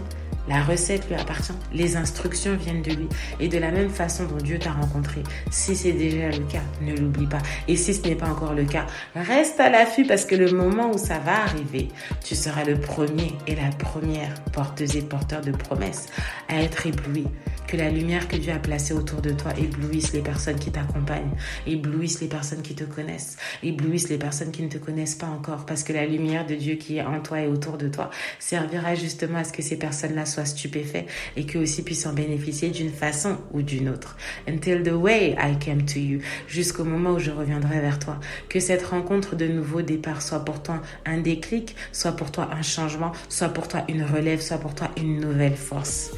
La 0.48 0.62
recette 0.62 1.08
lui 1.08 1.16
appartient, 1.16 1.54
les 1.72 1.96
instructions 1.96 2.58
viennent 2.58 2.82
de 2.82 2.92
lui. 2.92 3.08
Et 3.40 3.48
de 3.48 3.58
la 3.58 3.72
même 3.72 3.90
façon 3.90 4.26
dont 4.26 4.38
Dieu 4.38 4.60
t'a 4.60 4.74
rencontré, 4.74 5.24
si 5.50 5.74
c'est 5.74 5.94
déjà 5.94 6.30
le 6.32 6.44
cas, 6.46 6.64
ne 6.82 6.94
l'oublie 6.98 7.28
pas. 7.28 7.38
Et 7.70 7.78
si 7.78 7.94
ce 7.94 8.02
n'est 8.02 8.16
pas 8.16 8.28
encore 8.28 8.54
le 8.54 8.66
cas, 8.66 8.86
reste 9.16 9.62
à 9.62 9.70
l'affût 9.70 10.06
parce 10.06 10.26
que 10.26 10.36
le 10.36 10.52
moment 10.52 10.92
où 10.92 10.98
ça 10.98 11.20
va 11.20 11.44
arriver, 11.44 11.88
tu 12.26 12.36
seras 12.36 12.66
le 12.66 12.78
premier 12.78 13.34
et 13.48 13.56
la 13.56 13.70
première 13.70 14.34
porteuse 14.52 14.98
et 14.98 15.02
porteur 15.02 15.40
de 15.40 15.52
promesses 15.52 16.08
à 16.50 16.62
être 16.62 16.88
ébloui 16.88 17.26
que 17.74 17.78
la 17.80 17.90
lumière 17.90 18.28
que 18.28 18.36
Dieu 18.36 18.54
a 18.54 18.60
placée 18.60 18.94
autour 18.94 19.20
de 19.20 19.32
toi 19.32 19.52
éblouisse 19.58 20.14
les 20.14 20.22
personnes 20.22 20.60
qui 20.60 20.70
t'accompagnent, 20.70 21.32
éblouisse 21.66 22.22
les 22.22 22.28
personnes 22.28 22.62
qui 22.62 22.76
te 22.76 22.84
connaissent, 22.84 23.36
éblouisse 23.64 24.10
les 24.10 24.20
personnes 24.20 24.52
qui 24.52 24.62
ne 24.62 24.70
te 24.70 24.78
connaissent 24.78 25.16
pas 25.16 25.26
encore, 25.26 25.66
parce 25.66 25.82
que 25.82 25.92
la 25.92 26.06
lumière 26.06 26.46
de 26.46 26.54
Dieu 26.54 26.76
qui 26.76 26.98
est 26.98 27.02
en 27.02 27.20
toi 27.20 27.42
et 27.42 27.48
autour 27.48 27.80
de 27.80 27.88
toi 27.88 28.12
servira 28.38 28.94
justement 28.94 29.40
à 29.40 29.44
ce 29.44 29.52
que 29.52 29.64
ces 29.64 29.80
personnes-là 29.80 30.28
soient 30.28 30.46
stupéfaites 30.46 31.08
et 31.36 31.48
qu'eux 31.48 31.62
aussi 31.62 31.82
puissent 31.82 32.06
en 32.06 32.14
bénéficier 32.14 32.70
d'une 32.70 32.92
façon 32.92 33.38
ou 33.54 33.64
d'une 33.64 33.90
autre. 33.90 34.18
Until 34.48 34.84
the 34.84 34.94
way 34.94 35.36
I 35.40 35.58
came 35.60 35.84
to 35.84 35.98
you, 35.98 36.20
jusqu'au 36.48 36.84
moment 36.84 37.14
où 37.14 37.20
je 37.20 37.32
reviendrai 37.32 37.80
vers 37.80 37.98
toi. 37.98 38.20
Que 38.50 38.60
cette 38.60 38.86
rencontre 38.86 39.36
de 39.36 39.48
nouveau 39.48 39.82
départ 39.82 40.22
soit 40.22 40.46
pour 40.46 40.62
toi 40.62 40.80
un 41.08 41.18
déclic, 41.18 41.76
soit 41.92 42.12
pour 42.12 42.30
toi 42.32 42.52
un 42.54 42.62
changement, 42.62 43.14
soit 43.30 43.50
pour 43.50 43.68
toi 43.68 43.84
une 43.90 44.04
relève, 44.04 44.42
soit 44.42 44.60
pour 44.60 44.76
toi 44.76 44.92
une 44.96 45.20
nouvelle 45.20 45.56
force 45.56 46.12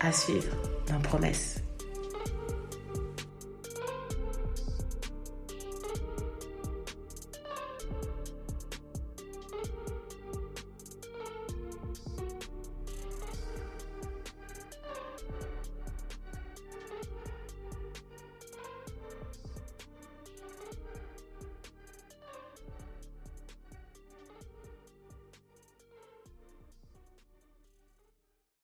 à 0.00 0.12
suivre 0.12 0.56
dans 0.88 1.00
Promesse. 1.00 1.62